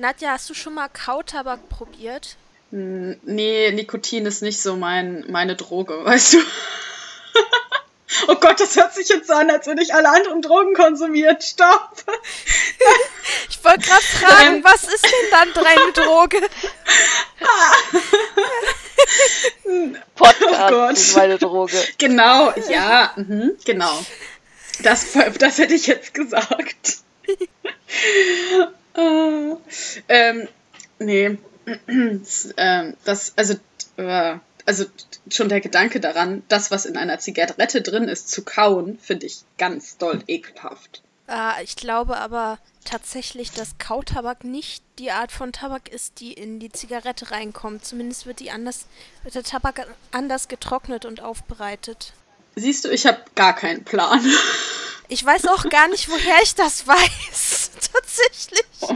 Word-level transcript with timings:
Nadja, 0.00 0.30
hast 0.30 0.48
du 0.48 0.54
schon 0.54 0.72
mal 0.72 0.88
Kautabak 0.88 1.68
probiert? 1.68 2.36
Nee, 2.70 3.70
Nikotin 3.72 4.24
ist 4.24 4.40
nicht 4.40 4.62
so 4.62 4.74
mein, 4.74 5.26
meine 5.28 5.56
Droge, 5.56 6.04
weißt 6.04 6.34
du? 6.34 6.38
oh 8.28 8.36
Gott, 8.36 8.58
das 8.60 8.76
hört 8.76 8.94
sich 8.94 9.10
jetzt 9.10 9.26
so 9.26 9.34
an, 9.34 9.50
als 9.50 9.66
würde 9.66 9.82
ich 9.82 9.92
alle 9.92 10.08
anderen 10.08 10.40
Drogen 10.40 10.72
konsumieren. 10.72 11.36
Stopp! 11.40 12.02
Ich 13.50 13.62
wollte 13.62 13.80
gerade 13.80 14.02
fragen, 14.02 14.56
ähm. 14.56 14.64
was 14.64 14.84
ist 14.84 15.04
denn 15.04 15.30
dann 15.32 15.52
deine 15.52 15.92
Droge? 15.92 16.40
Podcast 20.14 20.54
oh 20.54 20.68
Gott. 20.70 20.92
ist 20.92 21.16
meine 21.16 21.36
Droge. 21.38 21.76
Genau, 21.98 22.54
ja, 22.70 23.12
mhm, 23.16 23.52
genau. 23.66 24.02
Das, 24.82 25.08
das 25.38 25.58
hätte 25.58 25.74
ich 25.74 25.86
jetzt 25.88 26.14
gesagt. 26.14 27.00
Äh, 28.94 29.56
ähm, 30.08 30.48
nee, 30.98 31.38
ähm, 32.56 32.96
das, 33.04 33.32
also, 33.36 33.54
äh, 33.96 34.36
also 34.66 34.84
schon 35.30 35.48
der 35.48 35.60
Gedanke 35.60 36.00
daran, 36.00 36.42
das, 36.48 36.70
was 36.70 36.86
in 36.86 36.96
einer 36.96 37.18
Zigarette 37.18 37.82
drin 37.82 38.08
ist, 38.08 38.28
zu 38.28 38.44
kauen, 38.44 38.98
finde 38.98 39.26
ich 39.26 39.40
ganz 39.58 39.98
doll 39.98 40.22
ekelhaft. 40.26 41.02
Äh, 41.28 41.62
ich 41.64 41.76
glaube 41.76 42.18
aber 42.18 42.58
tatsächlich, 42.84 43.52
dass 43.52 43.78
Kautabak 43.78 44.44
nicht 44.44 44.82
die 44.98 45.10
Art 45.10 45.32
von 45.32 45.52
Tabak 45.52 45.88
ist, 45.88 46.20
die 46.20 46.32
in 46.32 46.58
die 46.58 46.72
Zigarette 46.72 47.30
reinkommt. 47.30 47.84
Zumindest 47.84 48.26
wird 48.26 48.40
die 48.40 48.50
anders, 48.50 48.86
wird 49.22 49.34
der 49.34 49.44
Tabak 49.44 49.86
anders 50.10 50.48
getrocknet 50.48 51.04
und 51.04 51.22
aufbereitet. 51.22 52.12
Siehst 52.56 52.84
du, 52.84 52.88
ich 52.90 53.06
habe 53.06 53.22
gar 53.34 53.54
keinen 53.54 53.84
Plan. 53.84 54.24
Ich 55.12 55.26
weiß 55.26 55.46
auch 55.48 55.68
gar 55.68 55.88
nicht, 55.88 56.08
woher 56.08 56.40
ich 56.40 56.54
das 56.54 56.86
weiß. 56.86 57.70
Tatsächlich. 57.92 58.64
Oh. 58.78 58.94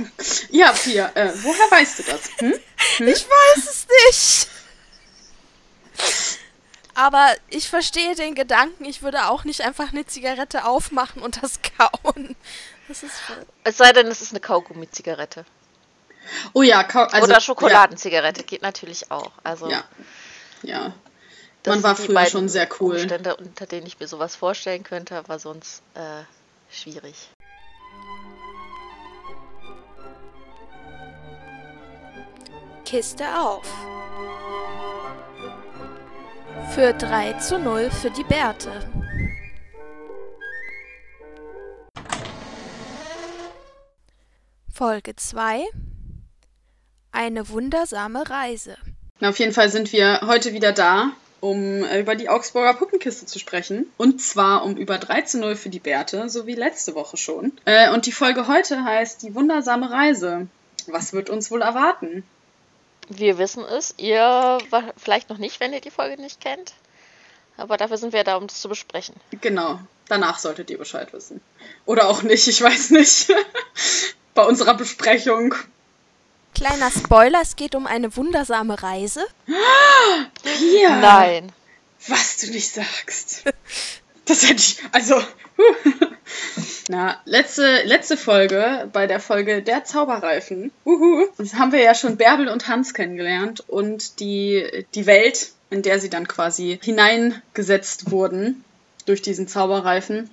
Ja, 0.51 0.71
Pia, 0.71 1.11
äh, 1.12 1.33
woher 1.43 1.71
weißt 1.73 1.98
du 1.98 2.03
das? 2.05 2.21
Hm? 2.39 2.55
Hm? 2.98 3.09
Ich 3.09 3.27
weiß 3.27 3.65
es 3.69 3.87
nicht. 4.07 4.48
Aber 6.95 7.34
ich 7.48 7.69
verstehe 7.69 8.15
den 8.15 8.37
Gedanken, 8.37 8.84
ich 8.84 9.03
würde 9.03 9.27
auch 9.27 9.43
nicht 9.43 9.62
einfach 9.62 9.93
eine 9.93 10.06
Zigarette 10.06 10.65
aufmachen 10.67 11.21
und 11.21 11.43
das 11.43 11.59
kauen. 11.77 12.37
Das 12.87 13.03
ist 13.03 13.15
es 13.65 13.77
sei 13.77 13.93
denn, 13.93 14.06
es 14.06 14.23
ist 14.23 14.31
eine 14.31 14.41
Kaugummi-Zigarette. 14.41 15.45
Oh 16.53 16.62
ja, 16.62 16.84
Kau 16.84 17.03
also, 17.05 17.27
Oder 17.27 17.41
Schokoladenzigarette 17.41 18.43
ja. 18.43 18.47
geht 18.47 18.62
natürlich 18.62 19.11
auch. 19.11 19.33
Also, 19.43 19.69
ja. 19.69 19.84
Ja. 20.62 20.95
Man 21.67 21.83
war 21.83 21.97
früher 21.97 22.27
schon 22.27 22.48
sehr 22.48 22.69
cool. 22.81 22.97
Umstände, 22.97 23.37
unter 23.37 23.67
denen 23.67 23.87
ich 23.87 23.98
mir 23.98 24.07
sowas 24.07 24.37
vorstellen 24.37 24.83
könnte, 24.83 25.17
aber 25.17 25.39
sonst 25.39 25.83
äh, 25.95 26.23
schwierig. 26.71 27.15
Kiste 32.84 33.25
auf. 33.39 33.67
Für 36.75 36.93
3 36.93 37.33
zu 37.34 37.59
0 37.59 37.91
für 37.91 38.11
die 38.11 38.25
Bärte. 38.25 38.71
Folge 44.73 45.17
2 45.17 45.65
Eine 47.11 47.49
wundersame 47.49 48.28
Reise. 48.28 48.77
Na, 49.21 49.31
auf 49.31 49.39
jeden 49.39 49.53
Fall 49.53 49.71
sind 49.71 49.93
wir 49.93 50.21
heute 50.27 50.53
wieder 50.53 50.73
da, 50.73 51.12
um 51.45 51.84
äh, 51.84 52.00
über 52.00 52.17
die 52.17 52.31
Augsburger 52.31 52.73
Puppenkiste 52.73 53.27
zu 53.27 53.39
sprechen. 53.39 53.92
Und 53.98 54.23
zwar 54.23 54.64
um 54.64 54.78
über 54.78 54.97
3 54.97 55.23
zu 55.23 55.39
0 55.39 55.56
für 55.56 55.69
die 55.69 55.78
Bärte, 55.78 56.31
so 56.31 56.47
wie 56.47 56.55
letzte 56.55 56.95
Woche 56.95 57.19
schon. 57.19 57.53
Äh, 57.67 57.91
und 57.91 58.06
die 58.06 58.12
Folge 58.12 58.48
heute 58.48 58.83
heißt 58.83 59.23
Die 59.23 59.34
wundersame 59.34 59.91
Reise. 59.91 60.47
Was 60.87 61.12
wird 61.12 61.28
uns 61.28 61.50
wohl 61.50 61.61
erwarten? 61.61 62.25
Wir 63.11 63.37
wissen 63.37 63.62
es, 63.62 63.92
ihr 63.98 64.59
vielleicht 64.97 65.28
noch 65.28 65.37
nicht, 65.37 65.61
wenn 65.61 65.75
ihr 65.75 65.83
die 65.83 65.91
Folge 65.91 66.20
nicht 66.20 66.41
kennt. 66.41 66.72
Aber 67.59 67.77
dafür 67.77 67.98
sind 67.98 68.15
wir 68.15 68.25
da, 68.25 68.37
um 68.37 68.47
das 68.47 68.62
zu 68.62 68.70
besprechen. 68.70 69.15
Genau. 69.43 69.78
Danach 70.09 70.38
solltet 70.38 70.71
ihr 70.71 70.78
Bescheid 70.78 71.12
wissen. 71.12 71.43
Oder 71.84 72.09
auch 72.09 72.22
nicht, 72.22 72.49
ich 72.49 72.62
weiß 72.62 72.91
nicht. 72.91 73.31
Bei 74.34 74.44
unserer 74.44 74.75
Besprechung. 74.75 75.55
Kleiner 76.54 76.91
Spoiler, 76.91 77.41
es 77.42 77.56
geht 77.56 77.75
um 77.75 77.87
eine 77.87 78.16
wundersame 78.16 78.82
Reise. 78.82 79.26
Ja. 79.47 81.00
Nein. 81.00 81.53
Was 82.06 82.37
du 82.38 82.47
nicht 82.48 82.72
sagst. 82.72 83.44
Das 84.26 84.42
hätte 84.42 84.60
ich. 84.60 84.78
Also. 84.93 85.20
Na, 86.88 87.20
letzte, 87.25 87.82
letzte 87.84 88.16
Folge, 88.16 88.88
bei 88.93 89.06
der 89.06 89.20
Folge 89.20 89.62
Der 89.62 89.84
Zauberreifen, 89.84 90.70
uhu, 90.84 91.26
das 91.38 91.54
haben 91.54 91.72
wir 91.72 91.81
ja 91.81 91.94
schon 91.94 92.16
Bärbel 92.16 92.48
und 92.48 92.69
Hans 92.69 92.94
kennengelernt 92.94 93.64
und 93.69 94.20
die, 94.20 94.87
die 94.94 95.06
Welt, 95.06 95.53
in 95.70 95.82
der 95.82 95.98
sie 95.98 96.10
dann 96.10 96.28
quasi 96.28 96.78
hineingesetzt 96.82 98.10
wurden 98.10 98.64
durch 99.06 99.22
diesen 99.22 99.48
Zauberreifen. 99.48 100.31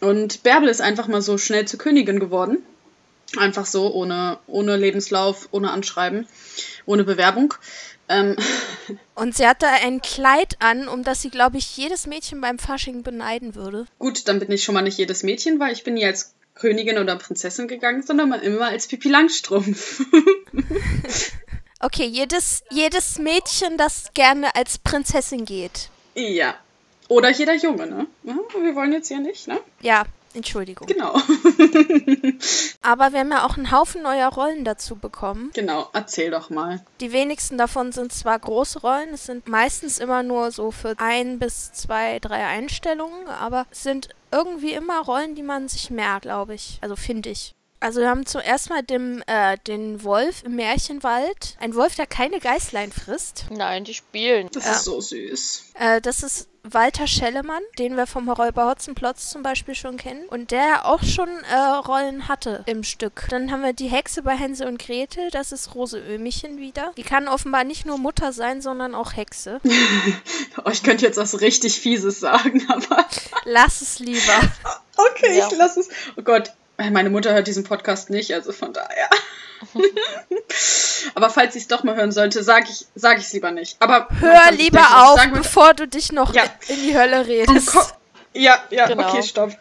Und 0.00 0.42
Bärbel 0.42 0.68
ist 0.68 0.80
einfach 0.80 1.08
mal 1.08 1.22
so 1.22 1.38
schnell 1.38 1.66
zur 1.66 1.78
Königin 1.78 2.20
geworden. 2.20 2.58
Einfach 3.36 3.66
so, 3.66 3.92
ohne, 3.92 4.38
ohne 4.46 4.76
Lebenslauf, 4.76 5.48
ohne 5.50 5.70
Anschreiben, 5.70 6.26
ohne 6.86 7.04
Bewerbung. 7.04 7.54
Ähm. 8.08 8.36
Und 9.14 9.36
sie 9.36 9.46
hatte 9.46 9.66
ein 9.66 10.00
Kleid 10.00 10.56
an, 10.60 10.88
um 10.88 11.02
das 11.02 11.22
sie, 11.22 11.30
glaube 11.30 11.58
ich, 11.58 11.76
jedes 11.76 12.06
Mädchen 12.06 12.40
beim 12.40 12.58
Fasching 12.58 13.02
beneiden 13.02 13.54
würde. 13.54 13.86
Gut, 13.98 14.28
dann 14.28 14.38
bin 14.38 14.50
ich 14.52 14.62
schon 14.62 14.74
mal 14.74 14.82
nicht 14.82 14.98
jedes 14.98 15.22
Mädchen, 15.22 15.58
weil 15.58 15.72
ich 15.72 15.84
bin 15.84 15.94
nie 15.94 16.06
als 16.06 16.34
Königin 16.54 16.98
oder 16.98 17.16
Prinzessin 17.16 17.68
gegangen, 17.68 18.02
sondern 18.02 18.32
immer 18.32 18.66
als 18.66 18.86
Pipi 18.86 19.08
Langstrumpf. 19.08 20.02
okay, 21.80 22.06
jedes, 22.06 22.62
jedes 22.70 23.18
Mädchen, 23.18 23.76
das 23.76 24.10
gerne 24.14 24.54
als 24.54 24.78
Prinzessin 24.78 25.44
geht. 25.44 25.90
Ja. 26.14 26.56
Oder 27.08 27.30
jeder 27.30 27.54
Junge, 27.54 27.86
ne? 27.86 28.06
wir 28.24 28.74
wollen 28.74 28.92
jetzt 28.92 29.08
hier 29.08 29.20
nicht, 29.20 29.46
ne? 29.46 29.60
Ja, 29.80 30.04
Entschuldigung. 30.36 30.86
Genau. 30.86 31.14
Aber 32.82 33.12
wir 33.12 33.20
haben 33.20 33.32
ja 33.32 33.46
auch 33.46 33.56
einen 33.56 33.70
Haufen 33.70 34.02
neuer 34.02 34.28
Rollen 34.28 34.64
dazu 34.64 34.96
bekommen. 34.96 35.50
Genau, 35.54 35.88
erzähl 35.92 36.30
doch 36.30 36.50
mal. 36.50 36.84
Die 37.00 37.12
wenigsten 37.12 37.58
davon 37.58 37.92
sind 37.92 38.12
zwar 38.12 38.38
große 38.38 38.80
Rollen, 38.80 39.14
es 39.14 39.26
sind 39.26 39.48
meistens 39.48 39.98
immer 39.98 40.22
nur 40.22 40.50
so 40.50 40.70
für 40.70 40.94
ein 40.98 41.38
bis 41.38 41.72
zwei, 41.72 42.18
drei 42.18 42.44
Einstellungen, 42.46 43.26
aber 43.28 43.66
es 43.70 43.82
sind 43.82 44.10
irgendwie 44.30 44.72
immer 44.72 45.00
Rollen, 45.00 45.34
die 45.34 45.42
man 45.42 45.68
sich 45.68 45.90
merkt, 45.90 46.22
glaube 46.22 46.54
ich. 46.54 46.78
Also 46.82 46.96
finde 46.96 47.30
ich. 47.30 47.54
Also 47.78 48.00
wir 48.00 48.08
haben 48.08 48.24
zuerst 48.24 48.70
mal 48.70 48.82
den, 48.82 49.22
äh, 49.26 49.58
den 49.66 50.02
Wolf 50.02 50.42
im 50.44 50.56
Märchenwald. 50.56 51.56
Ein 51.60 51.74
Wolf, 51.74 51.94
der 51.94 52.06
keine 52.06 52.40
Geißlein 52.40 52.90
frisst. 52.90 53.46
Nein, 53.50 53.84
die 53.84 53.94
spielen. 53.94 54.48
Das 54.52 54.64
ja. 54.64 54.72
ist 54.72 54.84
so 54.84 55.00
süß. 55.00 55.64
Äh, 55.74 56.00
das 56.00 56.22
ist 56.22 56.48
Walter 56.72 57.06
Schellemann, 57.06 57.62
den 57.78 57.96
wir 57.96 58.06
vom 58.06 58.28
Räuber 58.28 58.68
Hotzenplotz 58.68 59.30
zum 59.30 59.42
Beispiel 59.42 59.74
schon 59.74 59.96
kennen. 59.96 60.26
Und 60.28 60.50
der 60.50 60.86
auch 60.86 61.02
schon 61.02 61.28
äh, 61.28 61.56
Rollen 61.56 62.28
hatte 62.28 62.64
im 62.66 62.82
Stück. 62.82 63.26
Dann 63.30 63.50
haben 63.50 63.62
wir 63.62 63.72
die 63.72 63.88
Hexe 63.88 64.22
bei 64.22 64.36
Hänsel 64.36 64.66
und 64.66 64.78
Gretel, 64.78 65.30
das 65.30 65.52
ist 65.52 65.74
Rose 65.74 65.98
Ömichen 65.98 66.58
wieder. 66.58 66.92
Die 66.96 67.02
kann 67.02 67.28
offenbar 67.28 67.64
nicht 67.64 67.86
nur 67.86 67.98
Mutter 67.98 68.32
sein, 68.32 68.60
sondern 68.60 68.94
auch 68.94 69.14
Hexe. 69.14 69.60
oh, 70.64 70.70
ich 70.70 70.82
könnte 70.82 71.04
jetzt 71.04 71.16
was 71.16 71.40
richtig 71.40 71.80
Fieses 71.80 72.20
sagen, 72.20 72.66
aber. 72.68 73.06
Lass 73.44 73.80
es 73.80 73.98
lieber. 73.98 74.40
Okay, 74.96 75.38
ja. 75.38 75.46
ich 75.46 75.56
lass 75.56 75.76
es. 75.76 75.88
Oh 76.16 76.22
Gott, 76.22 76.52
meine 76.78 77.10
Mutter 77.10 77.32
hört 77.32 77.46
diesen 77.46 77.64
Podcast 77.64 78.10
nicht, 78.10 78.32
also 78.34 78.52
von 78.52 78.72
daher. 78.72 79.08
Aber 81.14 81.30
falls 81.30 81.54
sie 81.54 81.60
es 81.60 81.68
doch 81.68 81.82
mal 81.82 81.96
hören 81.96 82.12
sollte, 82.12 82.42
sage 82.42 82.66
ich 82.68 82.82
es 82.82 82.88
sag 82.94 83.20
lieber 83.32 83.50
nicht. 83.50 83.76
Aber 83.80 84.08
hör 84.20 84.50
lieber 84.52 85.08
auf, 85.08 85.20
bevor 85.32 85.74
du 85.74 85.86
dich 85.86 86.12
noch 86.12 86.34
ja. 86.34 86.44
in 86.68 86.82
die 86.82 86.96
Hölle 86.96 87.26
redest. 87.26 87.94
Ja, 88.36 88.58
ja, 88.70 88.86
genau. 88.86 89.08
okay, 89.08 89.22
stopp. 89.22 89.56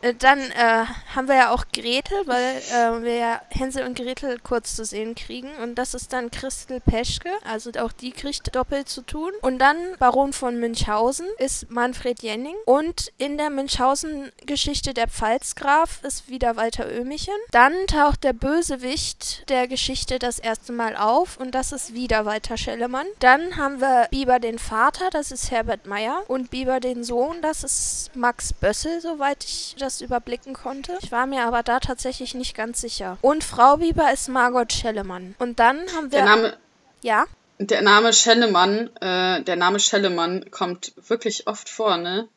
Äh, 0.00 0.14
dann 0.18 0.38
äh, 0.38 0.84
haben 1.14 1.28
wir 1.28 1.36
ja 1.36 1.50
auch 1.50 1.64
Gretel, 1.72 2.18
weil 2.26 2.56
äh, 2.56 3.02
wir 3.02 3.16
ja 3.16 3.40
Hänsel 3.50 3.86
und 3.86 3.96
Gretel 3.96 4.38
kurz 4.40 4.76
zu 4.76 4.84
sehen 4.84 5.14
kriegen. 5.14 5.50
Und 5.62 5.76
das 5.76 5.94
ist 5.94 6.12
dann 6.12 6.30
Christel 6.30 6.80
Peschke, 6.80 7.30
also 7.50 7.70
auch 7.78 7.92
die 7.92 8.12
kriegt 8.12 8.54
doppelt 8.54 8.88
zu 8.88 9.02
tun. 9.02 9.32
Und 9.42 9.58
dann 9.58 9.76
Baron 9.98 10.32
von 10.32 10.58
Münchhausen 10.58 11.26
ist 11.38 11.70
Manfred 11.70 12.22
Jenning. 12.22 12.56
Und 12.66 13.12
in 13.18 13.38
der 13.38 13.50
Münchhausen-Geschichte 13.50 14.94
der 14.94 15.08
Pfalzgraf 15.08 16.00
ist 16.02 16.28
wieder 16.28 16.56
Walter 16.56 16.90
Ömichen. 16.92 17.34
Dann 17.50 17.72
taucht 17.86 18.24
der 18.24 18.32
Bösewicht 18.32 19.48
der 19.48 19.68
Geschichte 19.68 20.18
das 20.18 20.38
erste 20.38 20.72
Mal 20.72 20.96
auf 20.96 21.36
und 21.38 21.54
das 21.54 21.72
ist 21.72 21.94
wieder 21.94 22.24
Walter 22.24 22.56
Schellemann. 22.56 23.06
Dann 23.18 23.56
haben 23.56 23.80
wir 23.80 24.08
Biber 24.10 24.38
den 24.38 24.58
Vater, 24.58 25.10
das 25.10 25.30
ist 25.30 25.50
Herbert 25.50 25.86
Meyer. 25.86 26.22
Und 26.28 26.50
Biber 26.50 26.80
den 26.80 27.04
Sohn, 27.04 27.40
das 27.42 27.64
ist 27.64 28.03
Max 28.14 28.52
Bössel, 28.52 29.00
soweit 29.00 29.44
ich 29.44 29.76
das 29.78 30.00
überblicken 30.00 30.54
konnte. 30.54 30.98
Ich 31.02 31.12
war 31.12 31.26
mir 31.26 31.44
aber 31.44 31.62
da 31.62 31.80
tatsächlich 31.80 32.34
nicht 32.34 32.56
ganz 32.56 32.80
sicher. 32.80 33.18
Und 33.20 33.44
Frau 33.44 33.78
Bieber 33.78 34.12
ist 34.12 34.28
Margot 34.28 34.72
Schellemann. 34.72 35.34
Und 35.38 35.58
dann 35.58 35.78
haben 35.94 36.10
wir. 36.12 36.18
Der 36.18 36.24
Name. 36.24 36.56
Ja? 37.02 37.24
Der 37.58 37.82
Name 37.82 38.12
Schellemann, 38.12 38.90
äh, 39.00 39.42
der 39.42 39.56
Name 39.56 39.78
Schellemann 39.78 40.50
kommt 40.50 40.92
wirklich 41.08 41.46
oft 41.46 41.68
vor, 41.68 41.96
ne? 41.96 42.28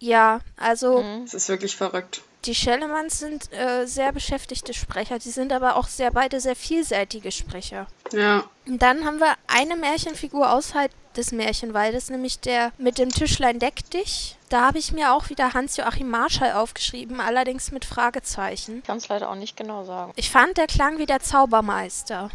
Ja, 0.00 0.40
also. 0.56 1.04
Es 1.24 1.34
ist 1.34 1.48
wirklich 1.48 1.76
verrückt. 1.76 2.22
Die 2.44 2.54
Schellemans 2.54 3.20
sind 3.20 3.50
äh, 3.52 3.86
sehr 3.86 4.12
beschäftigte 4.12 4.74
Sprecher. 4.74 5.18
Die 5.18 5.30
sind 5.30 5.52
aber 5.52 5.76
auch 5.76 5.88
sehr 5.88 6.10
beide 6.10 6.40
sehr 6.40 6.56
vielseitige 6.56 7.32
Sprecher. 7.32 7.86
Ja. 8.12 8.44
Und 8.66 8.82
dann 8.82 9.04
haben 9.06 9.18
wir 9.18 9.34
eine 9.46 9.76
Märchenfigur 9.76 10.50
außerhalb 10.52 10.90
des 11.16 11.32
Märchenwaldes, 11.32 12.10
nämlich 12.10 12.40
der 12.40 12.72
mit 12.78 12.98
dem 12.98 13.10
Tischlein 13.10 13.58
deck 13.58 13.90
dich. 13.90 14.36
Da 14.48 14.66
habe 14.66 14.78
ich 14.78 14.92
mir 14.92 15.12
auch 15.12 15.30
wieder 15.30 15.54
Hans-Joachim 15.54 16.08
Marschall 16.08 16.52
aufgeschrieben, 16.52 17.20
allerdings 17.20 17.70
mit 17.72 17.84
Fragezeichen. 17.84 18.78
Ich 18.78 18.84
kann 18.84 18.98
es 18.98 19.08
leider 19.08 19.30
auch 19.30 19.34
nicht 19.34 19.56
genau 19.56 19.84
sagen. 19.84 20.12
Ich 20.16 20.30
fand, 20.30 20.56
der 20.56 20.66
klang 20.66 20.98
wie 20.98 21.06
der 21.06 21.20
Zaubermeister. 21.20 22.30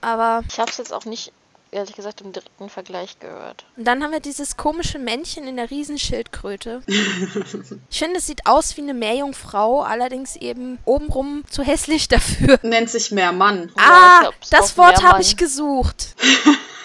Aber 0.00 0.42
Ich 0.48 0.58
habe 0.58 0.70
es 0.70 0.76
jetzt 0.76 0.92
auch 0.92 1.04
nicht, 1.04 1.32
ehrlich 1.74 1.94
gesagt, 1.94 2.20
im 2.20 2.32
direkten 2.32 2.68
Vergleich 2.68 3.18
gehört. 3.18 3.64
Und 3.76 3.84
dann 3.84 4.02
haben 4.02 4.12
wir 4.12 4.20
dieses 4.20 4.56
komische 4.56 4.98
Männchen 4.98 5.46
in 5.46 5.56
der 5.56 5.70
Riesenschildkröte. 5.70 6.82
ich 6.86 7.98
finde, 7.98 8.18
es 8.18 8.26
sieht 8.26 8.46
aus 8.46 8.76
wie 8.76 8.82
eine 8.82 8.94
Meerjungfrau, 8.94 9.82
allerdings 9.82 10.36
eben 10.36 10.78
obenrum 10.84 11.44
zu 11.50 11.62
hässlich 11.62 12.08
dafür. 12.08 12.58
Nennt 12.62 12.90
sich 12.90 13.10
Meermann. 13.10 13.72
Ja, 13.76 13.82
ah, 13.84 14.14
ich 14.14 14.20
glaub's 14.20 14.50
das 14.50 14.78
Wort 14.78 15.02
habe 15.02 15.20
ich 15.20 15.36
gesucht. 15.36 16.14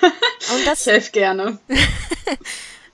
Und 0.01 0.59
Ich 0.59 0.65
das, 0.65 0.85
helfe 0.85 1.11
gerne. 1.11 1.59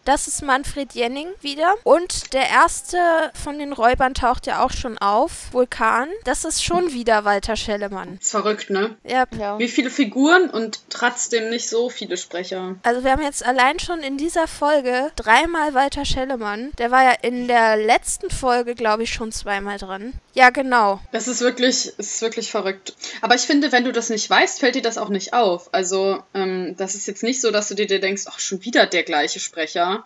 das 0.06 0.28
ist 0.28 0.42
Manfred 0.42 0.94
Jenning 0.94 1.28
wieder. 1.42 1.74
Und 1.84 2.34
der 2.34 2.50
erste 2.50 2.98
von 3.34 3.60
den 3.60 3.74
Räubern 3.74 4.14
taucht 4.14 4.48
ja 4.48 4.64
auch 4.64 4.72
schon 4.72 4.98
auf, 4.98 5.52
Vulkan. 5.52 6.08
Das 6.24 6.46
ist 6.46 6.64
schon 6.64 6.94
wieder 6.94 7.26
Walter 7.26 7.56
Schellemann. 7.56 8.18
Ist 8.22 8.32
verrückt, 8.32 8.70
ne? 8.70 8.96
Ja, 9.04 9.26
Ja. 9.38 9.60
Wie 9.60 9.68
viele 9.68 9.90
Figuren 9.90 10.50
und 10.50 10.80
trotzdem 10.90 11.50
nicht 11.50 11.68
so 11.68 11.90
viele 11.90 12.18
Sprecher. 12.18 12.76
Also 12.84 13.04
wir 13.04 13.12
haben 13.12 13.22
jetzt 13.22 13.46
allein 13.46 13.80
schon 13.80 14.02
in 14.02 14.18
dieser 14.18 14.48
Folge 14.48 15.12
dreimal 15.16 15.74
Walter 15.74 16.06
Schellemann. 16.06 16.72
Der 16.78 16.92
war 16.92 17.04
ja 17.04 17.14
in 17.22 17.48
der 17.48 17.78
letzten 17.78 18.30
Folge, 18.30 18.76
glaube 18.76 19.04
ich, 19.04 19.14
schon 19.14 19.32
zweimal 19.32 19.78
dran. 19.78 20.14
Ja, 20.36 20.50
genau. 20.50 21.00
Das 21.14 21.30
ist 21.30 21.40
wirklich, 21.40 21.98
ist 21.98 22.22
wirklich 22.22 22.52
verrückt. 22.52 22.94
Aber 23.22 23.36
ich 23.36 23.44
finde, 23.44 23.72
wenn 23.72 23.86
du 23.86 23.94
das 23.94 24.10
nicht 24.10 24.30
weißt, 24.30 24.60
fällt 24.60 24.76
dir 24.76 24.82
das 24.82 24.98
auch 24.98 25.10
nicht 25.10 25.34
auf. 25.34 25.74
Also, 25.74 26.22
ähm, 26.34 26.76
das 26.78 26.94
ist 26.94 27.08
jetzt 27.08 27.24
nicht 27.24 27.40
so, 27.40 27.52
dass 27.52 27.70
du 27.70 27.76
dir 27.76 27.88
denkst, 27.88 28.24
ach, 28.28 28.40
schon 28.40 28.64
wieder 28.64 28.86
der 28.86 29.04
gleiche 29.04 29.40
Sprecher. 29.40 30.04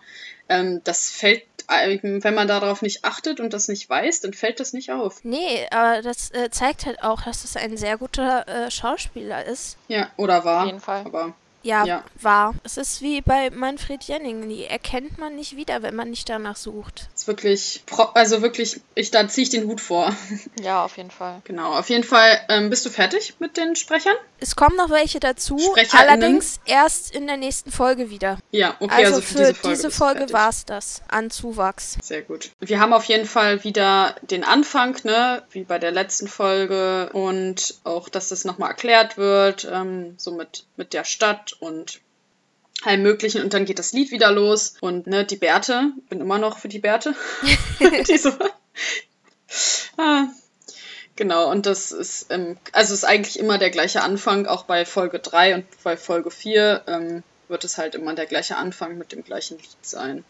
Ähm, 0.48 0.80
das 0.84 1.10
fällt, 1.10 1.42
einem, 1.66 2.22
wenn 2.22 2.34
man 2.34 2.48
darauf 2.48 2.80
nicht 2.80 3.04
achtet 3.04 3.40
und 3.40 3.52
das 3.52 3.68
nicht 3.68 3.88
weiß, 3.90 4.20
dann 4.20 4.32
fällt 4.32 4.60
das 4.60 4.72
nicht 4.72 4.92
auf. 4.92 5.20
Nee, 5.24 5.66
aber 5.70 6.02
das 6.02 6.30
äh, 6.30 6.50
zeigt 6.50 6.86
halt 6.86 7.02
auch, 7.02 7.22
dass 7.22 7.44
es 7.44 7.56
ein 7.56 7.76
sehr 7.76 7.98
guter 7.98 8.46
äh, 8.46 8.70
Schauspieler 8.70 9.44
ist. 9.44 9.78
Ja, 9.88 10.10
oder 10.16 10.44
war. 10.44 10.62
Auf 10.62 10.66
jeden 10.66 10.80
Fall. 10.80 11.02
Aber 11.04 11.34
Ja, 11.62 11.84
Ja. 11.84 12.04
war. 12.20 12.54
Es 12.64 12.76
ist 12.76 13.02
wie 13.02 13.20
bei 13.20 13.50
Manfred 13.50 14.02
Jenning. 14.04 14.48
Die 14.48 14.64
erkennt 14.64 15.18
man 15.18 15.36
nicht 15.36 15.56
wieder, 15.56 15.82
wenn 15.82 15.94
man 15.94 16.10
nicht 16.10 16.28
danach 16.28 16.56
sucht. 16.56 17.08
ist 17.14 17.26
wirklich, 17.26 17.82
also 18.14 18.42
wirklich, 18.42 18.80
ich, 18.94 19.10
da 19.10 19.28
ziehe 19.28 19.42
ich 19.44 19.50
den 19.50 19.66
Hut 19.66 19.80
vor. 19.80 20.14
Ja, 20.62 20.84
auf 20.84 20.96
jeden 20.96 21.10
Fall. 21.10 21.40
genau, 21.44 21.72
auf 21.74 21.88
jeden 21.90 22.04
Fall, 22.04 22.40
ähm, 22.48 22.70
bist 22.70 22.84
du 22.86 22.90
fertig 22.90 23.34
mit 23.38 23.56
den 23.56 23.76
Sprechern? 23.76 24.14
Es 24.38 24.56
kommen 24.56 24.76
noch 24.76 24.90
welche 24.90 25.20
dazu, 25.20 25.58
allerdings 25.92 26.60
erst 26.64 27.14
in 27.14 27.26
der 27.26 27.36
nächsten 27.36 27.70
Folge 27.70 28.10
wieder. 28.10 28.38
Ja, 28.50 28.76
okay, 28.80 29.04
Also, 29.04 29.16
also, 29.16 29.20
für 29.20 29.54
für 29.54 29.68
diese 29.68 29.68
bist 29.70 29.84
du 29.84 29.90
Folge 29.90 30.32
war 30.32 30.48
es 30.48 30.64
das 30.64 31.02
an 31.08 31.30
Zuwachs. 31.30 31.98
Sehr 32.02 32.22
gut. 32.22 32.50
Wir 32.60 32.80
haben 32.80 32.92
auf 32.92 33.04
jeden 33.04 33.26
Fall 33.26 33.64
wieder 33.64 34.14
den 34.22 34.44
Anfang, 34.44 34.96
ne, 35.04 35.42
wie 35.50 35.64
bei 35.64 35.78
der 35.78 35.90
letzten 35.92 36.26
Folge 36.28 37.10
und 37.12 37.74
auch, 37.84 38.08
dass 38.08 38.28
das 38.28 38.44
nochmal 38.44 38.70
erklärt 38.70 39.16
wird, 39.16 39.68
ähm, 39.70 40.14
so 40.16 40.32
mit, 40.32 40.64
mit 40.76 40.92
der 40.94 41.04
Stadt 41.04 41.49
und 41.60 42.00
allem 42.82 43.02
Möglichen 43.02 43.42
und 43.42 43.52
dann 43.52 43.64
geht 43.64 43.78
das 43.78 43.92
Lied 43.92 44.10
wieder 44.10 44.30
los 44.30 44.74
und 44.80 45.06
ne, 45.06 45.24
die 45.24 45.36
Bärte, 45.36 45.92
bin 46.08 46.20
immer 46.20 46.38
noch 46.38 46.58
für 46.58 46.68
die 46.68 46.78
Bärte. 46.78 47.14
die 48.08 48.16
so, 48.16 48.32
ah, 49.96 50.26
genau, 51.16 51.50
und 51.50 51.66
das 51.66 51.92
ist, 51.92 52.26
ähm, 52.30 52.56
also 52.72 52.94
ist 52.94 53.04
eigentlich 53.04 53.38
immer 53.38 53.58
der 53.58 53.70
gleiche 53.70 54.02
Anfang, 54.02 54.46
auch 54.46 54.64
bei 54.64 54.84
Folge 54.84 55.18
3 55.18 55.56
und 55.56 55.66
bei 55.82 55.96
Folge 55.96 56.30
4 56.30 56.84
ähm, 56.86 57.22
wird 57.48 57.64
es 57.64 57.78
halt 57.78 57.94
immer 57.94 58.14
der 58.14 58.26
gleiche 58.26 58.56
Anfang 58.56 58.96
mit 58.96 59.12
dem 59.12 59.24
gleichen 59.24 59.58
Lied 59.58 59.76
sein. 59.82 60.24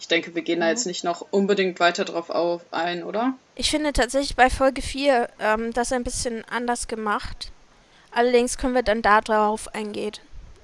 Ich 0.00 0.08
denke, 0.08 0.34
wir 0.34 0.42
gehen 0.42 0.60
da 0.60 0.68
jetzt 0.68 0.86
nicht 0.86 1.04
noch 1.04 1.26
unbedingt 1.30 1.78
weiter 1.78 2.04
drauf 2.04 2.30
auf 2.30 2.62
ein, 2.72 3.04
oder? 3.04 3.34
Ich 3.54 3.70
finde 3.70 3.92
tatsächlich 3.92 4.34
bei 4.34 4.50
Folge 4.50 4.82
4 4.82 5.28
ähm, 5.38 5.72
das 5.72 5.92
ein 5.92 6.02
bisschen 6.02 6.44
anders 6.48 6.88
gemacht. 6.88 7.52
Allerdings 8.10 8.58
können 8.58 8.74
wir 8.74 8.82
dann 8.82 9.02
darauf 9.02 9.74
eingehen. 9.74 10.12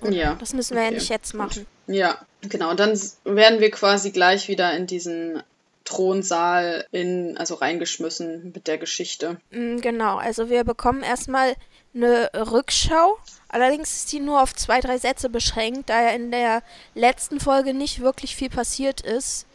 Ja. 0.02 0.34
Das 0.34 0.54
müssen 0.54 0.74
wir 0.76 0.82
ja 0.82 0.88
okay, 0.88 0.98
nicht 0.98 1.08
jetzt 1.08 1.34
machen. 1.34 1.66
Ja, 1.86 2.18
genau. 2.42 2.70
Und 2.70 2.80
dann 2.80 2.98
werden 3.24 3.60
wir 3.60 3.70
quasi 3.70 4.10
gleich 4.10 4.48
wieder 4.48 4.72
in 4.74 4.86
diesen 4.86 5.42
Thronsaal 5.84 6.86
in, 6.92 7.36
also 7.38 7.54
reingeschmissen 7.54 8.52
mit 8.54 8.66
der 8.66 8.78
Geschichte. 8.78 9.38
Mm, 9.50 9.78
Genau, 9.78 10.16
also 10.16 10.50
wir 10.50 10.64
bekommen 10.64 11.02
erstmal 11.02 11.54
eine 11.94 12.30
Rückschau. 12.34 13.16
Allerdings 13.48 13.94
ist 13.94 14.12
die 14.12 14.20
nur 14.20 14.42
auf 14.42 14.54
zwei, 14.54 14.80
drei 14.80 14.98
Sätze 14.98 15.30
beschränkt, 15.30 15.88
da 15.88 16.02
ja 16.02 16.10
in 16.10 16.30
der 16.30 16.62
letzten 16.94 17.40
Folge 17.40 17.72
nicht 17.72 18.00
wirklich 18.00 18.36
viel 18.36 18.50
passiert 18.50 19.00
ist. 19.00 19.46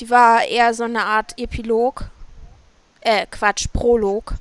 Die 0.00 0.08
war 0.10 0.44
eher 0.44 0.72
so 0.74 0.84
eine 0.84 1.04
Art 1.04 1.34
Epilog. 1.38 2.06
Äh, 3.02 3.26
Quatsch, 3.30 3.66
Prolog. 3.72 4.34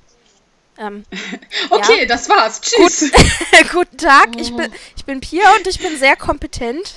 Ähm, 0.77 1.03
Okay, 1.69 2.05
das 2.05 2.29
war's. 2.29 2.61
Tschüss. 2.61 3.11
guten 3.71 3.97
Tag, 3.97 4.29
ich 4.37 4.55
bin, 4.55 4.71
ich 4.95 5.05
bin 5.05 5.19
Pia 5.19 5.55
und 5.55 5.67
ich 5.67 5.79
bin 5.79 5.97
sehr 5.97 6.15
kompetent. 6.15 6.93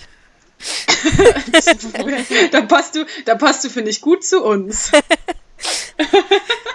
da 2.51 2.63
passt 2.63 2.95
du, 2.95 3.05
da 3.27 3.35
passt 3.35 3.65
du, 3.65 3.69
finde 3.69 3.91
ich, 3.91 4.01
gut 4.01 4.25
zu 4.25 4.43
uns. 4.43 4.91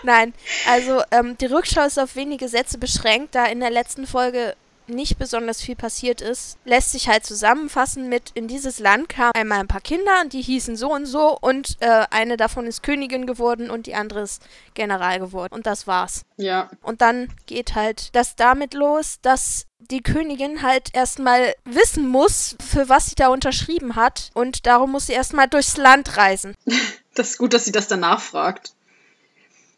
Nein, 0.03 0.33
also 0.67 1.01
ähm, 1.11 1.37
die 1.37 1.47
Rückschau 1.47 1.85
ist 1.85 1.99
auf 1.99 2.15
wenige 2.15 2.47
Sätze 2.47 2.77
beschränkt, 2.77 3.33
da 3.33 3.45
in 3.45 3.59
der 3.59 3.71
letzten 3.71 4.05
Folge 4.05 4.55
nicht 4.91 5.17
besonders 5.17 5.61
viel 5.61 5.75
passiert 5.75 6.21
ist. 6.21 6.57
Lässt 6.65 6.91
sich 6.91 7.07
halt 7.07 7.25
zusammenfassen 7.25 8.09
mit, 8.09 8.31
in 8.33 8.47
dieses 8.47 8.79
Land 8.79 9.09
kamen 9.09 9.31
einmal 9.33 9.59
ein 9.59 9.67
paar 9.67 9.81
Kinder 9.81 10.21
und 10.21 10.33
die 10.33 10.41
hießen 10.41 10.75
so 10.75 10.93
und 10.93 11.05
so 11.05 11.37
und 11.39 11.77
äh, 11.79 12.05
eine 12.11 12.37
davon 12.37 12.67
ist 12.67 12.83
Königin 12.83 13.25
geworden 13.25 13.69
und 13.69 13.87
die 13.87 13.95
andere 13.95 14.21
ist 14.21 14.43
General 14.73 15.19
geworden. 15.19 15.53
Und 15.53 15.65
das 15.65 15.87
war's. 15.87 16.23
Ja, 16.37 16.69
Und 16.81 17.01
dann 17.01 17.33
geht 17.45 17.75
halt 17.75 18.15
das 18.15 18.35
damit 18.35 18.73
los, 18.73 19.19
dass 19.21 19.65
die 19.79 20.01
Königin 20.01 20.61
halt 20.61 20.89
erstmal 20.93 21.53
wissen 21.65 22.07
muss, 22.07 22.55
für 22.65 22.89
was 22.89 23.07
sie 23.07 23.15
da 23.15 23.29
unterschrieben 23.29 23.95
hat. 23.95 24.29
Und 24.33 24.65
darum 24.65 24.91
muss 24.91 25.07
sie 25.07 25.13
erstmal 25.13 25.47
durchs 25.47 25.77
Land 25.77 26.17
reisen. 26.17 26.55
das 27.15 27.31
ist 27.31 27.37
gut, 27.37 27.53
dass 27.53 27.65
sie 27.65 27.71
das 27.71 27.87
danach 27.87 28.21
fragt. 28.21 28.73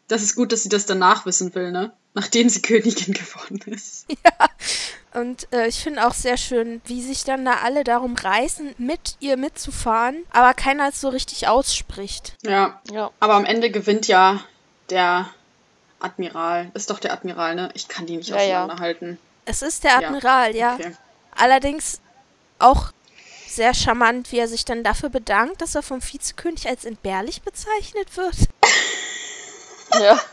Das 0.08 0.22
ist 0.22 0.36
gut, 0.36 0.52
dass 0.52 0.62
sie 0.62 0.68
das 0.68 0.86
danach 0.86 1.24
wissen 1.26 1.54
will, 1.54 1.72
ne? 1.72 1.92
Nachdem 2.12 2.48
sie 2.48 2.62
Königin 2.62 3.14
geworden 3.14 3.60
ist. 3.66 4.06
Und 5.14 5.52
äh, 5.52 5.68
ich 5.68 5.82
finde 5.82 6.06
auch 6.06 6.12
sehr 6.14 6.36
schön, 6.36 6.82
wie 6.86 7.00
sich 7.00 7.24
dann 7.24 7.44
da 7.44 7.58
alle 7.62 7.84
darum 7.84 8.16
reißen, 8.16 8.74
mit 8.78 9.16
ihr 9.20 9.36
mitzufahren, 9.36 10.24
aber 10.30 10.54
keiner 10.54 10.88
es 10.88 11.00
so 11.00 11.08
richtig 11.08 11.46
ausspricht. 11.48 12.34
Ja, 12.42 12.80
Ja. 12.90 13.10
aber 13.20 13.34
am 13.34 13.44
Ende 13.44 13.70
gewinnt 13.70 14.08
ja 14.08 14.40
der 14.90 15.28
Admiral. 16.00 16.70
Ist 16.74 16.90
doch 16.90 16.98
der 16.98 17.12
Admiral, 17.12 17.54
ne? 17.54 17.70
Ich 17.74 17.88
kann 17.88 18.06
die 18.06 18.16
nicht 18.16 18.28
Ja, 18.28 18.36
ja. 18.42 18.42
auseinanderhalten. 18.64 19.18
Es 19.46 19.62
ist 19.62 19.84
der 19.84 19.96
Admiral, 19.98 20.54
ja. 20.56 20.74
Okay. 20.74 20.94
Allerdings 21.36 22.00
auch 22.58 22.90
sehr 23.46 23.72
charmant, 23.72 24.32
wie 24.32 24.38
er 24.38 24.48
sich 24.48 24.64
dann 24.64 24.82
dafür 24.82 25.10
bedankt, 25.10 25.62
dass 25.62 25.74
er 25.76 25.82
vom 25.82 26.02
Vizekönig 26.02 26.68
als 26.68 26.84
entbehrlich 26.84 27.42
bezeichnet 27.42 28.16
wird. 28.16 28.34
Ja. 30.00 30.18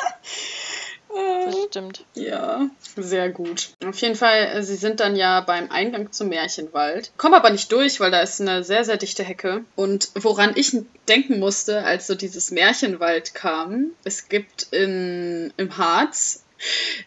Das 1.46 1.64
stimmt. 1.66 2.06
Ja, 2.14 2.70
sehr 2.96 3.30
gut. 3.30 3.72
Auf 3.86 3.98
jeden 4.00 4.16
Fall, 4.16 4.46
äh, 4.56 4.64
sie 4.64 4.76
sind 4.76 5.00
dann 5.00 5.16
ja 5.16 5.42
beim 5.42 5.72
Eingang 5.72 6.12
zum 6.12 6.30
Märchenwald. 6.30 7.12
Kommen 7.18 7.34
aber 7.34 7.50
nicht 7.50 7.72
durch, 7.72 8.00
weil 8.00 8.12
da 8.12 8.22
ist 8.22 8.40
eine 8.42 8.64
sehr, 8.64 8.84
sehr 8.84 8.98
dichte 8.98 9.24
Hecke. 9.24 9.64
Und 9.76 10.10
woran 10.16 10.54
ich 10.56 10.76
denken 11.08 11.40
musste, 11.40 11.84
als 11.84 12.08
so 12.08 12.16
dieses 12.16 12.52
Märchenwald 12.52 13.34
kam, 13.34 13.92
es 14.04 14.30
gibt 14.30 14.68
in, 14.72 15.54
im 15.58 15.78
Harz, 15.78 16.44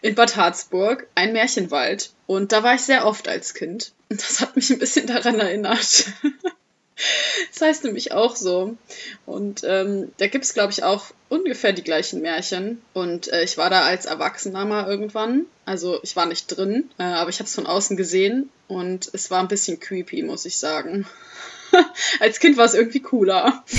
in 0.01 0.15
Bad 0.15 0.35
Harzburg, 0.35 1.07
einen 1.15 1.33
Märchenwald. 1.33 2.11
Und 2.27 2.51
da 2.51 2.63
war 2.63 2.75
ich 2.75 2.81
sehr 2.81 3.05
oft 3.05 3.27
als 3.27 3.53
Kind. 3.53 3.93
Und 4.09 4.21
das 4.21 4.41
hat 4.41 4.55
mich 4.55 4.69
ein 4.69 4.79
bisschen 4.79 5.07
daran 5.07 5.39
erinnert. 5.39 6.05
Das 7.51 7.61
heißt 7.61 7.83
nämlich 7.83 8.11
auch 8.11 8.35
so. 8.35 8.77
Und 9.25 9.63
ähm, 9.63 10.13
da 10.17 10.27
gibt 10.27 10.45
es, 10.45 10.53
glaube 10.53 10.71
ich, 10.71 10.83
auch 10.83 11.05
ungefähr 11.29 11.73
die 11.73 11.83
gleichen 11.83 12.21
Märchen. 12.21 12.81
Und 12.93 13.31
äh, 13.31 13.43
ich 13.43 13.57
war 13.57 13.69
da 13.69 13.81
als 13.81 14.05
Erwachsener 14.05 14.65
mal 14.65 14.87
irgendwann. 14.87 15.45
Also 15.65 15.99
ich 16.03 16.15
war 16.15 16.25
nicht 16.25 16.47
drin, 16.47 16.89
äh, 16.97 17.03
aber 17.03 17.29
ich 17.29 17.39
habe 17.39 17.47
es 17.47 17.55
von 17.55 17.67
außen 17.67 17.97
gesehen. 17.97 18.49
Und 18.67 19.09
es 19.13 19.31
war 19.31 19.39
ein 19.39 19.47
bisschen 19.47 19.79
creepy, 19.79 20.23
muss 20.23 20.45
ich 20.45 20.57
sagen. 20.57 21.05
als 22.19 22.39
Kind 22.39 22.57
war 22.57 22.65
es 22.65 22.73
irgendwie 22.73 23.01
cooler. 23.01 23.63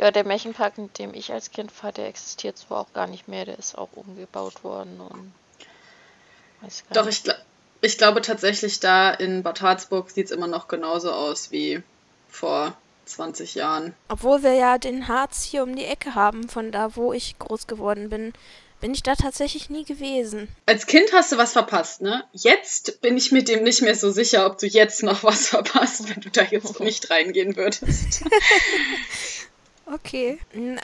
Ja, 0.00 0.10
der 0.10 0.24
Märchenpark, 0.24 0.78
in 0.78 0.90
dem 0.94 1.12
ich 1.12 1.30
als 1.30 1.50
Kind 1.50 1.70
war, 1.82 1.92
der 1.92 2.06
existiert 2.06 2.56
zwar 2.56 2.80
auch 2.80 2.92
gar 2.94 3.06
nicht 3.06 3.28
mehr, 3.28 3.44
der 3.44 3.58
ist 3.58 3.76
auch 3.76 3.90
umgebaut 3.92 4.64
worden 4.64 4.98
und 4.98 5.32
Doch, 6.92 7.06
ich, 7.06 7.22
gl 7.22 7.34
ich 7.80 7.98
glaube 7.98 8.20
tatsächlich, 8.20 8.80
da 8.80 9.10
in 9.10 9.42
Bad 9.42 9.62
Harzburg 9.62 10.10
sieht 10.10 10.26
es 10.26 10.32
immer 10.32 10.46
noch 10.46 10.68
genauso 10.68 11.10
aus 11.10 11.50
wie 11.50 11.82
vor 12.28 12.76
20 13.06 13.54
Jahren. 13.54 13.94
Obwohl 14.08 14.42
wir 14.42 14.54
ja 14.54 14.78
den 14.78 15.08
Harz 15.08 15.42
hier 15.44 15.62
um 15.62 15.74
die 15.74 15.84
Ecke 15.84 16.14
haben, 16.14 16.48
von 16.48 16.70
da, 16.70 16.96
wo 16.96 17.12
ich 17.12 17.38
groß 17.38 17.66
geworden 17.66 18.08
bin, 18.08 18.32
bin 18.80 18.94
ich 18.94 19.02
da 19.02 19.14
tatsächlich 19.14 19.68
nie 19.68 19.84
gewesen. 19.84 20.48
Als 20.66 20.86
Kind 20.86 21.12
hast 21.12 21.32
du 21.32 21.36
was 21.36 21.52
verpasst, 21.52 22.00
ne? 22.00 22.24
Jetzt 22.32 23.00
bin 23.02 23.16
ich 23.16 23.30
mit 23.30 23.48
dem 23.48 23.62
nicht 23.62 23.82
mehr 23.82 23.94
so 23.94 24.10
sicher, 24.10 24.46
ob 24.46 24.58
du 24.58 24.66
jetzt 24.66 25.02
noch 25.02 25.22
was 25.22 25.48
verpasst, 25.50 26.08
wenn 26.08 26.22
du 26.22 26.30
da 26.30 26.42
jetzt 26.42 26.80
nicht 26.80 27.10
reingehen 27.10 27.56
würdest. 27.56 28.24
Okay. 29.92 30.38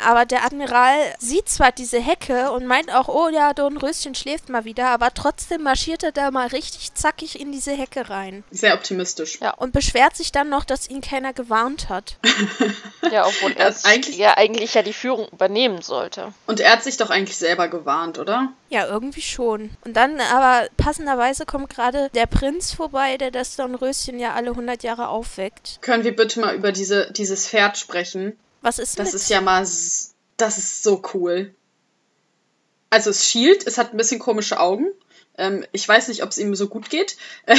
Aber 0.05 0.25
der 0.25 0.45
Admiral 0.45 0.99
sieht 1.19 1.49
zwar 1.49 1.73
diese 1.73 2.01
Hecke 2.01 2.51
und 2.51 2.67
meint 2.67 2.93
auch, 2.93 3.09
oh 3.09 3.29
ja, 3.29 3.55
Dornröschen 3.55 4.15
schläft 4.15 4.49
mal 4.49 4.65
wieder, 4.65 4.89
aber 4.89 5.13
trotzdem 5.15 5.63
marschiert 5.63 6.03
er 6.03 6.13
da 6.13 6.31
mal 6.31 6.49
richtig 6.49 6.95
zackig 6.95 7.41
in 7.41 7.53
diese 7.53 7.73
Hecke 7.73 8.11
rein. 8.11 8.45
Sehr 8.51 8.75
optimistisch. 8.75 9.39
Ja. 9.41 9.55
Und 9.55 9.73
beschwert 9.73 10.17
sich 10.17 10.33
dann 10.33 10.49
noch, 10.49 10.65
dass 10.65 10.89
ihn 10.89 11.01
keiner 11.01 11.33
gewarnt 11.33 11.89
hat. 11.89 12.19
ja, 13.11 13.27
obwohl 13.27 13.53
er 13.57 13.75
eigentlich, 13.85 14.17
ja 14.17 14.37
eigentlich 14.37 14.75
ja 14.75 14.83
die 14.83 14.93
Führung 14.93 15.29
übernehmen 15.29 15.83
sollte. 15.83 16.33
Und 16.47 16.61
er 16.61 16.73
hat 16.73 16.85
sich 16.85 16.97
doch 16.97 17.11
eigentlich 17.11 17.37
selber 17.37 17.69
gewarnt, 17.69 18.19
oder? 18.19 18.53
Ja, 18.69 18.87
irgendwie 18.87 19.23
schon. 19.23 19.71
Und 19.85 19.97
dann 19.97 20.21
aber 20.21 20.69
passenderweise 20.77 21.47
kommt 21.47 21.71
gerade 21.71 22.11
der 22.15 22.27
Prinz 22.27 22.73
vorbei, 22.73 23.17
der 23.17 23.31
das 23.31 23.57
Dornröschen 23.57 24.19
ja 24.19 24.35
alle 24.35 24.51
100 24.51 24.83
Jahre 24.83 25.09
aufweckt. 25.09 25.79
Können 25.83 26.05
wir 26.05 26.17
bitte 26.17 26.41
mal 26.41 26.55
über 26.55 26.73
diese, 26.73 27.13
dieses 27.13 27.49
Pferd 27.49 27.79
sprechen? 27.79 28.37
Was 28.67 28.81
ist 28.81 28.99
das? 28.99 29.13
mit? 29.13 29.23
ist 29.23 29.31
ja 29.31 29.41
mal, 29.41 29.61
das 29.61 30.59
ist 30.59 30.83
so 30.83 31.01
cool. 31.15 31.55
Also 32.91 33.11
es 33.11 33.25
schielt, 33.25 33.65
es 33.65 33.79
hat 33.79 33.93
ein 33.93 33.97
bisschen 33.97 34.19
komische 34.19 34.59
Augen. 34.59 34.89
Ähm, 35.39 35.65
ich 35.71 35.89
weiß 35.89 36.09
nicht, 36.09 36.25
ob 36.25 36.31
es 36.31 36.39
ihm 36.39 36.53
so 36.57 36.67
gut 36.67 36.91
geht. 36.91 37.17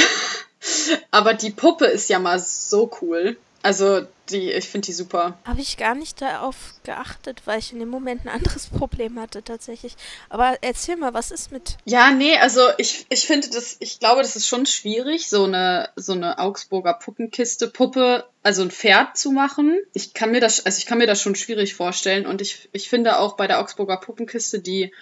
Aber 1.10 1.32
die 1.32 1.48
Puppe 1.48 1.86
ist 1.86 2.10
ja 2.10 2.18
mal 2.18 2.38
so 2.38 2.90
cool. 3.00 3.38
Also, 3.62 4.06
die, 4.30 4.52
ich 4.52 4.68
finde 4.68 4.86
die 4.86 4.92
super. 4.92 5.38
Habe 5.44 5.60
ich 5.60 5.76
gar 5.76 5.94
nicht 5.94 6.20
darauf 6.20 6.74
geachtet, 6.84 7.42
weil 7.44 7.58
ich 7.58 7.72
in 7.72 7.80
dem 7.80 7.88
Moment 7.88 8.24
ein 8.24 8.28
anderes 8.28 8.66
Problem 8.78 9.18
hatte 9.18 9.42
tatsächlich. 9.42 9.94
Aber 10.28 10.58
erzähl 10.60 10.96
mal, 10.96 11.14
was 11.14 11.30
ist 11.30 11.50
mit. 11.50 11.76
Ja, 11.84 12.10
nee, 12.10 12.36
also 12.36 12.60
ich, 12.78 13.06
ich 13.08 13.26
finde 13.26 13.48
das, 13.50 13.76
ich 13.80 13.98
glaube, 13.98 14.22
das 14.22 14.36
ist 14.36 14.46
schon 14.46 14.66
schwierig, 14.66 15.28
so 15.28 15.44
eine, 15.44 15.90
so 15.96 16.12
eine 16.12 16.38
Augsburger 16.38 16.94
Puppenkiste, 16.94 17.68
Puppe, 17.68 18.26
also 18.42 18.62
ein 18.62 18.70
Pferd 18.70 19.16
zu 19.16 19.32
machen. 19.32 19.78
Ich 19.92 20.14
kann 20.14 20.30
mir 20.30 20.40
das, 20.40 20.64
also 20.64 20.78
ich 20.78 20.86
kann 20.86 20.98
mir 20.98 21.06
das 21.06 21.20
schon 21.20 21.34
schwierig 21.34 21.74
vorstellen. 21.74 22.26
Und 22.26 22.40
ich, 22.40 22.68
ich 22.72 22.88
finde 22.88 23.18
auch 23.18 23.36
bei 23.36 23.46
der 23.46 23.60
Augsburger 23.60 23.96
Puppenkiste, 23.96 24.60
die, 24.60 24.92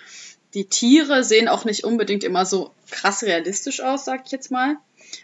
die 0.54 0.66
Tiere 0.66 1.24
sehen 1.24 1.48
auch 1.48 1.64
nicht 1.64 1.84
unbedingt 1.84 2.24
immer 2.24 2.46
so 2.46 2.72
krass 2.90 3.22
realistisch 3.22 3.80
aus, 3.80 4.04
sag 4.04 4.22
ich 4.24 4.32
jetzt 4.32 4.50
mal. 4.50 4.76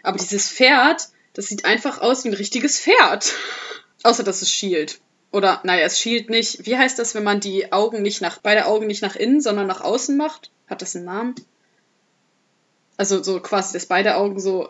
Aber 0.03 0.17
dieses 0.17 0.49
Pferd 0.49 1.07
das 1.33 1.47
sieht 1.47 1.65
einfach 1.65 2.01
aus 2.01 2.23
wie 2.23 2.29
ein 2.29 2.35
richtiges 2.35 2.79
Pferd. 2.79 3.33
Außer, 4.03 4.23
dass 4.23 4.41
es 4.41 4.51
schielt. 4.51 4.99
Oder, 5.31 5.61
naja, 5.63 5.85
es 5.85 5.99
schielt 5.99 6.29
nicht. 6.29 6.65
Wie 6.65 6.77
heißt 6.77 6.99
das, 6.99 7.15
wenn 7.15 7.23
man 7.23 7.39
die 7.39 7.71
Augen 7.71 8.01
nicht 8.01 8.21
nach, 8.21 8.37
beide 8.37 8.65
Augen 8.65 8.85
nicht 8.85 9.01
nach 9.01 9.15
innen, 9.15 9.41
sondern 9.41 9.65
nach 9.65 9.81
außen 9.81 10.15
macht? 10.15 10.51
Hat 10.67 10.81
das 10.81 10.95
einen 10.95 11.05
Namen? 11.05 11.35
Also 12.97 13.23
so 13.23 13.39
quasi, 13.39 13.73
dass 13.73 13.87
beide 13.87 14.15
Augen 14.15 14.39
so, 14.39 14.69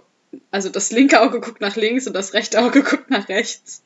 also 0.51 0.69
das 0.69 0.91
linke 0.91 1.19
Auge 1.19 1.41
guckt 1.41 1.59
nach 1.59 1.75
links 1.75 2.07
und 2.07 2.13
das 2.13 2.33
rechte 2.33 2.61
Auge 2.61 2.81
guckt 2.83 3.09
nach 3.09 3.27
rechts. 3.27 3.81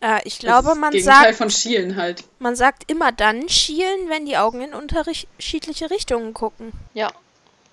Äh, 0.00 0.20
ich 0.24 0.38
glaube, 0.38 0.76
man 0.76 0.92
Gegenteil 0.92 1.24
sagt. 1.24 1.36
von 1.36 1.50
Schielen 1.50 1.96
halt. 1.96 2.22
Man 2.38 2.54
sagt 2.54 2.88
immer 2.90 3.10
dann 3.10 3.48
schielen, 3.48 4.08
wenn 4.08 4.26
die 4.26 4.36
Augen 4.36 4.60
in 4.60 4.74
unterschiedliche 4.74 5.90
Richtungen 5.90 6.34
gucken. 6.34 6.72
Ja 6.94 7.10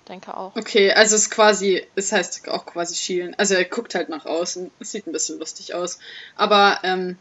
denke 0.08 0.36
auch. 0.36 0.56
Okay, 0.56 0.92
also 0.92 1.14
es 1.14 1.22
ist 1.22 1.30
quasi, 1.30 1.86
es 1.94 2.12
heißt 2.12 2.48
auch 2.48 2.66
quasi 2.66 2.94
schielen. 2.94 3.34
Also 3.36 3.54
er 3.54 3.64
guckt 3.64 3.94
halt 3.94 4.08
nach 4.08 4.26
außen. 4.26 4.70
Es 4.80 4.92
sieht 4.92 5.06
ein 5.06 5.12
bisschen 5.12 5.38
lustig 5.38 5.74
aus. 5.74 5.98
Aber 6.36 6.80
ähm, 6.82 7.18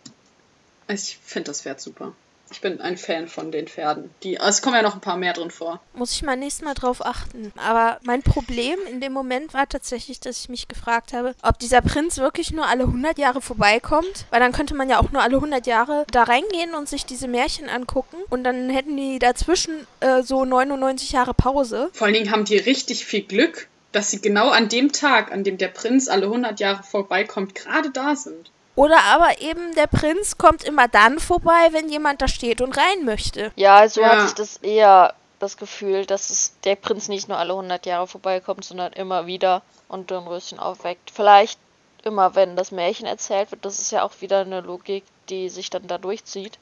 ich 0.88 1.20
finde 1.24 1.51
das 1.51 1.62
Pferd 1.62 1.82
super. 1.82 2.13
Ich 2.51 2.62
bin 2.62 2.80
ein 2.82 2.98
Fan 2.98 3.27
von 3.27 3.51
den 3.51 3.68
Pferden. 3.68 4.10
Die, 4.24 4.39
also 4.39 4.50
es 4.50 4.62
kommen 4.62 4.75
ja 4.75 4.82
noch 4.82 4.96
ein 4.96 5.01
paar 5.01 5.18
mehr 5.18 5.34
drin 5.34 5.51
vor. 5.51 5.82
Muss 5.94 6.12
ich 6.12 6.24
mal 6.24 6.38
nächstes 6.38 6.63
Mal 6.63 6.74
drauf 6.74 7.06
achten. 7.06 7.51
Aber 7.58 8.00
mein 8.04 8.24
Problem 8.24 8.80
in 8.89 9.01
dem 9.01 9.13
Moment 9.13 9.54
war 9.54 9.68
tatsächlich, 9.68 10.20
dass 10.20 10.39
ich 10.39 10.50
mich 10.50 10.68
gefragt 10.68 11.13
habe, 11.13 11.36
ob 11.42 11.60
dieser 11.60 11.82
Prinz 11.82 12.18
wirklich 12.18 12.51
nur 12.51 12.68
alle 12.68 12.84
100 12.84 13.18
Jahre 13.18 13.42
vorbeikommt. 13.42 14.25
Weil 14.30 14.39
dann 14.39 14.51
könnte 14.51 14.75
man 14.75 14.89
ja 14.89 15.00
auch 15.00 15.12
nur 15.12 15.22
alle 15.22 15.36
100 15.36 15.68
Jahre 15.68 16.06
da 16.12 16.24
reingehen 16.24 16.74
und 16.74 16.88
sich 16.88 17.06
diese 17.06 17.27
Märchen 17.27 17.70
angucken. 17.70 18.18
Und 18.30 18.44
dann 18.44 18.70
hätten 18.70 18.96
die 18.96 19.20
dazwischen 19.20 19.86
äh, 20.00 20.24
so 20.24 20.46
99 20.46 21.12
Jahre 21.12 21.34
Pause. 21.34 21.89
Vor 21.94 22.06
allen 22.06 22.13
Dingen 22.13 22.32
haben 22.32 22.46
die 22.46 22.58
richtig 22.58 23.06
viel 23.06 23.24
Glück, 23.24 23.68
dass 23.92 24.12
sie 24.12 24.22
genau 24.22 24.50
an 24.50 24.70
dem 24.70 24.92
Tag, 24.92 25.32
an 25.32 25.44
dem 25.44 25.58
der 25.58 25.70
Prinz 25.70 26.08
alle 26.08 26.25
100 26.25 26.60
Jahre 26.60 26.84
vorbeikommt, 26.84 27.56
gerade 27.56 27.89
da 27.92 28.16
sind. 28.16 28.51
Oder 28.77 29.03
aber 29.05 29.41
eben 29.41 29.74
der 29.74 29.88
Prinz 29.88 30.38
kommt 30.38 30.63
immer 30.63 30.88
dann 30.88 31.17
vorbei, 31.17 31.69
wenn 31.72 31.89
jemand 31.89 32.22
da 32.22 32.27
steht 32.27 32.62
und 32.62 32.77
rein 32.77 33.05
möchte. 33.05 33.51
Ja, 33.55 33.89
so 33.89 34.01
ja. 34.01 34.10
hatte 34.10 34.25
ich 34.27 34.36
das 34.36 34.57
eher 34.57 35.15
das 35.39 35.57
Gefühl, 35.57 36.05
dass 36.05 36.29
es 36.29 36.53
der 36.63 36.75
Prinz 36.75 37.07
nicht 37.07 37.27
nur 37.27 37.39
alle 37.39 37.53
100 37.53 37.88
Jahre 37.88 38.05
vorbeikommt, 38.05 38.63
sondern 38.63 38.93
immer 38.93 39.25
wieder 39.25 39.63
und 39.88 40.12
Dornröschen 40.12 40.60
aufweckt. 40.60 41.10
Vielleicht 41.10 41.60
immer, 42.03 42.36
wenn 42.36 42.55
das 42.55 42.72
Märchen 42.72 43.07
erzählt 43.07 43.50
wird. 43.50 43.65
Das 43.65 43.79
ist 43.79 43.91
ja 43.91 44.03
auch 44.03 44.13
wieder 44.22 44.41
eine 44.41 44.62
Logik, 44.62 45.03
die 45.29 45.50
sich 45.50 45.72
dann 45.72 45.88
da 45.88 45.98
durchzieht. 45.98 46.60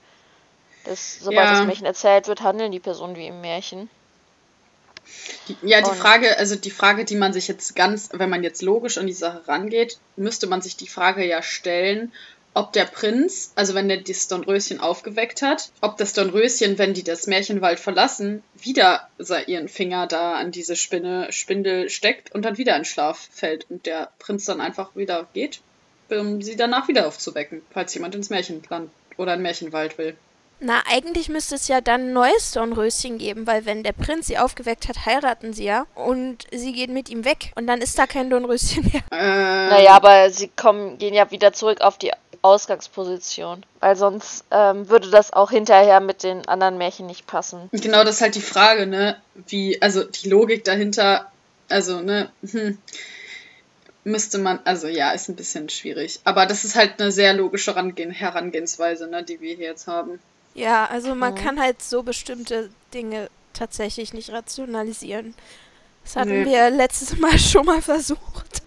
Dass, 0.86 1.20
sobald 1.20 1.46
ja. 1.46 1.52
das 1.52 1.66
Märchen 1.66 1.86
erzählt 1.86 2.30
wird, 2.30 2.44
handeln 2.44 2.72
die 2.72 2.80
Personen 2.80 3.18
wie 3.18 3.28
im 3.28 3.42
Märchen. 3.42 3.90
Ja, 5.62 5.82
die 5.82 5.96
Frage, 5.96 6.38
also 6.38 6.56
die 6.56 6.72
Frage, 6.72 7.06
die 7.06 7.16
man 7.16 7.34
sich 7.34 7.48
jetzt 7.48 7.76
ganz, 7.76 8.10
wenn 8.14 8.30
man 8.30 8.44
jetzt 8.44 8.62
logisch 8.62 8.98
an 8.98 9.08
die 9.08 9.14
Sache 9.14 9.48
rangeht, 9.48 10.00
müsste 10.16 10.48
man 10.48 10.62
sich 10.62 10.76
die 10.76 10.88
Frage 10.88 11.26
ja 11.26 11.42
stellen, 11.42 12.12
ob 12.56 12.72
der 12.72 12.86
Prinz, 12.86 13.52
also 13.56 13.76
wenn 13.76 13.90
der 13.90 13.98
das 13.98 14.30
Dornröschen 14.30 14.80
aufgeweckt 14.80 15.42
hat, 15.42 15.72
ob 15.82 15.98
das 15.98 16.14
Dornröschen, 16.14 16.78
wenn 16.78 16.94
die 16.94 17.04
das 17.04 17.28
Märchenwald 17.28 17.80
verlassen, 17.80 18.44
wieder 18.56 19.10
ihren 19.48 19.68
Finger 19.68 20.08
da 20.08 20.36
an 20.36 20.52
diese 20.52 20.78
Spinne, 20.78 21.32
Spindel 21.32 21.90
steckt 21.90 22.34
und 22.34 22.44
dann 22.46 22.58
wieder 22.58 22.76
in 22.78 22.86
Schlaf 22.86 23.28
fällt 23.32 23.70
und 23.70 23.86
der 23.86 24.10
Prinz 24.20 24.46
dann 24.46 24.62
einfach 24.62 24.96
wieder 24.96 25.28
geht, 25.34 25.60
um 26.10 26.42
sie 26.42 26.56
danach 26.56 26.88
wieder 26.88 27.08
aufzuwecken, 27.08 27.62
falls 27.72 27.94
jemand 27.94 28.16
ins 28.16 28.30
Märchenland 28.30 28.90
oder 29.18 29.34
in 29.34 29.42
Märchenwald 29.42 29.98
will. 29.98 30.16
Na, 30.60 30.82
eigentlich 30.90 31.30
müsste 31.30 31.56
es 31.56 31.68
ja 31.68 31.82
dann 31.82 32.10
ein 32.10 32.14
neues 32.14 32.52
Dornröschen 32.52 33.18
geben, 33.18 33.46
weil 33.46 33.66
wenn 33.66 33.84
der 33.84 33.92
Prinz 33.92 34.28
sie 34.28 34.38
aufgeweckt 34.38 34.88
hat, 34.88 35.06
heiraten 35.06 35.54
sie 35.54 35.66
ja 35.66 35.86
und 35.96 36.46
sie 36.52 36.72
gehen 36.72 36.94
mit 36.94 37.10
ihm 37.10 37.26
weg 37.26 37.52
und 37.56 37.68
dann 37.68 37.82
ist 37.82 38.00
da 38.00 38.08
kein 38.08 38.30
Dornröschen 38.30 38.84
mehr. 38.92 39.02
Äh. 39.12 39.70
Naja, 39.70 39.92
aber 39.92 40.30
sie 40.30 40.50
kommen, 40.50 40.98
gehen 40.98 41.14
ja 41.14 41.30
wieder 41.32 41.54
zurück 41.54 41.82
auf 41.82 41.98
die 41.98 42.12
Ausgangsposition, 42.42 43.66
weil 43.80 43.96
sonst 43.96 44.46
ähm, 44.52 44.88
würde 44.88 45.10
das 45.10 45.34
auch 45.34 45.52
hinterher 45.52 46.00
mit 46.00 46.24
den 46.24 46.48
anderen 46.48 46.78
Märchen 46.78 47.08
nicht 47.08 47.28
passen. 47.28 47.70
Genau, 47.72 48.04
das 48.04 48.16
ist 48.16 48.22
halt 48.22 48.36
die 48.36 48.42
Frage, 48.42 48.86
ne? 48.86 49.18
Wie, 49.48 49.82
also 49.82 50.04
die 50.04 50.30
Logik 50.30 50.64
dahinter, 50.64 51.32
also, 51.70 52.02
ne, 52.02 52.30
hm, 52.50 52.78
müsste 54.04 54.38
man, 54.38 54.60
also 54.64 54.88
ja, 54.88 55.12
ist 55.12 55.28
ein 55.28 55.36
bisschen 55.36 55.70
schwierig. 55.70 56.20
Aber 56.24 56.46
das 56.46 56.64
ist 56.64 56.76
halt 56.76 57.00
eine 57.02 57.12
sehr 57.12 57.34
logische 57.34 57.74
Herangehensweise, 57.76 59.08
ne, 59.08 59.24
die 59.24 59.42
wir 59.42 59.56
hier 59.56 59.66
jetzt 59.66 59.88
haben. 59.88 60.20
Ja, 60.56 60.86
also 60.86 61.14
man 61.14 61.34
mhm. 61.34 61.38
kann 61.38 61.60
halt 61.60 61.84
so 61.84 62.02
bestimmte 62.02 62.70
Dinge 62.94 63.30
tatsächlich 63.54 64.14
nicht 64.14 64.32
rationalisieren. 64.32 65.36
Das 66.04 66.16
hatten 66.16 66.44
nee. 66.44 66.46
wir 66.46 66.70
letztes 66.70 67.18
Mal 67.20 67.38
schon 67.38 67.66
mal 67.66 67.82
versucht. 67.82 68.64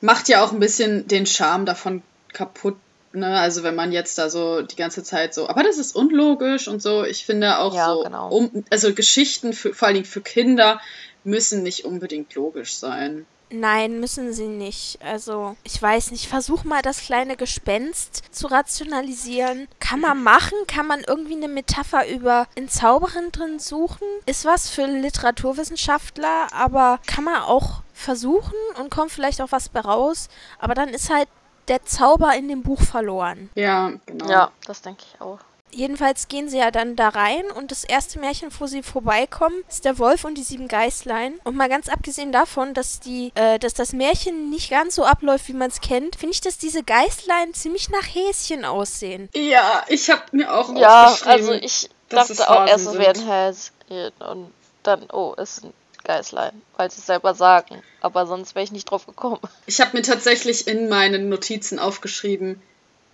Macht 0.00 0.28
ja 0.28 0.42
auch 0.42 0.52
ein 0.52 0.60
bisschen 0.60 1.06
den 1.06 1.26
Charme 1.26 1.66
davon 1.66 2.02
kaputt, 2.32 2.76
ne? 3.12 3.38
Also 3.38 3.62
wenn 3.62 3.74
man 3.74 3.92
jetzt 3.92 4.16
da 4.16 4.30
so 4.30 4.62
die 4.62 4.76
ganze 4.76 5.02
Zeit 5.02 5.34
so, 5.34 5.46
aber 5.46 5.62
das 5.62 5.76
ist 5.76 5.94
unlogisch 5.94 6.68
und 6.68 6.80
so. 6.80 7.04
Ich 7.04 7.26
finde 7.26 7.58
auch 7.58 7.74
ja, 7.74 7.86
so, 7.92 8.02
genau. 8.02 8.30
um, 8.30 8.64
also 8.70 8.94
Geschichten 8.94 9.52
für, 9.52 9.74
vor 9.74 9.88
allen 9.88 9.96
Dingen 9.96 10.06
für 10.06 10.22
Kinder 10.22 10.80
müssen 11.22 11.62
nicht 11.62 11.84
unbedingt 11.84 12.34
logisch 12.34 12.74
sein. 12.74 13.26
Nein, 13.50 14.00
müssen 14.00 14.32
sie 14.32 14.46
nicht. 14.46 14.98
Also, 15.02 15.56
ich 15.64 15.80
weiß 15.80 16.12
nicht. 16.12 16.28
Versuch 16.28 16.64
mal 16.64 16.82
das 16.82 17.00
kleine 17.00 17.36
Gespenst 17.36 18.22
zu 18.30 18.46
rationalisieren. 18.46 19.68
Kann 19.80 20.00
man 20.00 20.22
machen? 20.22 20.56
Kann 20.66 20.86
man 20.86 21.00
irgendwie 21.06 21.36
eine 21.36 21.48
Metapher 21.48 22.08
über 22.08 22.46
ein 22.56 22.68
Zauberin 22.68 23.32
drin 23.32 23.58
suchen? 23.58 24.06
Ist 24.26 24.44
was 24.44 24.68
für 24.68 24.86
Literaturwissenschaftler, 24.86 26.52
aber 26.52 27.00
kann 27.06 27.24
man 27.24 27.42
auch 27.42 27.82
versuchen 27.92 28.54
und 28.78 28.90
kommt 28.90 29.10
vielleicht 29.10 29.40
auch 29.40 29.52
was 29.52 29.68
bei 29.68 29.80
raus. 29.80 30.28
Aber 30.58 30.74
dann 30.74 30.90
ist 30.90 31.10
halt 31.10 31.28
der 31.68 31.84
Zauber 31.84 32.34
in 32.34 32.48
dem 32.48 32.62
Buch 32.62 32.80
verloren. 32.82 33.50
Ja, 33.54 33.92
genau. 34.06 34.28
Ja, 34.28 34.50
das 34.66 34.82
denke 34.82 35.04
ich 35.06 35.20
auch. 35.20 35.38
Jedenfalls 35.72 36.28
gehen 36.28 36.48
sie 36.48 36.58
ja 36.58 36.70
dann 36.70 36.96
da 36.96 37.08
rein 37.08 37.44
und 37.50 37.70
das 37.70 37.84
erste 37.84 38.18
Märchen, 38.18 38.50
wo 38.58 38.66
sie 38.66 38.82
vorbeikommen, 38.82 39.56
ist 39.68 39.84
der 39.84 39.98
Wolf 39.98 40.24
und 40.24 40.36
die 40.36 40.42
sieben 40.42 40.68
Geißlein. 40.68 41.40
Und 41.44 41.56
mal 41.56 41.68
ganz 41.68 41.88
abgesehen 41.88 42.32
davon, 42.32 42.74
dass 42.74 43.00
die, 43.00 43.32
äh, 43.34 43.58
dass 43.58 43.74
das 43.74 43.92
Märchen 43.92 44.50
nicht 44.50 44.70
ganz 44.70 44.94
so 44.94 45.04
abläuft, 45.04 45.48
wie 45.48 45.54
man 45.54 45.70
es 45.70 45.80
kennt, 45.80 46.16
finde 46.16 46.34
ich, 46.34 46.40
dass 46.40 46.58
diese 46.58 46.82
Geißlein 46.82 47.54
ziemlich 47.54 47.88
nach 47.90 48.06
Häschen 48.06 48.64
aussehen. 48.64 49.28
Ja, 49.34 49.84
ich 49.88 50.10
habe 50.10 50.22
mir 50.32 50.52
auch 50.52 50.74
Ja, 50.74 51.16
also 51.24 51.52
ich 51.52 51.88
dachte 52.08 52.50
auch 52.50 52.66
erst, 52.66 52.86
es 52.86 52.98
wären 52.98 53.26
Häschen 53.26 54.12
und 54.20 54.52
dann, 54.82 55.06
oh, 55.12 55.34
es 55.36 55.56
sind 55.56 55.74
Geißlein, 56.04 56.62
weil 56.76 56.90
sie 56.90 56.98
es 56.98 57.06
selber 57.06 57.34
sagen. 57.34 57.82
Aber 58.00 58.26
sonst 58.26 58.54
wäre 58.54 58.64
ich 58.64 58.72
nicht 58.72 58.90
drauf 58.90 59.06
gekommen. 59.06 59.38
Ich 59.66 59.80
habe 59.80 59.96
mir 59.96 60.02
tatsächlich 60.02 60.66
in 60.66 60.88
meinen 60.88 61.28
Notizen 61.28 61.78
aufgeschrieben, 61.78 62.60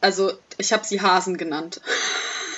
also 0.06 0.32
ich 0.56 0.72
habe 0.72 0.84
sie 0.84 1.02
Hasen 1.02 1.36
genannt. 1.36 1.80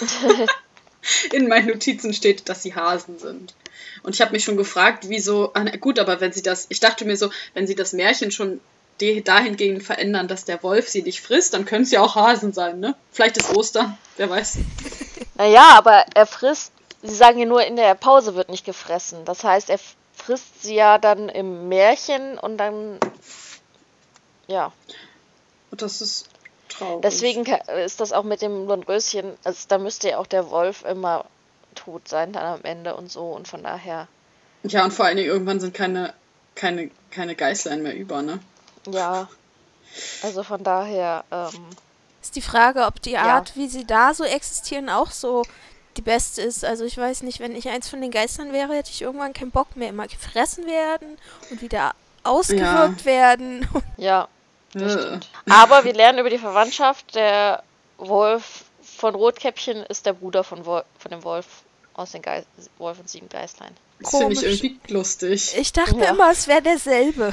In 1.32 1.48
meinen 1.48 1.68
Notizen 1.68 2.12
steht, 2.12 2.46
dass 2.50 2.62
sie 2.62 2.74
Hasen 2.74 3.18
sind. 3.18 3.54
Und 4.02 4.14
ich 4.14 4.20
habe 4.20 4.32
mich 4.32 4.44
schon 4.44 4.58
gefragt, 4.58 5.08
wieso. 5.08 5.52
Ah, 5.54 5.64
gut, 5.80 5.98
aber 5.98 6.20
wenn 6.20 6.30
sie 6.30 6.42
das. 6.42 6.66
Ich 6.68 6.80
dachte 6.80 7.06
mir 7.06 7.16
so, 7.16 7.30
wenn 7.54 7.66
sie 7.66 7.74
das 7.74 7.94
Märchen 7.94 8.30
schon 8.30 8.60
dahingehend 9.00 9.82
verändern, 9.82 10.28
dass 10.28 10.44
der 10.44 10.62
Wolf 10.62 10.90
sie 10.90 11.02
nicht 11.02 11.22
frisst, 11.22 11.54
dann 11.54 11.64
können 11.64 11.84
es 11.84 11.90
ja 11.90 12.02
auch 12.02 12.16
Hasen 12.16 12.52
sein, 12.52 12.80
ne? 12.80 12.94
Vielleicht 13.12 13.38
ist 13.38 13.56
Ostern, 13.56 13.96
wer 14.18 14.28
weiß. 14.28 14.58
Naja, 15.36 15.70
aber 15.78 16.04
er 16.14 16.26
frisst. 16.26 16.72
Sie 17.02 17.14
sagen 17.14 17.38
ja 17.38 17.46
nur, 17.46 17.64
in 17.64 17.76
der 17.76 17.94
Pause 17.94 18.34
wird 18.34 18.50
nicht 18.50 18.66
gefressen. 18.66 19.24
Das 19.24 19.42
heißt, 19.42 19.70
er 19.70 19.80
frisst 20.14 20.62
sie 20.62 20.74
ja 20.74 20.98
dann 20.98 21.30
im 21.30 21.68
Märchen 21.68 22.36
und 22.36 22.58
dann. 22.58 22.98
Ja. 24.48 24.72
Und 25.70 25.80
das 25.80 26.02
ist 26.02 26.28
traurig. 26.78 27.02
Deswegen 27.02 27.44
ist 27.84 28.00
das 28.00 28.12
auch 28.12 28.24
mit 28.24 28.42
dem 28.42 28.66
Dornröschen, 28.66 29.34
also 29.44 29.64
da 29.68 29.78
müsste 29.78 30.10
ja 30.10 30.18
auch 30.18 30.26
der 30.26 30.50
Wolf 30.50 30.84
immer 30.84 31.24
tot 31.74 32.08
sein 32.08 32.32
dann 32.32 32.44
am 32.44 32.60
Ende 32.64 32.94
und 32.96 33.10
so 33.10 33.30
und 33.30 33.48
von 33.48 33.62
daher. 33.62 34.08
Ja, 34.64 34.84
und 34.84 34.92
vor 34.92 35.06
allen 35.06 35.16
Dingen 35.16 35.28
irgendwann 35.28 35.60
sind 35.60 35.74
keine, 35.74 36.12
keine, 36.54 36.90
keine 37.10 37.34
Geißlein 37.34 37.82
mehr 37.82 37.94
über, 37.94 38.22
ne? 38.22 38.40
Ja. 38.90 39.28
Also 40.22 40.42
von 40.42 40.62
daher. 40.62 41.24
Ähm, 41.30 41.66
ist 42.20 42.36
die 42.36 42.42
Frage, 42.42 42.84
ob 42.84 43.00
die 43.00 43.16
Art, 43.16 43.50
ja. 43.50 43.56
wie 43.56 43.68
sie 43.68 43.86
da 43.86 44.12
so 44.12 44.24
existieren, 44.24 44.88
auch 44.88 45.10
so 45.10 45.44
die 45.96 46.02
beste 46.02 46.42
ist. 46.42 46.64
Also 46.64 46.84
ich 46.84 46.96
weiß 46.96 47.22
nicht, 47.22 47.40
wenn 47.40 47.54
ich 47.54 47.68
eins 47.68 47.88
von 47.88 48.00
den 48.00 48.10
Geistern 48.10 48.52
wäre, 48.52 48.74
hätte 48.74 48.90
ich 48.90 49.02
irgendwann 49.02 49.32
keinen 49.32 49.50
Bock 49.50 49.76
mehr. 49.76 49.88
Immer 49.88 50.06
gefressen 50.06 50.66
werden 50.66 51.16
und 51.50 51.62
wieder 51.62 51.94
ausgewirkt 52.24 53.00
ja. 53.00 53.04
werden. 53.06 53.68
Ja. 53.96 54.28
Aber 54.74 55.84
wir 55.84 55.94
lernen 55.94 56.18
über 56.18 56.30
die 56.30 56.38
Verwandtschaft. 56.38 57.14
Der 57.14 57.62
Wolf 57.96 58.64
von 58.82 59.14
Rotkäppchen 59.14 59.82
ist 59.84 60.06
der 60.06 60.12
Bruder 60.12 60.44
von, 60.44 60.64
Wolf, 60.66 60.84
von 60.98 61.10
dem 61.10 61.24
Wolf 61.24 61.46
aus 61.94 62.12
den 62.12 62.22
Geist, 62.22 62.46
Wolf 62.78 62.98
und 63.00 63.08
sieben 63.08 63.28
Geistlein. 63.28 63.74
Das 64.00 64.10
finde 64.10 64.34
ich 64.34 64.42
irgendwie 64.44 64.92
lustig. 64.92 65.56
Ich 65.58 65.72
dachte 65.72 65.98
ja. 65.98 66.10
immer, 66.10 66.30
es 66.30 66.46
wäre 66.46 66.62
derselbe. 66.62 67.32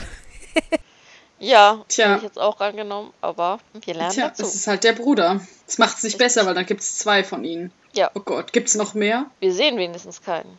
ja, 1.39 1.83
Tja. 1.87 2.17
ich 2.17 2.23
jetzt 2.23 2.39
auch 2.39 2.59
angenommen, 2.59 3.13
aber 3.21 3.59
wir 3.73 3.93
lernen 3.93 4.13
Tja, 4.13 4.29
dazu. 4.29 4.41
das 4.43 4.55
ist 4.55 4.67
halt 4.67 4.83
der 4.83 4.93
Bruder. 4.93 5.41
Das 5.67 5.77
macht 5.77 5.97
es 5.97 6.03
nicht 6.03 6.17
besser, 6.17 6.45
weil 6.45 6.55
dann 6.55 6.65
gibt 6.65 6.81
es 6.81 6.97
zwei 6.97 7.23
von 7.23 7.43
ihnen. 7.43 7.71
Ja. 7.93 8.09
Oh 8.15 8.21
Gott, 8.21 8.53
gibt 8.53 8.69
es 8.69 8.75
noch 8.75 8.93
mehr? 8.93 9.27
Wir 9.39 9.53
sehen 9.53 9.77
wenigstens 9.77 10.21
keinen. 10.21 10.57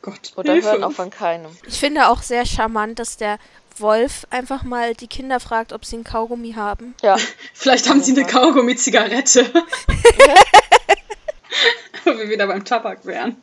Gott. 0.00 0.32
Oder 0.36 0.52
Hilfe. 0.52 0.68
hören 0.68 0.84
auch 0.84 0.92
von 0.92 1.10
keinem. 1.10 1.50
Ich 1.66 1.80
finde 1.80 2.08
auch 2.08 2.22
sehr 2.22 2.46
charmant, 2.46 2.98
dass 2.98 3.16
der 3.16 3.38
Wolf 3.80 4.26
einfach 4.30 4.62
mal 4.62 4.94
die 4.94 5.08
Kinder 5.08 5.40
fragt, 5.40 5.72
ob 5.72 5.84
sie 5.84 5.96
ein 5.96 6.04
Kaugummi 6.04 6.52
haben. 6.52 6.94
Ja. 7.02 7.16
Vielleicht 7.54 7.88
haben 7.88 8.02
sie 8.02 8.12
eine 8.12 8.24
Kaugummi-Zigarette. 8.26 9.44
Wo 12.04 12.10
wir 12.10 12.28
wieder 12.28 12.46
beim 12.46 12.64
Tabak 12.64 13.06
wären. 13.06 13.36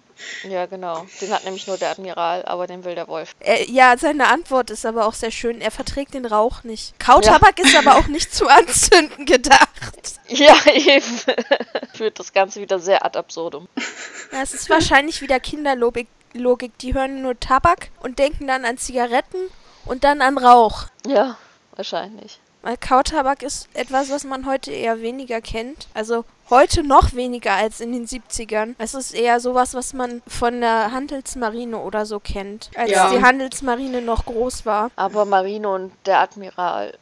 Ja, 0.48 0.66
genau. 0.66 1.06
Den 1.20 1.32
hat 1.32 1.46
nämlich 1.46 1.68
nur 1.68 1.78
der 1.78 1.92
Admiral, 1.92 2.44
aber 2.46 2.68
den 2.68 2.84
will 2.84 2.96
der 2.96 3.08
Wolf. 3.08 3.34
Äh, 3.40 3.66
ja, 3.72 3.98
seine 3.98 4.28
Antwort 4.28 4.70
ist 4.70 4.86
aber 4.86 5.06
auch 5.08 5.14
sehr 5.14 5.32
schön. 5.32 5.62
Er 5.62 5.72
verträgt 5.72 6.14
den 6.14 6.26
Rauch 6.26 6.64
nicht. 6.64 7.00
Kautabak 7.00 7.58
ja. 7.58 7.66
ist 7.66 7.76
aber 7.76 7.98
auch 7.98 8.08
nicht 8.08 8.34
zu 8.34 8.48
anzünden 8.48 9.26
gedacht. 9.26 10.20
Ja, 10.28 10.56
eben. 10.72 11.04
Führt 11.94 12.20
das 12.20 12.34
Ganze 12.34 12.62
wieder 12.62 12.80
sehr 12.80 13.04
ad 13.06 13.18
absurdum. 13.18 13.68
Ja, 14.32 14.42
es 14.42 14.54
ist 14.54 14.70
wahrscheinlich 14.70 15.22
wieder 15.22 15.40
Kinderlogik. 15.40 16.08
Logik. 16.34 16.78
Die 16.78 16.94
hören 16.94 17.22
nur 17.22 17.38
Tabak 17.40 17.90
und 18.02 18.18
denken 18.18 18.48
dann 18.48 18.64
an 18.64 18.78
Zigaretten 18.78 19.50
und 19.86 20.04
dann 20.04 20.22
an 20.22 20.38
Rauch. 20.38 20.86
Ja, 21.06 21.38
wahrscheinlich. 21.76 22.40
Weil 22.62 22.78
Kautabak 22.78 23.42
ist 23.42 23.68
etwas, 23.74 24.12
was 24.12 24.24
man 24.24 24.46
heute 24.46 24.72
eher 24.72 25.02
weniger 25.02 25.42
kennt. 25.42 25.88
Also 25.96 26.26
heute 26.50 26.84
noch 26.84 27.14
weniger 27.14 27.54
als 27.54 27.80
in 27.80 27.92
den 27.92 28.08
70ern. 28.08 28.76
Es 28.78 28.94
ist 28.94 29.14
eher 29.14 29.40
sowas, 29.40 29.74
was 29.74 29.94
man 29.94 30.22
von 30.28 30.62
der 30.62 30.92
Handelsmarine 30.92 31.78
oder 31.80 32.06
so 32.06 32.20
kennt. 32.20 32.70
Als 32.76 32.92
ja. 32.92 33.12
die 33.12 33.24
Handelsmarine 33.24 34.02
noch 34.02 34.26
groß 34.26 34.66
war. 34.66 34.92
Aber 34.96 35.26
Marine 35.26 35.70
und 35.70 35.92
der 36.06 36.20
Admiral 36.20 36.98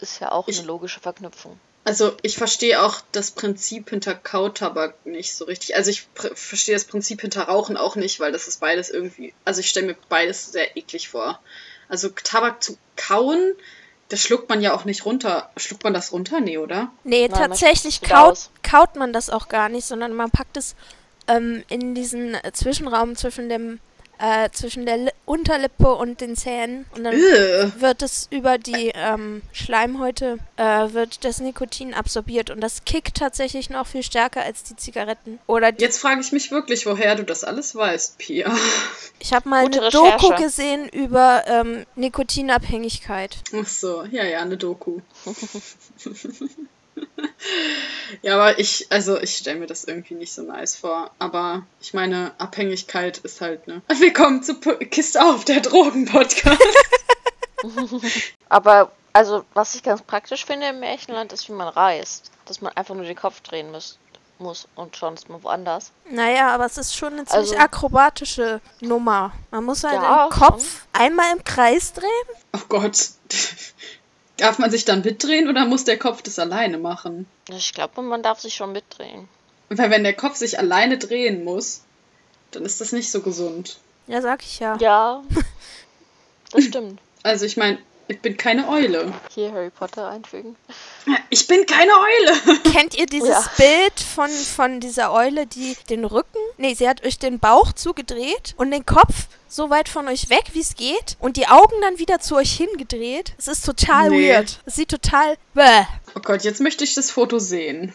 ist 0.00 0.20
ja 0.20 0.32
auch 0.32 0.48
ich, 0.48 0.58
eine 0.58 0.66
logische 0.66 0.98
Verknüpfung. 0.98 1.58
Also 1.84 2.16
ich 2.22 2.36
verstehe 2.36 2.82
auch 2.82 3.00
das 3.12 3.30
Prinzip 3.30 3.90
hinter 3.90 4.14
Kautabak 4.14 5.06
nicht 5.06 5.34
so 5.34 5.44
richtig. 5.44 5.76
Also 5.76 5.90
ich 5.90 6.08
verstehe 6.34 6.74
das 6.74 6.84
Prinzip 6.84 7.20
hinter 7.20 7.44
Rauchen 7.44 7.76
auch 7.76 7.94
nicht, 7.94 8.18
weil 8.18 8.32
das 8.32 8.48
ist 8.48 8.60
beides 8.60 8.90
irgendwie. 8.90 9.32
Also 9.44 9.60
ich 9.60 9.68
stelle 9.68 9.86
mir 9.86 9.96
beides 10.08 10.50
sehr 10.50 10.76
eklig 10.76 11.08
vor. 11.08 11.40
Also 11.88 12.08
Tabak 12.08 12.62
zu 12.62 12.76
kauen, 12.96 13.54
das 14.08 14.22
schluckt 14.22 14.48
man 14.48 14.60
ja 14.60 14.74
auch 14.74 14.84
nicht 14.84 15.04
runter. 15.04 15.50
Schluckt 15.56 15.84
man 15.84 15.94
das 15.94 16.12
runter? 16.12 16.40
Nee, 16.40 16.58
oder? 16.58 16.90
Nee, 17.04 17.28
Nein, 17.28 17.38
tatsächlich 17.38 18.00
kaut, 18.00 18.50
kaut 18.62 18.96
man 18.96 19.12
das 19.12 19.30
auch 19.30 19.48
gar 19.48 19.68
nicht, 19.68 19.86
sondern 19.86 20.14
man 20.14 20.30
packt 20.30 20.56
es 20.56 20.74
ähm, 21.26 21.62
in 21.68 21.94
diesen 21.94 22.36
Zwischenraum 22.52 23.16
zwischen 23.16 23.48
dem 23.48 23.80
äh, 24.18 24.50
zwischen 24.50 24.86
der 24.86 24.96
Li 24.96 25.10
Unterlippe 25.24 25.94
und 25.94 26.20
den 26.20 26.36
Zähnen. 26.36 26.86
Und 26.96 27.04
dann 27.04 27.14
Ugh. 27.14 27.72
wird 27.78 28.02
es 28.02 28.28
über 28.30 28.56
die 28.56 28.92
ähm, 28.94 29.42
Schleimhäute, 29.52 30.38
äh, 30.56 30.92
wird 30.92 31.24
das 31.24 31.40
Nikotin 31.40 31.92
absorbiert. 31.92 32.50
Und 32.50 32.60
das 32.60 32.84
kickt 32.84 33.18
tatsächlich 33.18 33.68
noch 33.68 33.86
viel 33.86 34.02
stärker 34.02 34.42
als 34.42 34.62
die 34.62 34.76
Zigaretten. 34.76 35.38
Oder 35.46 35.72
die 35.72 35.82
Jetzt 35.82 35.98
frage 35.98 36.20
ich 36.22 36.32
mich 36.32 36.50
wirklich, 36.50 36.86
woher 36.86 37.14
du 37.14 37.24
das 37.24 37.44
alles 37.44 37.74
weißt, 37.74 38.18
Pia. 38.18 38.50
Ich 39.20 39.32
habe 39.32 39.48
mal 39.48 39.64
Gute 39.64 39.78
eine 39.78 39.86
Recherche. 39.88 40.26
Doku 40.28 40.42
gesehen 40.42 40.88
über 40.88 41.44
ähm, 41.46 41.84
Nikotinabhängigkeit. 41.96 43.36
Ach 43.54 43.66
so, 43.66 44.04
ja, 44.04 44.24
ja, 44.24 44.40
eine 44.40 44.56
Doku. 44.56 45.00
ja, 48.22 48.34
aber 48.34 48.58
ich, 48.58 48.86
also 48.90 49.18
ich 49.20 49.36
stelle 49.36 49.58
mir 49.58 49.66
das 49.66 49.84
irgendwie 49.84 50.14
nicht 50.14 50.32
so 50.32 50.42
nice 50.42 50.76
vor. 50.76 51.10
Aber 51.18 51.66
ich 51.80 51.94
meine, 51.94 52.32
Abhängigkeit 52.38 53.18
ist 53.18 53.40
halt, 53.40 53.66
ne? 53.66 53.82
Willkommen 53.98 54.42
zu 54.42 54.54
P 54.54 54.86
Kiste 54.86 55.24
auf, 55.24 55.44
der 55.44 55.60
Drogen-Podcast. 55.60 56.62
aber, 58.48 58.92
also, 59.12 59.44
was 59.54 59.74
ich 59.74 59.82
ganz 59.82 60.02
praktisch 60.02 60.44
finde 60.44 60.68
im 60.68 60.80
Märchenland, 60.80 61.32
ist, 61.32 61.48
wie 61.48 61.52
man 61.52 61.68
reist. 61.68 62.30
Dass 62.46 62.60
man 62.60 62.72
einfach 62.74 62.94
nur 62.94 63.04
den 63.04 63.16
Kopf 63.16 63.40
drehen 63.40 63.70
muss 63.70 63.98
muss 64.40 64.68
und 64.74 64.96
schon 64.96 65.14
ist 65.14 65.28
man 65.28 65.42
woanders. 65.42 65.90
Naja, 66.10 66.54
aber 66.54 66.66
es 66.66 66.78
ist 66.78 66.96
schon 66.96 67.14
eine 67.14 67.24
ziemlich 67.24 67.50
also, 67.50 67.56
akrobatische 67.56 68.60
Nummer. 68.80 69.32
Man 69.50 69.64
muss 69.64 69.84
halt 69.84 69.94
ja, 70.00 70.28
den 70.28 70.38
Kopf 70.38 70.62
schon. 70.62 71.02
einmal 71.02 71.36
im 71.36 71.44
Kreis 71.44 71.92
drehen. 71.92 72.08
Oh 72.54 72.60
Gott. 72.68 73.08
Darf 74.38 74.58
man 74.58 74.70
sich 74.70 74.84
dann 74.84 75.02
mitdrehen 75.02 75.48
oder 75.48 75.66
muss 75.66 75.84
der 75.84 75.98
Kopf 75.98 76.22
das 76.22 76.38
alleine 76.38 76.78
machen? 76.78 77.26
Ich 77.50 77.74
glaube, 77.74 78.02
man 78.02 78.22
darf 78.22 78.40
sich 78.40 78.54
schon 78.54 78.72
mitdrehen. 78.72 79.28
Weil 79.68 79.90
wenn 79.90 80.04
der 80.04 80.14
Kopf 80.14 80.36
sich 80.36 80.58
alleine 80.58 80.96
drehen 80.96 81.44
muss, 81.44 81.82
dann 82.52 82.64
ist 82.64 82.80
das 82.80 82.92
nicht 82.92 83.10
so 83.10 83.20
gesund. 83.20 83.78
Ja, 84.06 84.22
sag 84.22 84.42
ich 84.42 84.60
ja. 84.60 84.76
Ja, 84.80 85.22
das 86.52 86.64
stimmt. 86.64 87.00
Also 87.22 87.44
ich 87.44 87.56
meine, 87.56 87.78
ich 88.08 88.20
bin 88.20 88.36
keine 88.36 88.68
Eule. 88.68 89.12
Hier 89.34 89.52
Harry 89.52 89.70
Potter 89.70 90.08
einfügen. 90.08 90.56
Ich 91.30 91.46
bin 91.46 91.66
keine 91.66 91.92
Eule. 91.92 92.58
Kennt 92.72 92.96
ihr 92.96 93.06
dieses 93.06 93.28
ja. 93.28 93.50
Bild 93.56 94.00
von, 94.00 94.30
von 94.30 94.80
dieser 94.80 95.12
Eule, 95.12 95.46
die 95.46 95.76
den 95.90 96.04
Rücken, 96.04 96.38
nee, 96.56 96.74
sie 96.74 96.88
hat 96.88 97.04
euch 97.04 97.18
den 97.18 97.38
Bauch 97.38 97.72
zugedreht 97.72 98.54
und 98.56 98.70
den 98.70 98.86
Kopf 98.86 99.28
so 99.48 99.70
weit 99.70 99.88
von 99.88 100.08
euch 100.08 100.30
weg, 100.30 100.50
wie 100.52 100.60
es 100.60 100.74
geht 100.74 101.16
und 101.20 101.36
die 101.36 101.48
Augen 101.48 101.74
dann 101.82 101.98
wieder 101.98 102.18
zu 102.18 102.36
euch 102.36 102.52
hingedreht? 102.52 103.34
Es 103.38 103.48
ist 103.48 103.64
total 103.64 104.10
nee. 104.10 104.30
weird. 104.30 104.60
Es 104.64 104.76
sieht 104.76 104.90
total 104.90 105.36
bäh. 105.54 105.84
Oh 106.14 106.20
Gott, 106.20 106.44
jetzt 106.44 106.60
möchte 106.60 106.84
ich 106.84 106.94
das 106.94 107.10
Foto 107.10 107.38
sehen. 107.38 107.92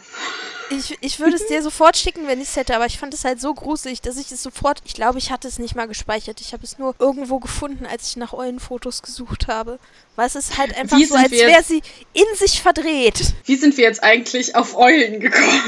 Ich, 0.70 0.96
ich 1.00 1.20
würde 1.20 1.36
es 1.36 1.46
dir 1.46 1.62
sofort 1.62 1.96
schicken, 1.96 2.26
wenn 2.26 2.40
ich 2.40 2.48
es 2.48 2.56
hätte, 2.56 2.74
aber 2.74 2.86
ich 2.86 2.98
fand 2.98 3.12
es 3.14 3.24
halt 3.24 3.40
so 3.40 3.54
gruselig, 3.54 4.00
dass 4.00 4.16
ich 4.16 4.32
es 4.32 4.42
sofort. 4.42 4.80
Ich 4.84 4.94
glaube, 4.94 5.18
ich 5.18 5.30
hatte 5.30 5.46
es 5.46 5.58
nicht 5.58 5.74
mal 5.74 5.86
gespeichert. 5.86 6.40
Ich 6.40 6.52
habe 6.52 6.64
es 6.64 6.78
nur 6.78 6.94
irgendwo 6.98 7.38
gefunden, 7.38 7.86
als 7.86 8.08
ich 8.08 8.16
nach 8.16 8.32
Eulenfotos 8.32 9.02
gesucht 9.02 9.46
habe. 9.48 9.78
Weil 10.16 10.26
es 10.26 10.34
ist 10.36 10.56
halt 10.58 10.76
einfach 10.76 10.98
so, 10.98 11.14
als 11.14 11.30
wäre 11.30 11.62
sie 11.62 11.82
in 12.12 12.24
sich 12.36 12.62
verdreht. 12.62 13.34
Wie 13.44 13.56
sind 13.56 13.76
wir 13.76 13.84
jetzt 13.84 14.02
eigentlich 14.02 14.56
auf 14.56 14.76
Eulen 14.76 15.20
gekommen? 15.20 15.62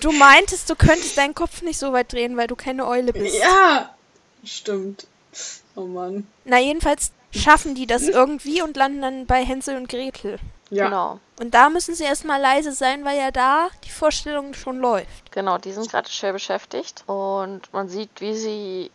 Du 0.00 0.12
meintest, 0.12 0.68
du 0.70 0.74
könntest 0.74 1.18
deinen 1.18 1.34
Kopf 1.34 1.62
nicht 1.62 1.78
so 1.78 1.92
weit 1.92 2.12
drehen, 2.12 2.36
weil 2.36 2.46
du 2.46 2.56
keine 2.56 2.86
Eule 2.86 3.12
bist. 3.12 3.38
Ja, 3.38 3.94
stimmt. 4.44 5.06
Oh 5.76 5.82
Mann. 5.82 6.26
Na, 6.44 6.58
jedenfalls 6.58 7.12
schaffen 7.34 7.74
die 7.74 7.86
das 7.86 8.02
irgendwie 8.02 8.62
und 8.62 8.76
landen 8.76 9.02
dann 9.02 9.26
bei 9.26 9.44
Hänsel 9.44 9.76
und 9.76 9.88
Gretel. 9.88 10.38
Ja. 10.70 10.84
Genau. 10.84 11.20
Und 11.40 11.52
da 11.52 11.68
müssen 11.68 11.94
sie 11.94 12.04
erstmal 12.04 12.40
leise 12.40 12.72
sein, 12.72 13.04
weil 13.04 13.18
ja 13.18 13.30
da 13.30 13.68
die 13.84 13.90
Vorstellung 13.90 14.54
schon 14.54 14.78
läuft. 14.78 15.32
Genau, 15.32 15.58
die 15.58 15.72
sind 15.72 15.90
gerade 15.90 16.08
schwer 16.08 16.32
beschäftigt 16.32 17.02
und 17.06 17.72
man 17.72 17.88
sieht, 17.88 18.20
wie 18.20 18.34
sie 18.34 18.90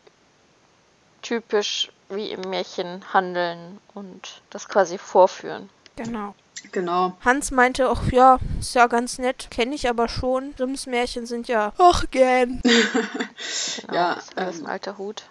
typisch 1.22 1.92
wie 2.10 2.32
im 2.32 2.42
Märchen 2.42 3.04
handeln 3.14 3.80
und 3.94 4.42
das 4.52 4.70
quasi 4.70 4.98
vorführen. 4.98 5.70
Genau. 5.96 6.36
Genau. 6.72 7.16
Hans 7.24 7.52
meinte 7.52 7.90
auch, 7.90 8.04
ja, 8.12 8.40
ist 8.60 8.76
ja 8.76 8.88
ganz 8.88 9.18
nett, 9.18 9.50
kenne 9.52 9.76
ich 9.76 9.90
aber 9.90 10.08
schon. 10.08 10.56
Grimms 10.56 10.88
Märchen 10.88 11.26
sind 11.26 11.48
ja, 11.48 11.74
ach, 11.78 12.06
gern. 12.12 12.62
genau, 12.64 13.94
ja, 13.94 14.14
ist 14.14 14.38
alles 14.38 14.60
ähm, 14.60 14.66
ein 14.66 14.72
alter 14.72 14.98
Hut. 14.98 15.24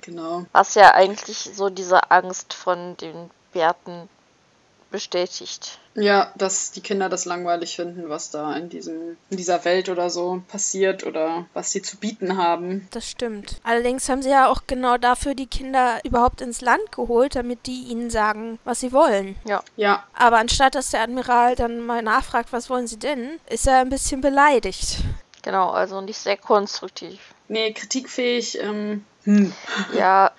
Genau. 0.00 0.44
Was 0.52 0.74
ja 0.74 0.94
eigentlich 0.94 1.50
so 1.54 1.70
diese 1.70 2.10
Angst 2.10 2.54
von 2.54 2.96
den 2.98 3.30
Bärten 3.52 4.08
bestätigt. 4.90 5.78
Ja, 5.94 6.32
dass 6.36 6.70
die 6.70 6.80
Kinder 6.80 7.08
das 7.08 7.24
langweilig 7.24 7.74
finden, 7.76 8.08
was 8.08 8.30
da 8.30 8.54
in, 8.56 8.68
diesem, 8.68 9.16
in 9.30 9.36
dieser 9.36 9.64
Welt 9.64 9.88
oder 9.88 10.10
so 10.10 10.42
passiert 10.48 11.04
oder 11.04 11.46
was 11.54 11.72
sie 11.72 11.82
zu 11.82 11.96
bieten 11.96 12.36
haben. 12.36 12.86
Das 12.92 13.08
stimmt. 13.10 13.60
Allerdings 13.64 14.08
haben 14.08 14.22
sie 14.22 14.30
ja 14.30 14.48
auch 14.48 14.62
genau 14.66 14.96
dafür 14.96 15.34
die 15.34 15.46
Kinder 15.48 15.98
überhaupt 16.04 16.40
ins 16.40 16.60
Land 16.60 16.92
geholt, 16.92 17.34
damit 17.34 17.66
die 17.66 17.82
ihnen 17.88 18.10
sagen, 18.10 18.58
was 18.64 18.80
sie 18.80 18.92
wollen. 18.92 19.34
Ja. 19.44 19.62
Ja, 19.76 20.04
Aber 20.14 20.38
anstatt 20.38 20.74
dass 20.76 20.90
der 20.90 21.02
Admiral 21.02 21.56
dann 21.56 21.84
mal 21.84 22.02
nachfragt, 22.02 22.52
was 22.52 22.70
wollen 22.70 22.86
sie 22.86 22.98
denn, 22.98 23.40
ist 23.50 23.66
er 23.66 23.80
ein 23.80 23.90
bisschen 23.90 24.20
beleidigt. 24.20 24.98
Genau, 25.42 25.70
also 25.70 26.00
nicht 26.00 26.18
sehr 26.18 26.36
konstruktiv. 26.36 27.18
nee, 27.48 27.72
kritikfähig, 27.72 28.60
ähm, 28.60 29.04
hm, 29.24 29.52
Ja, 29.94 30.30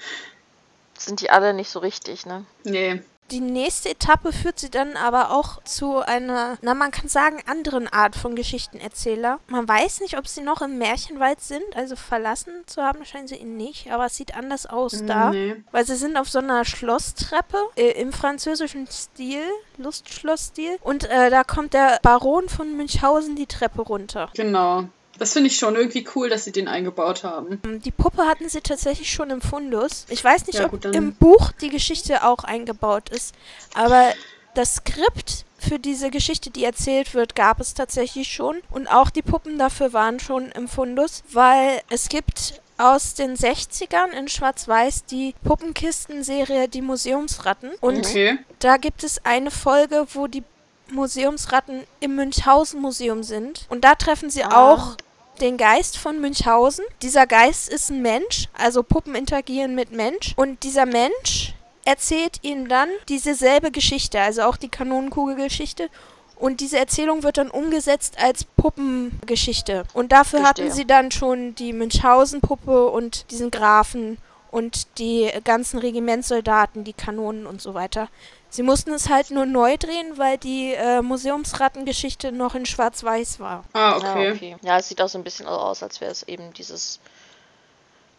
sind 0.97 1.19
die 1.21 1.29
alle 1.29 1.53
nicht 1.53 1.69
so 1.69 1.79
richtig, 1.79 2.25
ne? 2.25 2.45
nee. 2.63 3.01
Die 3.31 3.39
nächste 3.41 3.89
Etappe 3.89 4.31
führt 4.33 4.59
sie 4.59 4.69
dann 4.69 4.95
aber 4.95 5.31
auch 5.31 5.63
zu 5.63 5.99
einer, 5.99 6.57
na 6.61 6.73
man 6.73 6.91
kann 6.91 7.07
sagen, 7.07 7.37
anderen 7.45 7.87
Art 7.87 8.15
von 8.15 8.35
Geschichtenerzähler. 8.35 9.39
Man 9.47 9.67
weiß 9.67 10.01
nicht, 10.01 10.17
ob 10.17 10.27
sie 10.27 10.41
noch 10.41 10.61
im 10.61 10.77
Märchenwald 10.77 11.41
sind, 11.41 11.63
also 11.75 11.95
verlassen 11.95 12.63
zu 12.65 12.81
haben 12.81 13.05
scheinen 13.05 13.27
sie 13.27 13.35
ihn 13.35 13.57
nicht, 13.57 13.91
aber 13.91 14.05
es 14.05 14.15
sieht 14.15 14.35
anders 14.35 14.65
aus 14.65 15.03
da. 15.05 15.31
Nee. 15.31 15.63
Weil 15.71 15.85
sie 15.85 15.95
sind 15.95 16.17
auf 16.17 16.29
so 16.29 16.39
einer 16.39 16.65
Schlosstreppe 16.65 17.57
äh, 17.75 18.01
im 18.01 18.11
französischen 18.11 18.87
Stil, 18.87 19.43
Lustschlossstil. 19.77 20.77
Und 20.81 21.09
äh, 21.09 21.29
da 21.29 21.43
kommt 21.43 21.73
der 21.73 21.99
Baron 22.01 22.49
von 22.49 22.75
Münchhausen 22.75 23.35
die 23.35 23.47
Treppe 23.47 23.81
runter. 23.81 24.29
Genau. 24.35 24.85
Das 25.19 25.33
finde 25.33 25.47
ich 25.47 25.57
schon 25.57 25.75
irgendwie 25.75 26.07
cool, 26.15 26.29
dass 26.29 26.45
sie 26.45 26.51
den 26.51 26.67
eingebaut 26.67 27.23
haben. 27.23 27.59
Ähm, 27.65 27.81
Die 27.81 27.91
Puppe 27.91 28.25
hatten 28.25 28.47
sie 28.49 28.61
tatsächlich 28.61 29.11
schon 29.11 29.29
im 29.29 29.41
Fundus. 29.41 30.05
Ich 30.09 30.23
weiß 30.23 30.47
nicht, 30.47 30.59
Ja, 30.59 30.65
ob 30.65 30.71
gut, 30.71 30.85
im 30.85 31.13
Buch 31.13 31.51
die 31.61 31.69
Geschichte 31.69 32.23
auch 32.25 32.43
eingebaut 32.43 33.09
ist, 33.09 33.35
aber 33.73 34.13
das 34.55 34.75
Skript 34.77 35.45
für 35.59 35.77
diese 35.77 36.09
Geschichte, 36.09 36.49
die 36.49 36.63
erzählt 36.63 37.13
wird, 37.13 37.35
gab 37.35 37.59
es 37.59 37.73
tatsächlich 37.73 38.31
schon. 38.31 38.61
Und 38.71 38.87
auch 38.87 39.09
die 39.09 39.21
Puppen 39.21 39.59
dafür 39.59 39.91
waren 39.93 40.19
schon 40.19 40.51
im 40.53 40.67
Fundus, 40.67 41.21
weil 41.31 41.81
es 41.89 42.07
gibt 42.09 42.61
aus 42.77 43.13
den 43.13 43.35
60ern 43.35 44.11
in 44.17 44.29
Schwarz-Weiß 44.29 45.03
die 45.05 45.35
Puppenkistenserie 45.43 46.69
Die 46.69 46.81
Museumsratten. 46.81 47.71
Und 47.81 47.97
Okay. 48.07 48.37
da 48.59 48.77
gibt 48.77 49.03
es 49.03 49.23
eine 49.25 49.51
Folge, 49.51 50.07
wo 50.13 50.27
die 50.27 50.43
Museumsratten 50.91 51.83
im 51.99 52.15
Münchhausen-Museum 52.15 53.23
sind. 53.23 53.65
Und 53.69 53.83
da 53.83 53.95
treffen 53.95 54.29
sie 54.29 54.43
Ah. 54.43 54.71
auch 54.73 54.95
den 55.41 55.57
Geist 55.57 55.97
von 55.97 56.19
Münchhausen. 56.21 56.85
Dieser 57.01 57.27
Geist 57.27 57.69
ist 57.69 57.89
ein 57.89 58.01
Mensch, 58.01 58.47
also 58.53 58.83
Puppen 58.83 59.15
interagieren 59.15 59.75
mit 59.75 59.91
Mensch. 59.91 60.33
Und 60.35 60.63
dieser 60.63 60.85
Mensch 60.85 61.53
erzählt 61.85 62.39
ihnen 62.43 62.67
dann 62.67 62.89
diese 63.07 63.35
selbe 63.35 63.71
Geschichte, 63.71 64.19
also 64.19 64.43
auch 64.43 64.57
die 64.57 64.69
Kanonenkugelgeschichte. 64.69 65.89
Und 66.35 66.61
diese 66.61 66.77
Erzählung 66.77 67.23
wird 67.23 67.37
dann 67.37 67.51
umgesetzt 67.51 68.15
als 68.17 68.45
Puppengeschichte. 68.45 69.83
Und 69.93 70.13
dafür 70.13 70.43
hatten 70.43 70.61
Verstehe. 70.61 70.71
sie 70.71 70.87
dann 70.87 71.11
schon 71.11 71.53
die 71.55 71.73
Münchhausen-Puppe 71.73 72.87
und 72.87 73.29
diesen 73.31 73.51
Grafen 73.51 74.17
und 74.51 74.99
die 74.99 75.31
ganzen 75.43 75.79
Regimentssoldaten, 75.79 76.83
die 76.83 76.93
Kanonen 76.93 77.45
und 77.45 77.61
so 77.61 77.73
weiter. 77.73 78.09
Sie 78.49 78.63
mussten 78.63 78.91
es 78.93 79.09
halt 79.09 79.29
nur 79.29 79.45
neu 79.45 79.77
drehen, 79.77 80.17
weil 80.17 80.37
die 80.39 80.73
äh, 80.73 81.01
Museumsrattengeschichte 81.01 82.31
noch 82.31 82.55
in 82.55 82.65
Schwarz-Weiß 82.65 83.39
war. 83.39 83.63
Ah, 83.73 83.99
Ja, 84.01 84.11
okay. 84.15 84.31
okay. 84.31 84.55
Ja, 84.61 84.77
es 84.79 84.89
sieht 84.89 85.01
auch 85.01 85.09
so 85.09 85.19
ein 85.19 85.23
bisschen 85.23 85.45
so 85.45 85.51
aus, 85.51 85.83
als 85.83 86.01
wäre 86.01 86.11
es 86.11 86.23
eben 86.23 86.51
dieses, 86.53 86.99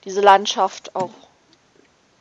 diese 0.04 0.20
Landschaft 0.20 0.94
auch, 0.94 1.10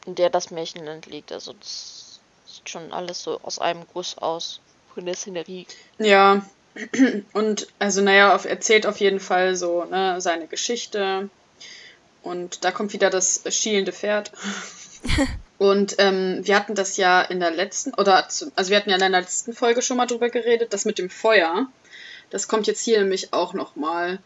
in 0.08 0.16
der 0.16 0.32
das 0.32 0.50
Märchenland 0.50 1.06
liegt. 1.06 1.32
Also 1.32 1.54
das 1.54 2.20
sieht 2.48 2.68
schon 2.70 2.92
alles 2.92 3.22
so 3.22 3.40
aus 3.44 3.60
einem 3.60 3.84
Guss 3.94 4.18
aus. 4.18 4.60
Von 4.96 5.06
der 5.06 5.14
Szenerie. 5.14 5.68
Ja. 6.00 6.42
Und 7.34 7.68
also, 7.78 8.02
naja, 8.02 8.34
auf, 8.36 8.46
erzählt 8.46 8.88
auf 8.88 9.00
jeden 9.00 9.20
Fall 9.20 9.56
so 9.56 9.86
ne, 9.86 10.20
seine 10.20 10.48
Geschichte. 10.48 11.30
Und 12.22 12.64
da 12.64 12.72
kommt 12.72 12.94
wieder 12.94 13.10
das 13.10 13.44
schielende 13.50 13.92
Pferd. 13.94 14.32
Und 15.58 15.96
ähm, 15.98 16.40
wir 16.44 16.56
hatten 16.56 16.74
das 16.74 16.96
ja 16.96 17.22
in 17.22 17.42
der 17.42 17.52
letzten, 17.52 17.94
oder 17.96 18.26
also 18.26 18.70
wir 18.70 18.78
hatten 18.78 18.90
ja 18.90 18.96
in 18.96 19.02
der 19.02 19.10
letzten 19.10 19.54
Folge 19.54 19.82
schon 19.82 19.98
mal 19.98 20.06
drüber 20.06 20.30
geredet, 20.30 20.72
das 20.72 20.86
mit 20.86 20.98
dem 20.98 21.10
Feuer. 21.10 21.68
Das 22.30 22.48
kommt 22.48 22.66
jetzt 22.68 22.82
hier 22.82 23.00
nämlich 23.00 23.34
auch 23.34 23.54
nochmal. 23.54 24.20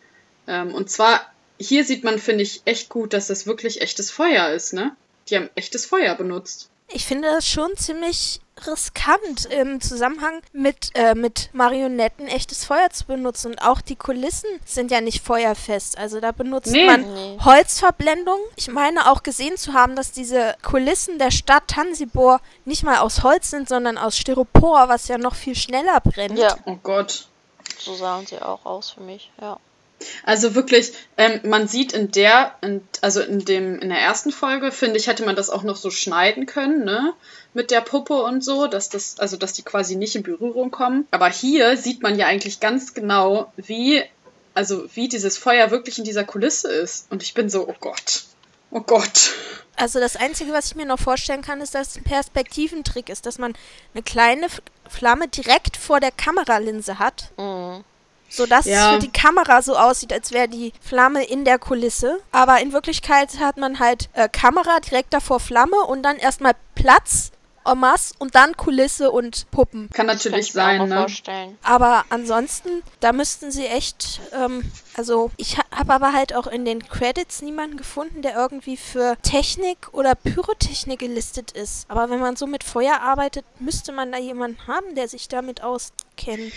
Ähm, 0.48 0.76
und 0.76 0.92
zwar, 0.92 1.34
hier 1.60 1.86
sieht 1.86 2.04
man, 2.04 2.20
finde 2.20 2.44
ich, 2.44 2.62
echt 2.66 2.90
gut, 2.90 3.14
dass 3.14 3.28
das 3.28 3.48
wirklich 3.48 3.82
echtes 3.82 4.12
Feuer 4.12 4.50
ist, 4.50 4.74
ne? 4.74 4.96
Die 5.30 5.36
haben 5.36 5.50
echtes 5.56 5.88
Feuer 5.88 6.14
benutzt. 6.14 6.70
Ich 6.90 7.06
finde 7.06 7.30
das 7.30 7.48
schon 7.48 7.76
ziemlich 7.78 8.42
riskant 8.68 9.46
im 9.46 9.82
Zusammenhang 9.82 10.42
mit, 10.54 10.90
äh, 10.94 11.16
mit 11.16 11.50
Marionetten 11.54 12.28
echtes 12.28 12.66
Feuer 12.66 12.90
zu 12.92 13.06
benutzen. 13.06 13.52
Und 13.52 13.62
auch 13.62 13.82
die 13.82 13.96
Kulissen 13.96 14.50
sind 14.66 14.92
ja 14.92 15.02
nicht 15.02 15.24
feuerfest. 15.24 15.98
Also 15.98 16.20
da 16.20 16.32
benutzt 16.32 16.72
Nee. 16.72 16.86
man. 16.86 17.06
Holzverblendung. 17.44 18.40
Ich 18.56 18.68
meine 18.70 19.10
auch 19.12 19.24
gesehen 19.24 19.58
zu 19.58 19.74
haben, 19.74 19.96
dass 19.96 20.12
diese 20.12 20.56
Kulissen 20.62 21.18
der 21.20 21.32
Stadt 21.32 21.68
Tansibor 21.68 22.42
nicht 22.66 22.84
mal 22.84 22.98
aus 23.00 23.24
Holz 23.24 23.50
sind, 23.50 23.68
sondern 23.68 23.98
aus 23.98 24.18
Styropor, 24.18 24.88
was 24.90 25.08
ja 25.08 25.18
noch 25.18 25.36
viel 25.36 25.56
schneller 25.56 26.00
brennt. 26.02 26.38
Ja, 26.38 26.56
Oh 26.66 26.78
Gott. 26.82 27.28
so 27.80 27.96
sahen 27.96 28.26
sie 28.26 28.40
auch 28.42 28.66
aus 28.66 28.92
für 28.92 29.02
mich. 29.02 29.32
Ja. 29.42 29.58
Also 30.26 30.54
wirklich, 30.54 30.92
ähm, 31.18 31.40
man 31.50 31.68
sieht 31.70 31.94
in 31.94 32.12
der, 32.12 32.56
in, 32.62 32.86
also 33.02 33.22
in 33.22 33.46
dem, 33.46 33.80
in 33.80 33.88
der 33.90 34.00
ersten 34.00 34.32
Folge, 34.32 34.72
finde 34.74 34.98
ich, 34.98 35.08
hätte 35.08 35.24
man 35.24 35.36
das 35.38 35.50
auch 35.50 35.64
noch 35.64 35.78
so 35.78 35.92
schneiden 35.92 36.46
können, 36.46 36.84
ne? 36.84 37.14
Mit 37.54 37.70
der 37.72 37.82
Puppe 37.82 38.16
und 38.24 38.44
so, 38.44 38.68
dass 38.68 38.90
das, 38.90 39.20
also 39.20 39.38
dass 39.38 39.54
die 39.54 39.62
quasi 39.64 39.96
nicht 39.96 40.16
in 40.16 40.24
Berührung 40.24 40.72
kommen. 40.72 41.08
Aber 41.12 41.30
hier 41.30 41.78
sieht 41.78 42.02
man 42.02 42.18
ja 42.18 42.26
eigentlich 42.28 42.60
ganz 42.60 42.94
genau, 42.94 43.52
wie, 43.58 44.04
also 44.56 44.86
wie 44.96 45.08
dieses 45.08 45.38
Feuer 45.38 45.70
wirklich 45.72 45.98
in 46.00 46.04
dieser 46.04 46.24
Kulisse 46.24 46.72
ist. 46.72 47.12
Und 47.12 47.22
ich 47.22 47.34
bin 47.34 47.50
so, 47.50 47.68
oh 47.68 47.76
Gott. 47.80 48.24
Oh 48.72 48.82
Gott. 48.82 49.34
Also 49.76 50.00
das 50.00 50.16
Einzige, 50.16 50.52
was 50.52 50.66
ich 50.68 50.76
mir 50.76 50.86
noch 50.88 51.00
vorstellen 51.00 51.44
kann, 51.44 51.62
ist, 51.62 51.76
dass 51.76 51.90
es 51.90 51.98
ein 51.98 52.04
Perspektiventrick 52.04 53.10
ist, 53.10 53.26
dass 53.28 53.38
man 53.38 53.54
eine 53.94 54.02
kleine 54.04 54.48
Flamme 54.90 55.28
direkt 55.28 55.78
vor 55.78 56.00
der 56.00 56.12
Kameralinse 56.12 56.98
hat, 57.00 57.32
Mhm. 57.38 57.84
sodass 58.30 58.66
Ja. 58.66 58.90
es 58.90 58.94
für 58.96 59.00
die 59.08 59.12
Kamera 59.12 59.62
so 59.62 59.76
aussieht, 59.78 60.12
als 60.12 60.32
wäre 60.32 60.48
die 60.48 60.74
Flamme 60.82 61.24
in 61.24 61.46
der 61.46 61.60
Kulisse. 61.60 62.18
Aber 62.32 62.62
in 62.62 62.74
Wirklichkeit 62.74 63.40
hat 63.40 63.58
man 63.58 63.78
halt 63.80 64.10
äh, 64.14 64.28
Kamera 64.28 64.80
direkt 64.80 65.14
davor 65.14 65.40
Flamme 65.40 65.78
und 65.88 66.02
dann 66.04 66.18
erstmal 66.18 66.54
Platz, 66.74 67.32
en 67.66 67.80
masse 67.80 68.14
und 68.20 68.36
dann 68.36 68.56
Kulisse 68.58 69.12
und 69.12 69.50
Puppen. 69.52 69.90
Kann 69.94 70.08
natürlich 70.08 70.54
kann 70.54 70.76
ich 70.76 70.80
mir 70.80 70.84
auch 70.84 70.88
sein, 70.88 70.90
ne? 70.90 70.96
vorstellen. 70.96 71.58
Aber 71.64 72.06
ansonsten, 72.10 72.84
da 73.00 73.14
müssten 73.14 73.52
sie 73.52 73.66
echt, 73.66 74.22
ähm, 74.34 74.64
also 74.96 75.32
ich 75.38 75.58
ha 75.58 75.64
habe 75.72 75.94
aber 75.94 76.14
halt 76.14 76.36
auch 76.36 76.46
in 76.46 76.66
den 76.66 76.88
Credits 76.88 77.42
niemanden 77.42 77.78
gefunden, 77.78 78.22
der 78.22 78.36
irgendwie 78.36 78.78
für 78.78 79.18
Technik 79.24 79.92
oder 79.92 80.14
Pyrotechnik 80.14 81.00
gelistet 81.00 81.52
ist. 81.52 81.90
Aber 81.90 82.10
wenn 82.10 82.20
man 82.20 82.36
so 82.36 82.46
mit 82.46 82.64
Feuer 82.64 83.02
arbeitet, 83.02 83.44
müsste 83.60 83.92
man 83.92 84.12
da 84.12 84.20
jemanden 84.20 84.68
haben, 84.68 84.94
der 84.96 85.08
sich 85.08 85.28
damit 85.28 85.64
auskennt. 85.64 86.54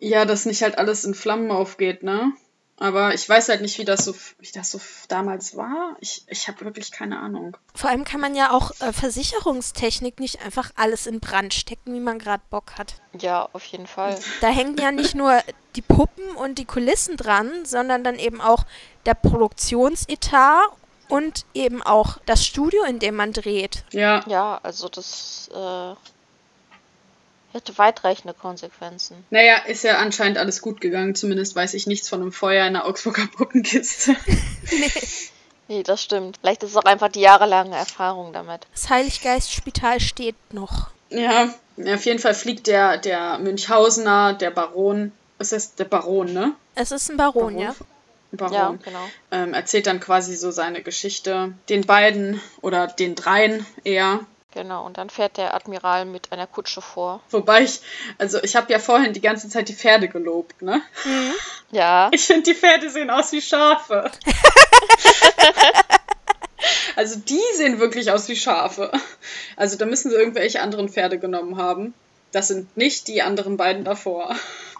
Ja, 0.00 0.24
dass 0.24 0.46
nicht 0.46 0.62
halt 0.62 0.78
alles 0.78 1.04
in 1.04 1.14
Flammen 1.14 1.52
aufgeht, 1.52 2.02
ne? 2.02 2.32
Aber 2.78 3.14
ich 3.14 3.28
weiß 3.28 3.48
halt 3.48 3.60
nicht, 3.60 3.78
wie 3.78 3.84
das 3.84 4.04
so, 4.04 4.14
wie 4.38 4.50
das 4.52 4.70
so 4.70 4.80
damals 5.08 5.56
war. 5.56 5.96
Ich, 6.00 6.24
ich 6.26 6.48
habe 6.48 6.64
wirklich 6.64 6.90
keine 6.90 7.18
Ahnung. 7.20 7.56
Vor 7.74 7.90
allem 7.90 8.04
kann 8.04 8.20
man 8.20 8.34
ja 8.34 8.50
auch 8.50 8.72
äh, 8.80 8.92
Versicherungstechnik 8.92 10.18
nicht 10.18 10.42
einfach 10.44 10.70
alles 10.74 11.06
in 11.06 11.20
Brand 11.20 11.54
stecken, 11.54 11.94
wie 11.94 12.00
man 12.00 12.18
gerade 12.18 12.42
Bock 12.50 12.72
hat. 12.78 12.94
Ja, 13.18 13.48
auf 13.52 13.64
jeden 13.66 13.86
Fall. 13.86 14.18
Da 14.40 14.48
hängen 14.48 14.76
ja 14.76 14.90
nicht 14.90 15.14
nur 15.14 15.40
die 15.76 15.82
Puppen 15.82 16.34
und 16.36 16.58
die 16.58 16.64
Kulissen 16.64 17.16
dran, 17.16 17.64
sondern 17.64 18.02
dann 18.02 18.16
eben 18.18 18.40
auch 18.40 18.64
der 19.06 19.14
Produktionsetat 19.14 20.68
und 21.08 21.44
eben 21.54 21.82
auch 21.82 22.18
das 22.26 22.44
Studio, 22.44 22.82
in 22.84 22.98
dem 22.98 23.14
man 23.14 23.32
dreht. 23.32 23.84
Ja, 23.92 24.24
Ja, 24.26 24.58
also 24.62 24.88
das 24.88 25.50
äh, 25.54 25.94
hätte 27.52 27.76
weitreichende 27.78 28.34
Konsequenzen. 28.34 29.24
Naja, 29.30 29.56
ist 29.66 29.84
ja 29.84 29.98
anscheinend 29.98 30.38
alles 30.38 30.62
gut 30.62 30.80
gegangen. 30.80 31.14
Zumindest 31.14 31.54
weiß 31.54 31.74
ich 31.74 31.86
nichts 31.86 32.08
von 32.08 32.20
einem 32.22 32.32
Feuer 32.32 32.66
in 32.66 32.74
der 32.74 32.86
Augsburger 32.86 33.26
Puppenkiste. 33.36 34.16
Nee, 35.68 35.82
das 35.84 36.02
stimmt. 36.02 36.38
Vielleicht 36.40 36.62
ist 36.64 36.70
es 36.70 36.76
auch 36.76 36.84
einfach 36.84 37.08
die 37.08 37.20
jahrelange 37.20 37.74
Erfahrung 37.76 38.32
damit. 38.32 38.66
Das 38.72 38.90
Heiliggeistspital 38.90 40.00
steht 40.00 40.34
noch. 40.52 40.90
ja, 41.08 41.48
ja, 41.76 41.94
auf 41.94 42.04
jeden 42.04 42.18
Fall 42.18 42.34
fliegt 42.34 42.66
der, 42.66 42.98
der 42.98 43.38
Münchhausener, 43.38 44.34
der 44.34 44.50
Baron. 44.50 45.12
Ist 45.38 45.52
das 45.52 45.74
der 45.74 45.84
Baron, 45.86 46.32
ne? 46.32 46.52
Es 46.74 46.92
ist 46.92 47.10
ein 47.10 47.16
Baron, 47.16 47.58
ja. 47.58 47.74
Baron. 48.32 48.54
Ja, 48.54 48.74
genau. 48.84 49.08
Ähm, 49.30 49.54
erzählt 49.54 49.86
dann 49.86 50.00
quasi 50.00 50.36
so 50.36 50.50
seine 50.50 50.82
Geschichte. 50.82 51.54
Den 51.68 51.86
beiden 51.86 52.40
oder 52.60 52.86
den 52.86 53.14
dreien 53.14 53.64
eher. 53.84 54.20
Genau. 54.54 54.84
Und 54.84 54.98
dann 54.98 55.10
fährt 55.10 55.38
der 55.38 55.54
Admiral 55.54 56.04
mit 56.04 56.30
einer 56.30 56.46
Kutsche 56.46 56.82
vor. 56.82 57.20
Wobei 57.30 57.62
ich, 57.62 57.80
also 58.18 58.42
ich 58.42 58.54
habe 58.54 58.70
ja 58.70 58.78
vorhin 58.78 59.12
die 59.12 59.20
ganze 59.20 59.48
Zeit 59.48 59.68
die 59.68 59.74
Pferde 59.74 60.08
gelobt, 60.08 60.62
ne? 60.62 60.82
Ja. 61.70 62.10
Ich 62.12 62.26
finde, 62.26 62.42
die 62.42 62.54
Pferde 62.54 62.90
sehen 62.90 63.08
aus 63.08 63.32
wie 63.32 63.40
Schafe. 63.40 64.10
also 66.96 67.18
die 67.18 67.40
sehen 67.54 67.80
wirklich 67.80 68.10
aus 68.10 68.28
wie 68.28 68.36
Schafe. 68.36 68.92
Also 69.56 69.78
da 69.78 69.86
müssen 69.86 70.10
sie 70.10 70.16
irgendwelche 70.16 70.60
anderen 70.60 70.90
Pferde 70.90 71.18
genommen 71.18 71.56
haben. 71.56 71.94
Das 72.30 72.48
sind 72.48 72.76
nicht 72.76 73.08
die 73.08 73.22
anderen 73.22 73.56
beiden 73.56 73.84
davor. 73.84 74.36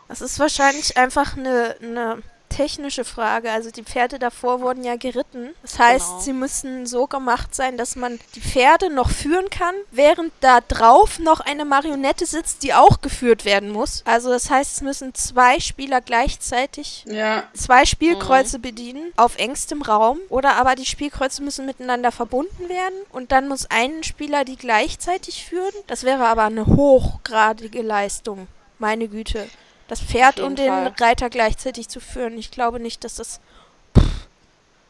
Das 0.08 0.20
ist 0.20 0.38
wahrscheinlich 0.38 0.98
einfach 0.98 1.38
eine, 1.38 1.76
eine 1.80 2.22
technische 2.54 3.04
Frage. 3.04 3.50
Also 3.50 3.70
die 3.70 3.82
Pferde 3.82 4.18
davor 4.18 4.60
wurden 4.60 4.84
ja 4.84 4.96
geritten. 4.96 5.50
Das 5.62 5.78
heißt, 5.78 6.08
genau. 6.08 6.20
sie 6.20 6.32
müssen 6.32 6.86
so 6.86 7.06
gemacht 7.06 7.54
sein, 7.54 7.76
dass 7.76 7.96
man 7.96 8.18
die 8.34 8.40
Pferde 8.40 8.90
noch 8.90 9.10
führen 9.10 9.48
kann, 9.50 9.74
während 9.90 10.32
da 10.40 10.60
drauf 10.60 11.18
noch 11.18 11.40
eine 11.40 11.64
Marionette 11.64 12.26
sitzt, 12.26 12.62
die 12.62 12.74
auch 12.74 13.00
geführt 13.00 13.44
werden 13.44 13.70
muss. 13.70 14.02
Also 14.04 14.30
das 14.30 14.50
heißt, 14.50 14.76
es 14.76 14.80
müssen 14.82 15.14
zwei 15.14 15.60
Spieler 15.60 16.00
gleichzeitig 16.00 17.04
ja. 17.06 17.44
zwei 17.54 17.84
Spielkreuze 17.84 18.58
mhm. 18.58 18.62
bedienen 18.62 19.12
auf 19.16 19.38
engstem 19.38 19.82
Raum. 19.82 20.18
Oder 20.28 20.56
aber 20.56 20.74
die 20.74 20.86
Spielkreuze 20.86 21.42
müssen 21.42 21.66
miteinander 21.66 22.12
verbunden 22.12 22.68
werden 22.68 22.94
und 23.10 23.32
dann 23.32 23.48
muss 23.48 23.66
ein 23.70 24.02
Spieler 24.02 24.44
die 24.44 24.56
gleichzeitig 24.56 25.44
führen. 25.46 25.72
Das 25.86 26.04
wäre 26.04 26.26
aber 26.26 26.44
eine 26.44 26.66
hochgradige 26.66 27.82
Leistung. 27.82 28.46
Meine 28.78 29.08
Güte 29.08 29.48
das 29.92 30.00
Pferd 30.00 30.40
und 30.40 30.58
den 30.58 30.68
Fall. 30.68 30.94
Reiter 30.98 31.28
gleichzeitig 31.28 31.86
zu 31.86 32.00
führen. 32.00 32.38
Ich 32.38 32.50
glaube 32.50 32.80
nicht, 32.80 33.04
dass 33.04 33.16
das. 33.16 33.40
Pff, 33.96 34.26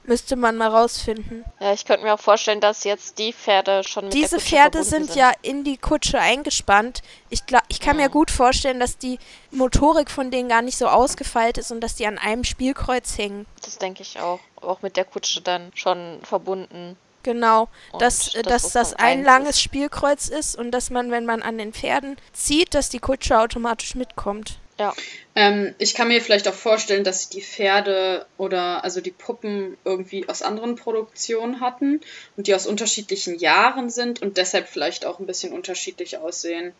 müsste 0.04 0.36
man 0.36 0.56
mal 0.56 0.68
rausfinden. 0.68 1.44
Ja, 1.58 1.72
ich 1.72 1.84
könnte 1.84 2.04
mir 2.04 2.14
auch 2.14 2.20
vorstellen, 2.20 2.60
dass 2.60 2.84
jetzt 2.84 3.18
die 3.18 3.32
Pferde 3.32 3.82
schon 3.82 4.04
mit 4.04 4.14
Diese 4.14 4.38
Pferde 4.38 4.84
sind, 4.84 5.06
sind, 5.06 5.16
ja 5.16 5.32
in 5.42 5.64
die 5.64 5.76
Kutsche 5.76 6.20
eingespannt. 6.20 7.02
Ich, 7.30 7.46
glaub, 7.46 7.62
ich 7.66 7.80
kann 7.80 7.96
mhm. 7.96 8.02
mir 8.02 8.08
gut 8.10 8.30
vorstellen, 8.30 8.78
dass 8.78 8.96
die 8.96 9.18
Motorik 9.50 10.08
von 10.08 10.30
denen 10.30 10.48
gar 10.48 10.62
nicht 10.62 10.78
so 10.78 10.86
ausgefeilt 10.86 11.58
ist 11.58 11.72
und 11.72 11.80
dass 11.80 11.96
die 11.96 12.06
an 12.06 12.18
einem 12.18 12.44
Spielkreuz 12.44 13.18
hängen. 13.18 13.46
Das 13.64 13.78
denke 13.78 14.02
ich 14.02 14.20
auch. 14.20 14.38
Auch 14.60 14.82
mit 14.82 14.96
der 14.96 15.04
Kutsche 15.04 15.40
dann 15.40 15.72
schon 15.74 16.20
verbunden. 16.22 16.96
Genau, 17.24 17.68
dass, 17.98 18.32
das, 18.32 18.42
dass 18.42 18.72
das 18.72 18.94
ein 18.94 19.24
langes 19.24 19.56
ist. 19.56 19.62
Spielkreuz 19.62 20.28
ist 20.28 20.56
und 20.56 20.70
dass 20.70 20.90
man, 20.90 21.10
wenn 21.10 21.24
man 21.26 21.42
an 21.42 21.58
den 21.58 21.72
Pferden 21.72 22.16
zieht, 22.32 22.74
dass 22.74 22.88
die 22.88 22.98
Kutsche 23.00 23.40
automatisch 23.40 23.96
mitkommt. 23.96 24.58
Ja. 24.82 24.94
Ähm, 25.36 25.76
ich 25.78 25.94
kann 25.94 26.08
mir 26.08 26.20
vielleicht 26.20 26.48
auch 26.48 26.54
vorstellen, 26.54 27.04
dass 27.04 27.28
die 27.28 27.40
Pferde 27.40 28.26
oder 28.36 28.82
also 28.82 29.00
die 29.00 29.12
Puppen 29.12 29.76
irgendwie 29.84 30.28
aus 30.28 30.42
anderen 30.42 30.74
Produktionen 30.74 31.60
hatten 31.60 32.00
und 32.36 32.48
die 32.48 32.54
aus 32.54 32.66
unterschiedlichen 32.66 33.38
Jahren 33.38 33.90
sind 33.90 34.20
und 34.22 34.38
deshalb 34.38 34.66
vielleicht 34.66 35.06
auch 35.06 35.20
ein 35.20 35.26
bisschen 35.26 35.52
unterschiedlich 35.52 36.18
aussehen. 36.18 36.72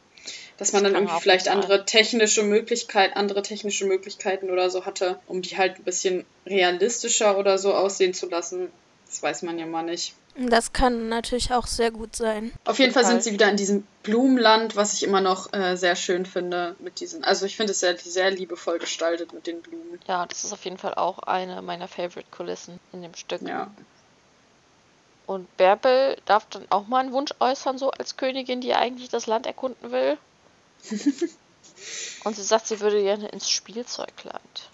Dass 0.56 0.72
man 0.72 0.82
das 0.82 0.92
dann 0.92 1.02
irgendwie 1.02 1.20
vielleicht 1.20 1.48
andere 1.48 1.84
technische 1.84 2.42
Möglichkeiten, 2.42 3.14
andere 3.14 3.42
technische 3.42 3.86
Möglichkeiten 3.86 4.50
oder 4.50 4.68
so 4.68 4.84
hatte, 4.84 5.20
um 5.28 5.40
die 5.40 5.56
halt 5.56 5.76
ein 5.76 5.84
bisschen 5.84 6.24
realistischer 6.44 7.38
oder 7.38 7.56
so 7.56 7.72
aussehen 7.72 8.14
zu 8.14 8.28
lassen. 8.28 8.68
Das 9.06 9.22
weiß 9.22 9.42
man 9.42 9.60
ja 9.60 9.66
mal 9.66 9.82
nicht. 9.84 10.14
Das 10.34 10.72
kann 10.72 11.10
natürlich 11.10 11.52
auch 11.52 11.66
sehr 11.66 11.90
gut 11.90 12.16
sein. 12.16 12.52
Auf 12.64 12.78
jeden 12.78 12.92
Fall 12.92 13.04
sind 13.04 13.22
sie 13.22 13.32
wieder 13.32 13.50
in 13.50 13.58
diesem 13.58 13.86
Blumenland, 14.02 14.76
was 14.76 14.94
ich 14.94 15.02
immer 15.02 15.20
noch 15.20 15.52
äh, 15.52 15.76
sehr 15.76 15.94
schön 15.94 16.24
finde 16.24 16.74
mit 16.78 17.00
diesen. 17.00 17.22
Also 17.22 17.44
ich 17.44 17.56
finde 17.56 17.72
es 17.72 17.80
sehr, 17.80 17.98
sehr 17.98 18.30
liebevoll 18.30 18.78
gestaltet 18.78 19.34
mit 19.34 19.46
den 19.46 19.60
Blumen. 19.60 20.00
Ja, 20.08 20.24
das 20.26 20.44
ist 20.44 20.52
auf 20.52 20.64
jeden 20.64 20.78
Fall 20.78 20.94
auch 20.94 21.18
eine 21.18 21.60
meiner 21.60 21.86
Favorite-Kulissen 21.86 22.80
in 22.92 23.02
dem 23.02 23.14
Stück. 23.14 23.42
Ja. 23.42 23.70
Und 25.26 25.54
Bärbel 25.58 26.16
darf 26.24 26.46
dann 26.46 26.66
auch 26.70 26.86
mal 26.86 27.00
einen 27.00 27.12
Wunsch 27.12 27.32
äußern, 27.38 27.76
so 27.76 27.90
als 27.90 28.16
Königin, 28.16 28.60
die 28.60 28.74
eigentlich 28.74 29.10
das 29.10 29.26
Land 29.26 29.46
erkunden 29.46 29.92
will. 29.92 30.16
Und 32.24 32.36
sie 32.36 32.42
sagt, 32.42 32.66
sie 32.66 32.80
würde 32.80 33.02
gerne 33.02 33.28
ins 33.28 33.50
Spielzeugland. 33.50 34.70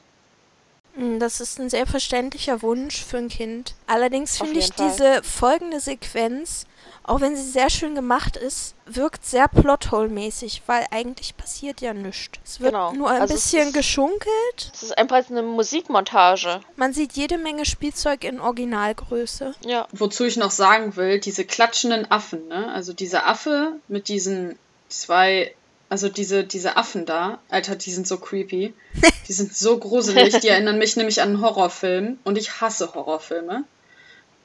Hm, 0.99 1.21
das 1.21 1.41
ist 1.41 1.61
ein 1.61 1.71
sehr 1.71 1.87
verständlicher 1.87 2.61
Wunsch 2.61 3.05
für 3.05 3.19
ein 3.19 3.29
Kind. 3.29 3.75
Allerdings 3.87 4.37
finde 4.37 4.59
ich 4.59 4.73
Fall. 4.75 4.89
diese 4.89 5.23
folgende 5.23 5.79
Sequenz, 5.79 6.67
auch 7.05 7.21
wenn 7.21 7.37
sie 7.37 7.49
sehr 7.49 7.71
schön 7.71 7.95
gemacht 7.95 8.37
ist, 8.37 8.75
wirkt 8.85 9.25
sehr 9.25 9.47
Plothole-mäßig, 9.47 10.63
weil 10.67 10.85
eigentlich 10.91 11.37
passiert 11.37 11.81
ja 11.81 11.95
nichts. 11.95 12.41
Es 12.45 12.61
wird 12.61 12.73
genau. 12.73 12.93
nur 12.93 13.11
ein 13.11 13.21
also 13.21 13.35
bisschen 13.35 13.61
es 13.61 13.69
ist, 13.69 13.75
geschunkelt. 13.75 14.73
Es 14.75 14.83
ist 14.83 14.99
einfach 14.99 15.31
eine 15.31 15.43
Musikmontage. 15.43 16.61
Man 16.75 16.93
sieht 16.93 17.13
jede 17.13 17.39
Menge 17.39 17.65
Spielzeug 17.65 18.25
in 18.25 18.41
Originalgröße. 18.41 19.55
Ja. 19.65 19.87
Wozu 19.93 20.25
ich 20.25 20.37
noch 20.37 20.51
sagen 20.51 20.97
will, 20.97 21.21
diese 21.21 21.45
klatschenden 21.45 22.11
Affen, 22.11 22.49
ne? 22.49 22.73
Also 22.73 22.93
dieser 22.93 23.29
Affe 23.29 23.75
mit 23.87 24.09
diesen 24.09 24.59
zwei 24.89 25.55
also 25.89 26.09
diese, 26.09 26.45
diese 26.45 26.77
Affen 26.77 27.07
da, 27.07 27.41
Alter, 27.49 27.77
die 27.77 27.93
sind 27.93 28.07
so 28.07 28.19
creepy. 28.19 28.75
Die 29.29 29.35
sind 29.35 29.55
so 29.55 29.79
gruselig. 29.79 30.41
Die 30.41 30.49
erinnern 30.49 30.79
mich 30.79 30.97
nämlich 30.97 31.21
an 31.21 31.29
einen 31.29 31.41
Horrorfilm. 31.43 32.19
Und 32.25 32.39
ich 32.39 32.63
hasse 32.63 32.95
Horrorfilme. 32.95 33.65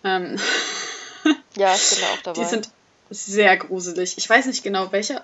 Ähm. 0.03 0.37
Ja, 1.55 1.73
ich 1.73 1.89
bin 1.89 1.99
da 2.01 2.07
auch 2.07 2.21
dabei. 2.23 2.41
Die 2.41 2.49
sind 2.49 2.69
sehr 3.09 3.55
gruselig. 3.55 4.17
Ich 4.17 4.29
weiß 4.29 4.47
nicht 4.47 4.61
genau, 4.61 4.91
welcher. 4.91 5.23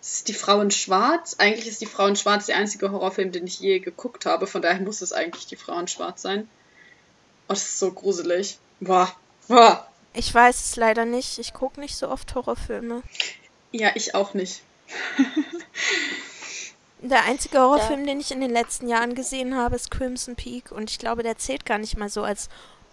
Ist 0.00 0.28
die 0.28 0.34
Frau 0.34 0.60
in 0.60 0.70
Schwarz? 0.70 1.34
Eigentlich 1.38 1.66
ist 1.66 1.80
die 1.80 1.86
Frau 1.86 2.06
in 2.06 2.14
Schwarz 2.14 2.46
der 2.46 2.58
einzige 2.58 2.92
Horrorfilm, 2.92 3.32
den 3.32 3.44
ich 3.44 3.58
je 3.58 3.80
geguckt 3.80 4.24
habe. 4.24 4.46
Von 4.46 4.62
daher 4.62 4.80
muss 4.80 5.00
es 5.00 5.12
eigentlich 5.12 5.46
die 5.46 5.56
Frau 5.56 5.76
in 5.80 5.88
Schwarz 5.88 6.22
sein. 6.22 6.48
Oh, 7.48 7.54
das 7.54 7.62
ist 7.62 7.78
so 7.80 7.90
gruselig. 7.90 8.58
Boah. 8.78 9.12
Boah. 9.48 9.88
Ich 10.12 10.32
weiß 10.32 10.64
es 10.64 10.76
leider 10.76 11.04
nicht. 11.04 11.38
Ich 11.38 11.54
gucke 11.54 11.80
nicht 11.80 11.96
so 11.96 12.08
oft 12.08 12.36
Horrorfilme. 12.36 13.02
Ja, 13.72 13.90
ich 13.96 14.14
auch 14.14 14.32
nicht. 14.34 14.62
Der 17.02 17.24
einzige 17.24 17.58
Horrorfilm, 17.58 18.00
ja. 18.00 18.06
den 18.06 18.20
ich 18.20 18.32
in 18.32 18.40
den 18.40 18.50
letzten 18.50 18.88
Jahren 18.88 19.14
gesehen 19.14 19.54
habe, 19.54 19.76
ist 19.76 19.90
Crimson 19.90 20.34
Peak 20.34 20.72
und 20.72 20.90
ich 20.90 20.98
glaube, 20.98 21.22
der 21.22 21.36
zählt 21.36 21.66
gar 21.66 21.78
nicht 21.78 21.96
mal 21.96 22.08
so 22.08 22.22
als 22.22 22.48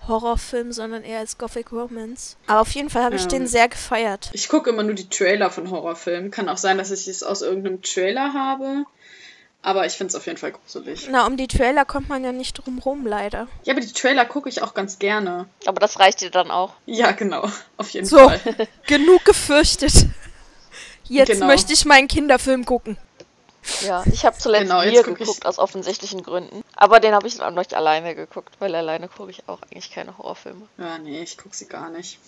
Horrorfilm, 0.08 0.72
sondern 0.72 1.04
eher 1.04 1.20
als 1.20 1.38
Gothic 1.38 1.72
Romance. 1.72 2.36
Aber 2.48 2.62
auf 2.62 2.72
jeden 2.72 2.90
Fall 2.90 3.04
habe 3.04 3.16
ich 3.16 3.24
ähm, 3.24 3.30
den 3.30 3.48
sehr 3.48 3.70
gefeiert. 3.70 4.30
Ich 4.34 4.50
gucke 4.50 4.70
immer 4.70 4.84
nur 4.84 4.96
die 4.96 5.08
Trailer 5.08 5.50
von 5.50 5.70
Horrorfilmen. 5.70 6.30
Kann 6.30 6.50
auch 6.50 6.58
sein, 6.58 6.78
dass 6.78 6.92
ich 6.92 7.08
es 7.08 7.24
aus 7.24 7.42
irgendeinem 7.42 7.82
Trailer 7.82 8.34
habe. 8.34 8.86
Aber 9.62 9.86
ich 9.86 9.94
finde 9.94 10.10
es 10.10 10.16
auf 10.16 10.26
jeden 10.26 10.38
Fall 10.38 10.52
gruselig. 10.52 11.08
Na, 11.10 11.26
um 11.26 11.38
die 11.38 11.48
Trailer 11.48 11.86
kommt 11.86 12.10
man 12.10 12.22
ja 12.24 12.34
nicht 12.34 12.54
drum 12.54 12.80
rum, 12.80 13.08
leider. 13.08 13.48
Ja, 13.64 13.74
aber 13.74 13.82
die 13.82 13.94
Trailer 13.94 14.26
gucke 14.26 14.50
ich 14.50 14.62
auch 14.62 14.74
ganz 14.74 15.00
gerne. 15.00 15.48
Aber 15.66 15.80
das 15.80 16.00
reicht 16.00 16.20
dir 16.20 16.32
dann 16.32 16.52
auch. 16.52 16.74
Ja, 16.86 17.14
genau. 17.14 17.50
Auf 17.78 17.90
jeden 17.92 18.06
so, 18.06 18.18
Fall. 18.18 18.42
genug 18.88 19.24
gefürchtet. 19.24 19.94
Jetzt 21.06 21.30
genau. 21.30 21.48
möchte 21.48 21.74
ich 21.74 21.86
meinen 21.86 22.08
Kinderfilm 22.08 22.66
gucken. 22.66 22.98
Ja, 23.82 24.04
ich 24.12 24.26
habe 24.26 24.38
zuletzt 24.38 24.64
genau, 24.64 24.82
Bier 24.82 25.04
geguckt, 25.04 25.40
ich... 25.42 25.46
aus 25.46 25.58
offensichtlichen 25.58 26.22
Gründen. 26.24 26.64
Aber 26.76 27.00
den 27.00 27.14
habe 27.14 27.28
ich 27.28 27.38
dann 27.38 27.54
auch 27.54 27.58
nicht 27.58 27.74
alleine 27.74 28.14
geguckt, 28.14 28.54
weil 28.60 28.76
alleine 28.76 29.08
gucke 29.08 29.32
ich 29.32 29.48
auch 29.48 29.62
eigentlich 29.62 29.92
keine 29.92 30.18
Horrorfilme. 30.18 30.68
Ja, 30.78 30.98
nee, 30.98 31.22
ich 31.22 31.38
gucke 31.38 31.56
sie 31.56 31.68
gar 31.68 31.90
nicht. 31.90 32.20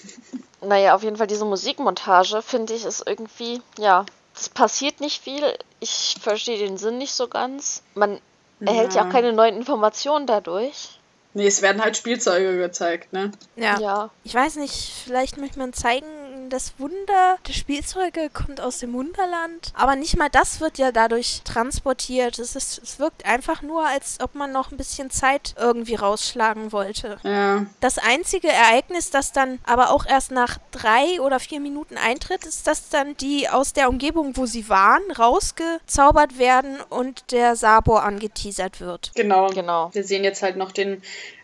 naja, 0.60 0.94
auf 0.94 1.02
jeden 1.02 1.16
Fall 1.16 1.26
diese 1.28 1.44
Musikmontage, 1.44 2.42
finde 2.42 2.74
ich, 2.74 2.84
ist 2.84 3.06
irgendwie, 3.06 3.62
ja, 3.78 4.04
es 4.34 4.48
passiert 4.48 5.00
nicht 5.00 5.22
viel. 5.22 5.56
Ich 5.80 6.16
verstehe 6.20 6.58
den 6.58 6.78
Sinn 6.78 6.98
nicht 6.98 7.12
so 7.12 7.28
ganz. 7.28 7.82
Man 7.94 8.20
ja. 8.60 8.68
erhält 8.68 8.94
ja 8.94 9.06
auch 9.06 9.10
keine 9.10 9.32
neuen 9.32 9.56
Informationen 9.56 10.26
dadurch. 10.26 10.98
Nee, 11.34 11.46
es 11.46 11.62
werden 11.62 11.82
halt 11.82 11.96
Spielzeuge 11.96 12.58
gezeigt, 12.58 13.12
ne? 13.12 13.32
Ja. 13.56 13.78
ja. 13.80 14.10
Ich 14.22 14.34
weiß 14.34 14.56
nicht, 14.56 14.92
vielleicht 15.04 15.38
möchte 15.38 15.58
man 15.58 15.72
zeigen, 15.72 16.06
das 16.52 16.74
Wunder 16.78 17.38
der 17.48 17.52
Spielzeuge 17.52 18.30
kommt 18.32 18.60
aus 18.60 18.78
dem 18.78 18.92
Wunderland. 18.92 19.72
Aber 19.74 19.96
nicht 19.96 20.16
mal 20.18 20.28
das 20.28 20.60
wird 20.60 20.78
ja 20.78 20.92
dadurch 20.92 21.42
transportiert. 21.44 22.38
Es, 22.38 22.56
ist, 22.56 22.80
es 22.82 22.98
wirkt 22.98 23.24
einfach 23.24 23.62
nur, 23.62 23.86
als 23.86 24.18
ob 24.20 24.34
man 24.34 24.52
noch 24.52 24.70
ein 24.70 24.76
bisschen 24.76 25.10
Zeit 25.10 25.54
irgendwie 25.58 25.94
rausschlagen 25.94 26.72
wollte. 26.72 27.18
Ja. 27.22 27.66
Das 27.80 27.98
einzige 27.98 28.48
Ereignis, 28.48 29.10
das 29.10 29.32
dann 29.32 29.58
aber 29.64 29.90
auch 29.90 30.06
erst 30.06 30.30
nach 30.30 30.58
drei 30.70 31.20
oder 31.20 31.40
vier 31.40 31.60
Minuten 31.60 31.96
eintritt, 31.96 32.44
ist, 32.44 32.66
dass 32.66 32.90
dann 32.90 33.16
die 33.16 33.48
aus 33.48 33.72
der 33.72 33.88
Umgebung, 33.88 34.36
wo 34.36 34.46
sie 34.46 34.68
waren, 34.68 35.02
rausgezaubert 35.10 36.38
werden 36.38 36.80
und 36.90 37.32
der 37.32 37.56
Sabor 37.56 38.02
angeteasert 38.02 38.80
wird. 38.80 39.12
Genau. 39.14 39.48
Genau. 39.48 39.90
Wir 39.92 40.04
sehen 40.04 40.24
jetzt 40.24 40.42
halt 40.42 40.56
noch 40.56 40.72
den 40.72 41.02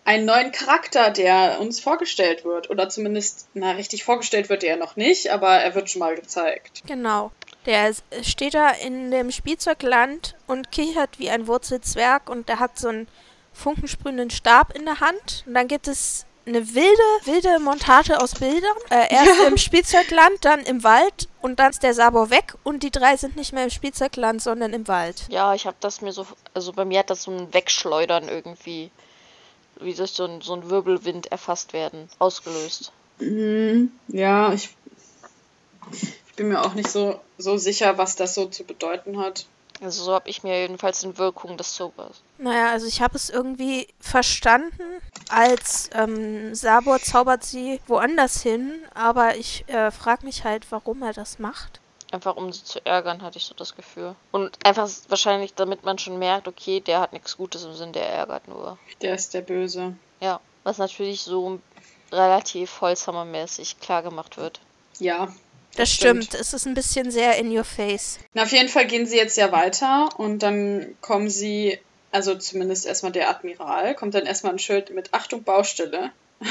einen 0.08 0.24
neuen 0.24 0.52
Charakter, 0.52 1.10
der 1.10 1.60
uns 1.60 1.80
vorgestellt 1.80 2.42
wird. 2.42 2.70
Oder 2.70 2.88
zumindest, 2.88 3.46
na, 3.52 3.72
richtig 3.72 4.04
vorgestellt 4.04 4.48
wird 4.48 4.64
er 4.64 4.78
noch 4.78 4.96
nicht, 4.96 5.30
aber 5.30 5.50
er 5.50 5.74
wird 5.74 5.90
schon 5.90 6.00
mal 6.00 6.14
gezeigt. 6.14 6.82
Genau. 6.86 7.30
Der 7.66 7.92
steht 8.22 8.54
da 8.54 8.70
in 8.70 9.10
dem 9.10 9.30
Spielzeugland 9.30 10.34
und 10.46 10.72
kichert 10.72 11.18
wie 11.18 11.28
ein 11.28 11.46
Wurzelzwerg 11.46 12.30
und 12.30 12.48
der 12.48 12.58
hat 12.58 12.78
so 12.78 12.88
einen 12.88 13.06
funkensprühenden 13.52 14.30
Stab 14.30 14.74
in 14.74 14.86
der 14.86 15.00
Hand. 15.00 15.44
Und 15.46 15.52
dann 15.52 15.68
gibt 15.68 15.88
es 15.88 16.24
eine 16.46 16.74
wilde, 16.74 17.02
wilde 17.24 17.58
Montage 17.58 18.18
aus 18.18 18.34
Bildern. 18.34 18.76
Äh, 18.88 19.08
erst 19.14 19.38
im 19.46 19.58
Spielzeugland, 19.58 20.42
dann 20.42 20.60
im 20.60 20.84
Wald 20.84 21.28
und 21.42 21.58
dann 21.58 21.68
ist 21.68 21.82
der 21.82 21.92
Sabor 21.92 22.30
weg 22.30 22.54
und 22.62 22.82
die 22.82 22.90
drei 22.90 23.18
sind 23.18 23.36
nicht 23.36 23.52
mehr 23.52 23.64
im 23.64 23.70
Spielzeugland, 23.70 24.40
sondern 24.40 24.72
im 24.72 24.88
Wald. 24.88 25.26
Ja, 25.28 25.52
ich 25.52 25.66
habe 25.66 25.76
das 25.80 26.00
mir 26.00 26.12
so, 26.12 26.26
also 26.54 26.72
bei 26.72 26.86
mir 26.86 27.00
hat 27.00 27.10
das 27.10 27.24
so 27.24 27.30
ein 27.30 27.52
Wegschleudern 27.52 28.30
irgendwie 28.30 28.90
wie 29.80 29.94
durch 29.94 30.12
so 30.12 30.24
ein, 30.24 30.40
so 30.40 30.54
ein 30.54 30.70
Wirbelwind 30.70 31.26
erfasst 31.32 31.72
werden, 31.72 32.08
ausgelöst. 32.18 32.92
Mhm, 33.20 33.92
ja, 34.08 34.52
ich, 34.52 34.76
ich 35.92 36.34
bin 36.36 36.48
mir 36.48 36.62
auch 36.62 36.74
nicht 36.74 36.90
so, 36.90 37.20
so 37.36 37.56
sicher, 37.56 37.98
was 37.98 38.16
das 38.16 38.34
so 38.34 38.46
zu 38.46 38.64
bedeuten 38.64 39.18
hat. 39.18 39.46
Also 39.80 40.02
so 40.02 40.12
habe 40.12 40.28
ich 40.28 40.42
mir 40.42 40.60
jedenfalls 40.60 41.04
in 41.04 41.18
Wirkung 41.18 41.56
des 41.56 41.74
Zaubers. 41.74 42.20
Naja, 42.38 42.72
also 42.72 42.86
ich 42.86 43.00
habe 43.00 43.16
es 43.16 43.30
irgendwie 43.30 43.86
verstanden, 44.00 45.00
als 45.28 45.88
ähm, 45.94 46.54
Sabor 46.54 47.00
zaubert 47.00 47.44
sie 47.44 47.80
woanders 47.86 48.42
hin, 48.42 48.80
aber 48.94 49.36
ich 49.36 49.68
äh, 49.68 49.92
frage 49.92 50.26
mich 50.26 50.42
halt, 50.44 50.66
warum 50.70 51.02
er 51.02 51.12
das 51.12 51.38
macht. 51.38 51.80
Einfach 52.10 52.36
um 52.36 52.52
sie 52.52 52.64
zu 52.64 52.84
ärgern, 52.86 53.22
hatte 53.22 53.36
ich 53.36 53.44
so 53.44 53.54
das 53.54 53.76
Gefühl. 53.76 54.14
Und 54.32 54.58
einfach 54.64 54.88
wahrscheinlich, 55.08 55.54
damit 55.54 55.84
man 55.84 55.98
schon 55.98 56.18
merkt, 56.18 56.48
okay, 56.48 56.80
der 56.80 57.00
hat 57.00 57.12
nichts 57.12 57.36
Gutes 57.36 57.64
im 57.64 57.74
Sinn, 57.74 57.92
der 57.92 58.08
ärgert 58.08 58.48
nur. 58.48 58.78
Der 59.02 59.14
ist 59.14 59.34
der 59.34 59.42
Böse. 59.42 59.94
Ja, 60.20 60.40
was 60.64 60.78
natürlich 60.78 61.22
so 61.22 61.60
relativ 62.10 62.80
Holzhammermäßig 62.80 63.78
klar 63.80 64.02
gemacht 64.02 64.38
wird. 64.38 64.60
Ja. 64.98 65.28
Das 65.76 65.90
stimmt. 65.90 66.34
Es 66.34 66.54
ist 66.54 66.66
ein 66.66 66.74
bisschen 66.74 67.10
sehr 67.10 67.36
in 67.36 67.56
your 67.56 67.64
face. 67.64 68.18
Na, 68.32 68.42
auf 68.42 68.52
jeden 68.52 68.68
Fall 68.68 68.86
gehen 68.86 69.06
sie 69.06 69.16
jetzt 69.16 69.36
ja 69.36 69.52
weiter 69.52 70.08
und 70.16 70.42
dann 70.42 70.96
kommen 71.02 71.28
sie, 71.28 71.78
also 72.10 72.34
zumindest 72.34 72.86
erstmal 72.86 73.12
der 73.12 73.28
Admiral, 73.28 73.94
kommt 73.94 74.14
dann 74.14 74.26
erstmal 74.26 74.52
ein 74.52 74.58
Schild 74.58 74.94
mit 74.94 75.12
Achtung 75.14 75.42
Baustelle. 75.42 76.10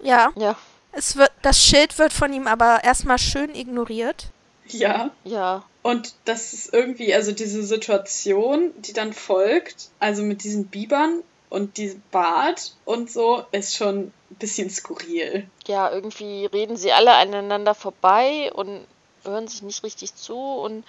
Ja. 0.00 0.32
Ja. 0.36 0.54
Es 0.92 1.16
wird, 1.16 1.32
das 1.40 1.58
Schild 1.58 1.98
wird 1.98 2.12
von 2.12 2.30
ihm 2.30 2.46
aber 2.46 2.84
erstmal 2.84 3.18
schön 3.18 3.54
ignoriert. 3.54 4.26
Ja. 4.68 5.10
Ja. 5.24 5.64
Und 5.82 6.14
das 6.24 6.52
ist 6.52 6.72
irgendwie, 6.72 7.14
also 7.14 7.32
diese 7.32 7.62
Situation, 7.62 8.72
die 8.78 8.92
dann 8.92 9.12
folgt, 9.12 9.90
also 9.98 10.22
mit 10.22 10.42
diesen 10.44 10.66
Bibern 10.66 11.22
und 11.50 11.76
diesem 11.76 12.02
Bart 12.10 12.74
und 12.84 13.10
so, 13.10 13.44
ist 13.52 13.76
schon 13.76 14.12
ein 14.30 14.36
bisschen 14.38 14.70
skurril. 14.70 15.46
Ja, 15.66 15.90
irgendwie 15.90 16.46
reden 16.46 16.76
sie 16.76 16.92
alle 16.92 17.12
aneinander 17.14 17.74
vorbei 17.74 18.50
und 18.54 18.86
hören 19.24 19.46
sich 19.46 19.62
nicht 19.62 19.82
richtig 19.82 20.14
zu 20.14 20.36
und 20.36 20.84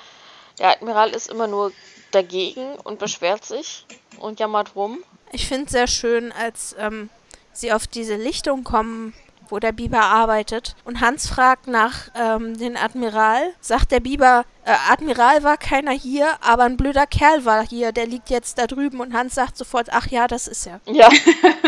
der 0.59 0.69
Admiral 0.69 1.09
ist 1.09 1.29
immer 1.29 1.47
nur 1.47 1.71
dagegen 2.11 2.75
und 2.83 2.99
beschwert 2.99 3.43
sich 3.43 3.85
und 4.19 4.39
jammert 4.39 4.75
rum. 4.75 5.03
Ich 5.31 5.47
finde 5.47 5.65
es 5.65 5.71
sehr 5.71 5.87
schön, 5.87 6.31
als 6.31 6.75
ähm, 6.79 7.09
sie 7.51 7.73
auf 7.73 7.87
diese 7.87 8.15
Lichtung 8.15 8.63
kommen, 8.63 9.13
wo 9.49 9.59
der 9.59 9.71
Biber 9.71 10.01
arbeitet. 10.01 10.75
Und 10.83 11.01
Hans 11.01 11.27
fragt 11.27 11.67
nach 11.67 12.09
ähm, 12.15 12.57
den 12.57 12.77
Admiral. 12.77 13.53
Sagt 13.61 13.91
der 13.91 13.99
Biber, 13.99 14.45
äh, 14.65 14.73
Admiral 14.89 15.43
war 15.43 15.57
keiner 15.57 15.91
hier, 15.91 16.37
aber 16.41 16.63
ein 16.63 16.77
blöder 16.77 17.05
Kerl 17.05 17.45
war 17.45 17.65
hier, 17.65 17.91
der 17.91 18.07
liegt 18.07 18.29
jetzt 18.29 18.57
da 18.57 18.67
drüben. 18.67 18.99
Und 18.99 19.13
Hans 19.13 19.35
sagt 19.35 19.57
sofort, 19.57 19.89
ach 19.91 20.07
ja, 20.07 20.27
das 20.27 20.47
ist 20.47 20.67
er. 20.67 20.81
Ja. 20.85 21.09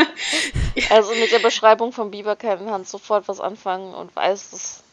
also 0.89 1.13
mit 1.15 1.31
der 1.31 1.39
Beschreibung 1.39 1.91
von 1.91 2.11
Biber 2.11 2.35
kann 2.35 2.69
Hans 2.69 2.91
sofort 2.91 3.27
was 3.27 3.39
anfangen 3.39 3.93
und 3.93 4.15
weiß, 4.15 4.51
dass. 4.51 4.83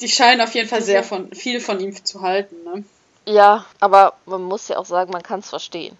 Die 0.00 0.08
scheinen 0.08 0.40
auf 0.40 0.54
jeden 0.54 0.68
Fall 0.68 0.80
sehr 0.80 1.04
von 1.04 1.30
viel 1.34 1.60
von 1.60 1.78
ihm 1.78 2.04
zu 2.04 2.22
halten, 2.22 2.56
ne? 2.64 2.84
Ja, 3.26 3.66
aber 3.80 4.14
man 4.24 4.42
muss 4.42 4.68
ja 4.68 4.78
auch 4.78 4.86
sagen, 4.86 5.12
man 5.12 5.22
kann 5.22 5.40
es 5.40 5.50
verstehen. 5.50 5.98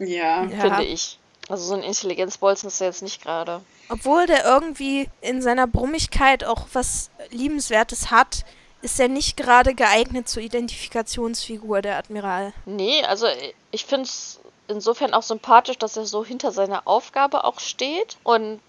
Ja. 0.00 0.44
Ja. 0.44 0.60
Finde 0.60 0.84
ich. 0.84 1.18
Also 1.48 1.64
so 1.64 1.74
ein 1.74 1.82
Intelligenzbolzen 1.82 2.68
ist 2.68 2.80
er 2.80 2.88
jetzt 2.88 3.02
nicht 3.02 3.22
gerade. 3.22 3.60
Obwohl 3.88 4.26
der 4.26 4.44
irgendwie 4.44 5.08
in 5.20 5.42
seiner 5.42 5.66
Brummigkeit 5.66 6.44
auch 6.44 6.66
was 6.72 7.10
Liebenswertes 7.30 8.10
hat, 8.10 8.44
ist 8.82 8.98
er 8.98 9.08
nicht 9.08 9.36
gerade 9.36 9.74
geeignet 9.74 10.28
zur 10.28 10.42
Identifikationsfigur, 10.42 11.82
der 11.82 11.98
Admiral. 11.98 12.52
Nee, 12.64 13.02
also 13.04 13.26
ich 13.70 13.84
finde 13.84 14.04
es 14.04 14.40
insofern 14.68 15.14
auch 15.14 15.22
sympathisch, 15.22 15.78
dass 15.78 15.96
er 15.96 16.06
so 16.06 16.24
hinter 16.24 16.52
seiner 16.52 16.86
Aufgabe 16.86 17.44
auch 17.44 17.60
steht 17.60 18.16
und 18.24 18.60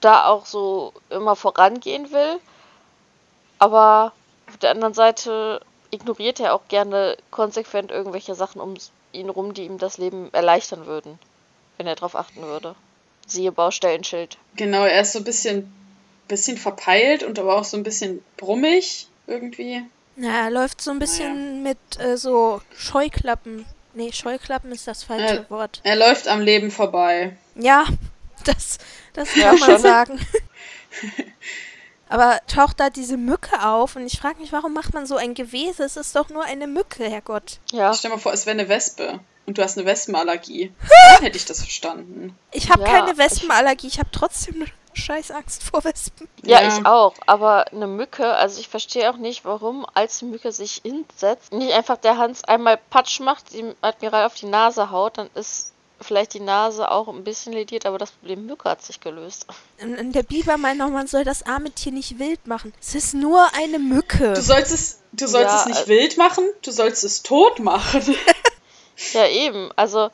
da 0.00 0.26
auch 0.26 0.46
so 0.46 0.92
immer 1.10 1.36
vorangehen 1.36 2.12
will. 2.12 2.38
Aber 3.58 4.12
auf 4.48 4.56
der 4.58 4.70
anderen 4.70 4.94
Seite 4.94 5.60
ignoriert 5.90 6.40
er 6.40 6.54
auch 6.54 6.68
gerne 6.68 7.16
konsequent 7.30 7.90
irgendwelche 7.90 8.34
Sachen 8.34 8.60
um 8.60 8.74
ihn 9.12 9.30
rum, 9.30 9.54
die 9.54 9.64
ihm 9.64 9.78
das 9.78 9.98
Leben 9.98 10.32
erleichtern 10.32 10.86
würden, 10.86 11.18
wenn 11.76 11.86
er 11.86 11.94
darauf 11.94 12.16
achten 12.16 12.42
würde. 12.42 12.74
Siehe 13.26 13.52
Baustellenschild. 13.52 14.38
Genau, 14.56 14.84
er 14.84 15.00
ist 15.00 15.12
so 15.12 15.18
ein 15.18 15.24
bisschen, 15.24 15.72
bisschen 16.28 16.56
verpeilt 16.56 17.22
und 17.22 17.38
aber 17.38 17.56
auch 17.56 17.64
so 17.64 17.76
ein 17.76 17.82
bisschen 17.82 18.22
brummig 18.36 19.08
irgendwie. 19.26 19.82
Na, 20.16 20.44
er 20.44 20.50
läuft 20.50 20.80
so 20.80 20.90
ein 20.92 20.98
bisschen 20.98 21.62
mit 21.62 21.78
äh, 21.98 22.16
so 22.16 22.62
Scheuklappen. 22.76 23.66
Nee, 23.94 24.12
Scheuklappen 24.12 24.70
ist 24.72 24.86
das 24.86 25.02
falsche 25.04 25.40
Äh. 25.46 25.50
Wort. 25.50 25.80
Er 25.82 25.96
läuft 25.96 26.28
am 26.28 26.40
Leben 26.40 26.70
vorbei. 26.70 27.36
Ja, 27.54 27.84
das, 28.44 28.78
das 29.14 29.34
Ja, 29.34 29.50
kann 29.50 29.58
man 29.58 29.70
schon. 29.70 29.78
sagen. 29.80 30.20
Aber 32.08 32.38
taucht 32.46 32.78
da 32.78 32.88
diese 32.88 33.16
Mücke 33.16 33.66
auf 33.66 33.96
und 33.96 34.06
ich 34.06 34.20
frage 34.20 34.40
mich, 34.40 34.52
warum 34.52 34.72
macht 34.72 34.94
man 34.94 35.06
so 35.06 35.16
ein 35.16 35.34
Gewese? 35.34 35.82
Es 35.82 35.96
ist 35.96 36.14
doch 36.14 36.28
nur 36.30 36.44
eine 36.44 36.68
Mücke, 36.68 37.04
Herrgott. 37.10 37.58
Ja, 37.72 37.92
Stell 37.92 38.10
dir 38.10 38.16
mal 38.16 38.20
vor, 38.22 38.32
es 38.32 38.46
wäre 38.46 38.56
eine 38.58 38.68
Wespe 38.68 39.18
und 39.46 39.58
du 39.58 39.62
hast 39.62 39.78
eine 39.78 39.86
Wespenallergie. 39.86 40.72
Dann 41.14 41.22
hätte 41.24 41.36
ich 41.36 41.44
das 41.44 41.60
verstanden. 41.60 42.36
Ich 42.52 42.70
habe 42.70 42.82
Ja, 42.82 42.88
keine 42.88 43.16
Wespenallergie, 43.18 43.86
ich 43.86 43.98
habe 43.98 44.08
trotzdem 44.12 44.56
eine 44.56 44.66
scheiß 44.94 45.30
Angst 45.30 45.62
vor 45.62 45.84
Wespen. 45.84 46.26
Ja, 46.42 46.62
Ja. 46.62 46.68
ich 46.68 46.86
auch. 46.86 47.14
Aber 47.26 47.66
eine 47.70 47.86
Mücke, 47.86 48.26
also 48.34 48.58
ich 48.60 48.68
verstehe 48.68 49.10
auch 49.10 49.18
nicht, 49.18 49.44
warum, 49.44 49.86
als 49.94 50.18
die 50.20 50.24
Mücke 50.24 50.52
sich 50.52 50.80
hinsetzt, 50.84 51.52
nicht 51.52 51.72
einfach 51.72 51.98
der 51.98 52.16
Hans 52.18 52.44
einmal 52.44 52.78
Patsch 52.90 53.20
macht, 53.20 53.52
dem 53.54 53.74
Admiral 53.82 54.24
auf 54.26 54.34
die 54.34 54.46
Nase 54.46 54.90
haut, 54.90 55.18
dann 55.18 55.28
ist 55.34 55.72
vielleicht 56.00 56.34
die 56.34 56.40
Nase 56.40 56.90
auch 56.90 57.08
ein 57.08 57.24
bisschen 57.24 57.54
lediert, 57.54 57.86
aber 57.86 57.96
das 57.96 58.10
Problem 58.10 58.44
Mücke 58.46 58.68
hat 58.68 58.82
sich 58.82 59.00
gelöst. 59.00 59.46
Und, 59.82 59.98
und 59.98 60.12
der 60.12 60.22
Biber 60.24 60.58
meint 60.58 60.78
noch, 60.78 60.90
man 60.90 61.06
soll 61.06 61.24
das 61.24 61.44
arme 61.44 61.70
Tier 61.70 61.90
nicht 61.92 62.18
wild 62.18 62.46
machen. 62.46 62.74
Es 62.80 62.94
ist 62.94 63.14
nur 63.14 63.46
eine 63.54 63.78
Mücke. 63.78 64.34
Du 64.34 64.42
sollst 64.42 64.72
es, 64.72 64.98
du 65.12 65.26
sollst 65.26 65.48
Ja, 65.50 65.60
es 65.60 65.66
nicht 65.66 65.84
äh- 65.84 65.88
wild 65.88 66.18
machen, 66.18 66.44
du 66.62 66.70
sollst 66.70 67.02
es 67.04 67.22
tot 67.22 67.60
machen. 67.60 68.02
Ja, 69.12 69.28
eben. 69.28 69.70
Also 69.76 70.10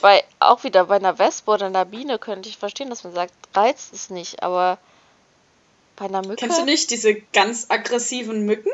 bei 0.00 0.22
auch 0.38 0.64
wieder 0.64 0.84
bei 0.84 0.96
einer 0.96 1.18
Wespe 1.18 1.50
oder 1.50 1.66
einer 1.66 1.84
Biene 1.84 2.18
könnte 2.18 2.48
ich 2.48 2.58
verstehen, 2.58 2.90
dass 2.90 3.04
man 3.04 3.14
sagt, 3.14 3.32
reizt 3.54 3.92
es 3.92 4.10
nicht, 4.10 4.42
aber 4.42 4.78
bei 5.96 6.06
einer 6.06 6.22
Mücke. 6.22 6.36
Kennst 6.36 6.60
du 6.60 6.64
nicht 6.64 6.90
diese 6.90 7.14
ganz 7.32 7.66
aggressiven 7.68 8.44
Mücken? 8.44 8.70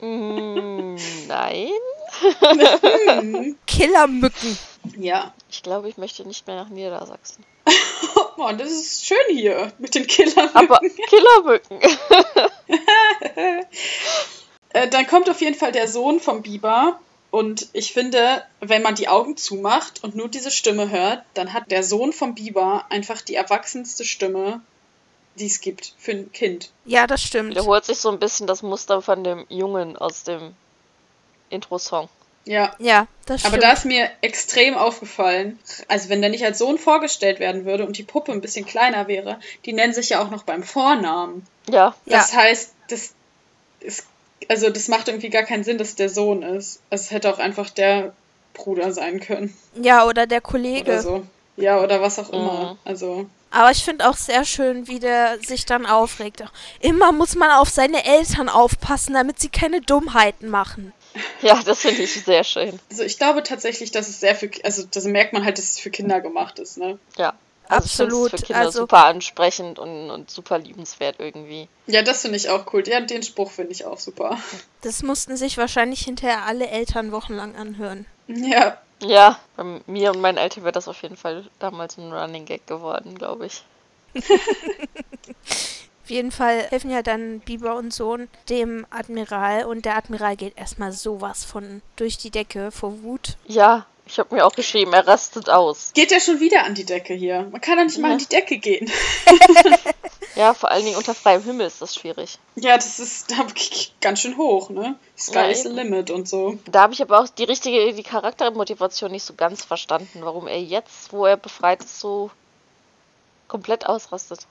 Mm, 0.00 0.96
nein. 1.28 1.70
Killermücken. 3.66 4.58
Ja. 4.98 5.32
Ich 5.50 5.62
glaube, 5.62 5.88
ich 5.88 5.96
möchte 5.96 6.26
nicht 6.26 6.46
mehr 6.46 6.56
nach 6.56 6.68
Niedersachsen. 6.68 7.44
Oh 8.16 8.24
Mann, 8.38 8.58
das 8.58 8.70
ist 8.70 9.06
schön 9.06 9.16
hier 9.30 9.72
mit 9.78 9.94
den 9.94 10.06
Killermücken. 10.06 10.56
Aber 10.56 10.80
Killermücken. 11.08 11.80
Äh, 14.72 14.88
dann 14.88 15.06
kommt 15.06 15.28
auf 15.28 15.40
jeden 15.40 15.56
Fall 15.56 15.72
der 15.72 15.88
Sohn 15.88 16.20
vom 16.20 16.42
Biber. 16.42 17.00
Und 17.30 17.68
ich 17.74 17.92
finde, 17.92 18.44
wenn 18.60 18.82
man 18.82 18.96
die 18.96 19.06
Augen 19.08 19.36
zumacht 19.36 20.02
und 20.02 20.16
nur 20.16 20.28
diese 20.28 20.50
Stimme 20.50 20.90
hört, 20.90 21.22
dann 21.34 21.52
hat 21.52 21.70
der 21.70 21.84
Sohn 21.84 22.12
vom 22.12 22.34
Biber 22.34 22.86
einfach 22.90 23.20
die 23.20 23.36
erwachsenste 23.36 24.04
Stimme, 24.04 24.60
die 25.36 25.46
es 25.46 25.60
gibt 25.60 25.94
für 25.96 26.10
ein 26.12 26.32
Kind. 26.32 26.70
Ja, 26.84 27.06
das 27.06 27.22
stimmt. 27.22 27.50
Wiederholt 27.50 27.84
sich 27.84 27.98
so 27.98 28.10
ein 28.10 28.18
bisschen 28.18 28.48
das 28.48 28.62
Muster 28.62 29.00
von 29.00 29.22
dem 29.22 29.46
Jungen 29.48 29.96
aus 29.96 30.24
dem 30.24 30.54
Intro-Song. 31.50 32.08
Ja. 32.46 32.74
Ja, 32.78 33.06
das 33.26 33.42
Aber 33.44 33.50
stimmt. 33.56 33.62
da 33.64 33.72
ist 33.72 33.84
mir 33.84 34.10
extrem 34.22 34.74
aufgefallen, 34.74 35.58
also 35.88 36.08
wenn 36.08 36.20
der 36.22 36.30
nicht 36.30 36.44
als 36.44 36.58
Sohn 36.58 36.78
vorgestellt 36.78 37.38
werden 37.38 37.64
würde 37.64 37.86
und 37.86 37.96
die 37.98 38.02
Puppe 38.02 38.32
ein 38.32 38.40
bisschen 38.40 38.64
kleiner 38.66 39.06
wäre, 39.08 39.38
die 39.66 39.72
nennen 39.72 39.92
sich 39.92 40.08
ja 40.08 40.22
auch 40.22 40.30
noch 40.30 40.42
beim 40.44 40.62
Vornamen. 40.64 41.46
Ja, 41.68 41.94
Das 42.06 42.32
Ja. 42.32 42.38
heißt, 42.38 42.74
das 42.88 43.12
ist, 43.80 44.06
also 44.48 44.70
das 44.70 44.88
macht 44.88 45.08
irgendwie 45.08 45.30
gar 45.30 45.42
keinen 45.42 45.64
Sinn, 45.64 45.78
dass 45.78 45.94
der 45.94 46.08
Sohn 46.08 46.42
ist. 46.42 46.80
Es 46.90 47.10
hätte 47.10 47.32
auch 47.32 47.38
einfach 47.38 47.70
der 47.70 48.12
Bruder 48.54 48.92
sein 48.92 49.20
können. 49.20 49.56
ja, 49.80 50.04
oder 50.06 50.26
der 50.26 50.40
Kollege. 50.40 50.90
Oder 50.90 51.02
so. 51.02 51.22
Ja, 51.56 51.80
oder 51.82 52.00
was 52.00 52.18
auch 52.18 52.30
immer. 52.30 52.72
Mhm. 52.72 52.78
Also, 52.84 53.26
Aber 53.50 53.70
ich 53.70 53.84
finde 53.84 54.08
auch 54.08 54.16
sehr 54.16 54.44
schön, 54.44 54.88
wie 54.88 54.98
der 54.98 55.38
sich 55.40 55.66
dann 55.66 55.84
aufregt. 55.84 56.42
Immer 56.80 57.12
muss 57.12 57.34
man 57.34 57.50
auf 57.50 57.68
seine 57.68 58.04
Eltern 58.04 58.48
aufpassen, 58.48 59.14
damit 59.14 59.40
sie 59.40 59.50
keine 59.50 59.80
Dummheiten 59.80 60.48
machen. 60.48 60.92
ja, 61.42 61.60
das 61.64 61.80
finde 61.80 62.02
ich 62.02 62.12
sehr 62.24 62.44
schön. 62.44 62.78
also 62.90 63.02
ich 63.02 63.18
glaube 63.18 63.42
tatsächlich, 63.42 63.90
dass 63.90 64.08
es 64.08 64.20
sehr 64.20 64.34
für, 64.34 64.48
also 64.64 64.84
das 64.90 65.04
merkt 65.04 65.32
man 65.32 65.44
halt, 65.44 65.58
dass 65.58 65.64
es 65.72 65.80
für 65.80 65.90
Kinder 65.90 66.20
gemacht 66.20 66.58
ist, 66.60 66.78
ne? 66.78 66.98
Ja. 67.18 67.34
Also 67.70 67.84
ich 67.86 67.92
find's 67.92 68.00
Absolut, 68.14 68.30
Für 68.32 68.36
Kinder 68.46 68.60
also- 68.60 68.80
super 68.80 69.04
ansprechend 69.06 69.78
und, 69.78 70.10
und 70.10 70.30
super 70.30 70.58
liebenswert 70.58 71.16
irgendwie. 71.18 71.68
Ja, 71.86 72.02
das 72.02 72.22
finde 72.22 72.36
ich 72.36 72.48
auch 72.50 72.72
cool. 72.72 72.86
Ja, 72.86 73.00
den 73.00 73.22
Spruch 73.22 73.50
finde 73.50 73.72
ich 73.72 73.84
auch 73.84 73.98
super. 73.98 74.36
Das 74.82 75.02
mussten 75.02 75.36
sich 75.36 75.56
wahrscheinlich 75.58 76.00
hinterher 76.02 76.44
alle 76.44 76.68
Eltern 76.68 77.12
wochenlang 77.12 77.54
anhören. 77.54 78.06
Ja, 78.28 78.78
Ja, 79.02 79.38
bei 79.56 79.80
mir 79.86 80.10
und 80.10 80.20
meinen 80.20 80.38
Eltern 80.38 80.64
wäre 80.64 80.72
das 80.72 80.88
auf 80.88 81.00
jeden 81.02 81.16
Fall 81.16 81.44
damals 81.58 81.96
ein 81.98 82.12
Running 82.12 82.44
Gag 82.44 82.66
geworden, 82.66 83.14
glaube 83.14 83.46
ich. 83.46 83.62
Auf 86.02 86.10
jeden 86.10 86.32
Fall 86.32 86.62
helfen 86.70 86.90
ja 86.90 87.02
dann 87.02 87.38
Biber 87.38 87.76
und 87.76 87.94
Sohn 87.94 88.28
dem 88.48 88.84
Admiral 88.90 89.64
und 89.66 89.84
der 89.84 89.96
Admiral 89.96 90.34
geht 90.36 90.58
erstmal 90.58 90.90
sowas 90.90 91.44
von 91.44 91.82
durch 91.94 92.18
die 92.18 92.30
Decke 92.32 92.72
vor 92.72 93.02
Wut. 93.04 93.36
Ja, 93.46 93.86
ich 94.10 94.18
habe 94.18 94.34
mir 94.34 94.44
auch 94.44 94.52
geschrieben, 94.54 94.92
er 94.92 95.06
rastet 95.06 95.48
aus. 95.48 95.92
geht 95.94 96.10
ja 96.10 96.20
schon 96.20 96.40
wieder 96.40 96.64
an 96.64 96.74
die 96.74 96.84
Decke 96.84 97.14
hier. 97.14 97.42
Man 97.50 97.60
kann 97.60 97.78
doch 97.78 97.84
nicht 97.84 97.98
mal 97.98 98.08
Ja. 98.08 98.14
an 98.14 98.18
die 98.18 98.26
Decke 98.26 98.58
gehen. 98.58 98.90
Ja, 100.36 100.54
vor 100.54 100.70
allen 100.70 100.84
Dingen 100.84 100.96
unter 100.96 101.12
freiem 101.12 101.42
Himmel 101.42 101.66
ist 101.66 101.82
das 101.82 101.94
schwierig. 101.94 102.38
Ja, 102.54 102.76
das 102.76 103.00
ist 103.00 103.30
da 103.32 103.44
ganz 104.00 104.20
schön 104.20 104.36
hoch, 104.38 104.70
ne? 104.70 104.94
Sky 105.18 105.34
Ja, 105.34 105.44
is 105.46 105.64
the 105.64 105.68
limit 105.68 106.10
und 106.10 106.28
so. 106.28 106.56
Da 106.70 106.82
habe 106.82 106.92
ich 106.92 107.02
aber 107.02 107.20
auch 107.20 107.28
die 107.28 107.42
richtige, 107.44 107.92
die 107.92 108.02
Charaktermotivation 108.04 109.10
nicht 109.10 109.24
so 109.24 109.34
ganz 109.34 109.64
verstanden, 109.64 110.20
warum 110.22 110.46
er 110.46 110.62
jetzt, 110.62 111.12
wo 111.12 111.26
er 111.26 111.36
befreit 111.36 111.82
ist, 111.82 111.98
so 111.98 112.30
komplett 113.48 113.86
ausrastet. 113.86 114.46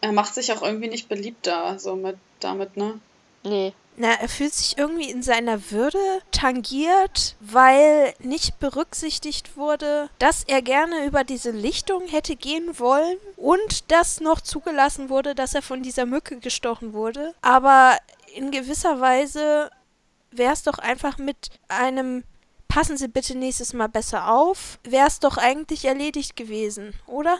Er 0.00 0.12
macht 0.12 0.34
sich 0.34 0.50
auch 0.52 0.62
irgendwie 0.62 0.88
nicht 0.88 1.08
beliebt 1.10 1.46
da, 1.46 1.78
so 1.78 1.94
mit 1.94 2.16
damit, 2.40 2.76
ne? 2.78 2.98
Nee. 3.42 3.72
Na, 4.00 4.12
er 4.12 4.28
fühlt 4.28 4.54
sich 4.54 4.78
irgendwie 4.78 5.10
in 5.10 5.24
seiner 5.24 5.72
Würde 5.72 5.98
tangiert, 6.30 7.34
weil 7.40 8.14
nicht 8.20 8.60
berücksichtigt 8.60 9.56
wurde, 9.56 10.08
dass 10.20 10.44
er 10.44 10.62
gerne 10.62 11.04
über 11.04 11.24
diese 11.24 11.50
Lichtung 11.50 12.06
hätte 12.06 12.36
gehen 12.36 12.78
wollen 12.78 13.16
und 13.36 13.90
dass 13.90 14.20
noch 14.20 14.40
zugelassen 14.40 15.08
wurde, 15.08 15.34
dass 15.34 15.54
er 15.54 15.62
von 15.62 15.82
dieser 15.82 16.06
Mücke 16.06 16.38
gestochen 16.38 16.92
wurde. 16.92 17.34
Aber 17.42 17.98
in 18.36 18.52
gewisser 18.52 19.00
Weise 19.00 19.68
wäre 20.30 20.52
es 20.52 20.62
doch 20.62 20.78
einfach 20.78 21.18
mit 21.18 21.50
einem 21.66 22.22
passen 22.68 22.96
Sie 22.96 23.08
bitte 23.08 23.36
nächstes 23.36 23.72
Mal 23.72 23.88
besser 23.88 24.30
auf, 24.30 24.78
wäre 24.84 25.08
es 25.08 25.18
doch 25.18 25.38
eigentlich 25.38 25.86
erledigt 25.86 26.36
gewesen, 26.36 26.94
oder? 27.06 27.38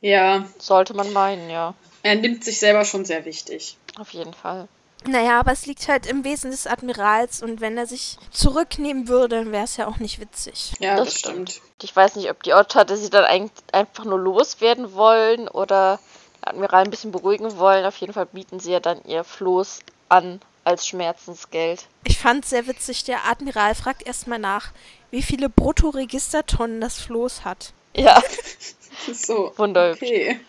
Ja. 0.00 0.46
Sollte 0.58 0.94
man 0.94 1.12
meinen, 1.12 1.50
ja. 1.50 1.74
Er 2.02 2.14
nimmt 2.14 2.44
sich 2.44 2.60
selber 2.60 2.84
schon 2.84 3.04
sehr 3.04 3.24
wichtig. 3.24 3.76
Auf 3.98 4.10
jeden 4.10 4.34
Fall. 4.34 4.68
Naja, 5.06 5.38
aber 5.40 5.52
es 5.52 5.66
liegt 5.66 5.88
halt 5.88 6.06
im 6.06 6.24
Wesen 6.24 6.50
des 6.50 6.66
Admirals 6.66 7.42
und 7.42 7.60
wenn 7.60 7.78
er 7.78 7.86
sich 7.86 8.18
zurücknehmen 8.30 9.08
würde, 9.08 9.36
dann 9.36 9.52
wäre 9.52 9.64
es 9.64 9.76
ja 9.76 9.86
auch 9.86 9.98
nicht 9.98 10.20
witzig. 10.20 10.72
Ja, 10.80 10.96
das, 10.96 11.06
das 11.06 11.18
stimmt. 11.20 11.50
stimmt. 11.50 11.68
Ich 11.82 11.94
weiß 11.94 12.16
nicht, 12.16 12.30
ob 12.30 12.42
die 12.42 12.52
Ott 12.52 12.74
hatte 12.74 12.96
sie 12.96 13.10
dann 13.10 13.24
eigentlich 13.24 13.52
einfach 13.72 14.04
nur 14.04 14.18
loswerden 14.18 14.94
wollen 14.94 15.48
oder 15.48 16.00
den 16.36 16.48
Admiral 16.48 16.84
ein 16.84 16.90
bisschen 16.90 17.12
beruhigen 17.12 17.56
wollen. 17.58 17.84
Auf 17.86 17.96
jeden 17.96 18.12
Fall 18.12 18.26
bieten 18.26 18.58
sie 18.58 18.72
ja 18.72 18.80
dann 18.80 19.00
ihr 19.04 19.24
Floß 19.24 19.80
an 20.08 20.40
als 20.64 20.86
Schmerzensgeld. 20.86 21.86
Ich 22.04 22.18
fand 22.18 22.44
sehr 22.44 22.66
witzig, 22.66 23.04
der 23.04 23.24
Admiral 23.26 23.74
fragt 23.74 24.06
erstmal 24.06 24.38
nach, 24.38 24.72
wie 25.10 25.22
viele 25.22 25.48
Bruttoregistertonnen 25.48 26.80
das 26.80 27.00
Floß 27.00 27.44
hat. 27.44 27.72
Ja. 27.96 28.20
so. 29.12 29.52
Wunderhübsch. 29.56 30.02
Okay. 30.02 30.40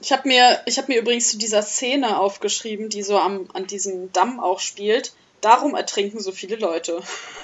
Ich 0.00 0.12
habe 0.12 0.28
mir, 0.28 0.62
hab 0.68 0.88
mir 0.88 0.98
übrigens 0.98 1.30
zu 1.30 1.38
dieser 1.38 1.62
Szene 1.62 2.18
aufgeschrieben, 2.20 2.88
die 2.88 3.02
so 3.02 3.18
am, 3.18 3.48
an 3.52 3.66
diesem 3.66 4.12
Damm 4.12 4.40
auch 4.40 4.60
spielt. 4.60 5.12
Darum 5.40 5.74
ertrinken 5.74 6.20
so 6.20 6.32
viele 6.32 6.56
Leute. 6.56 7.02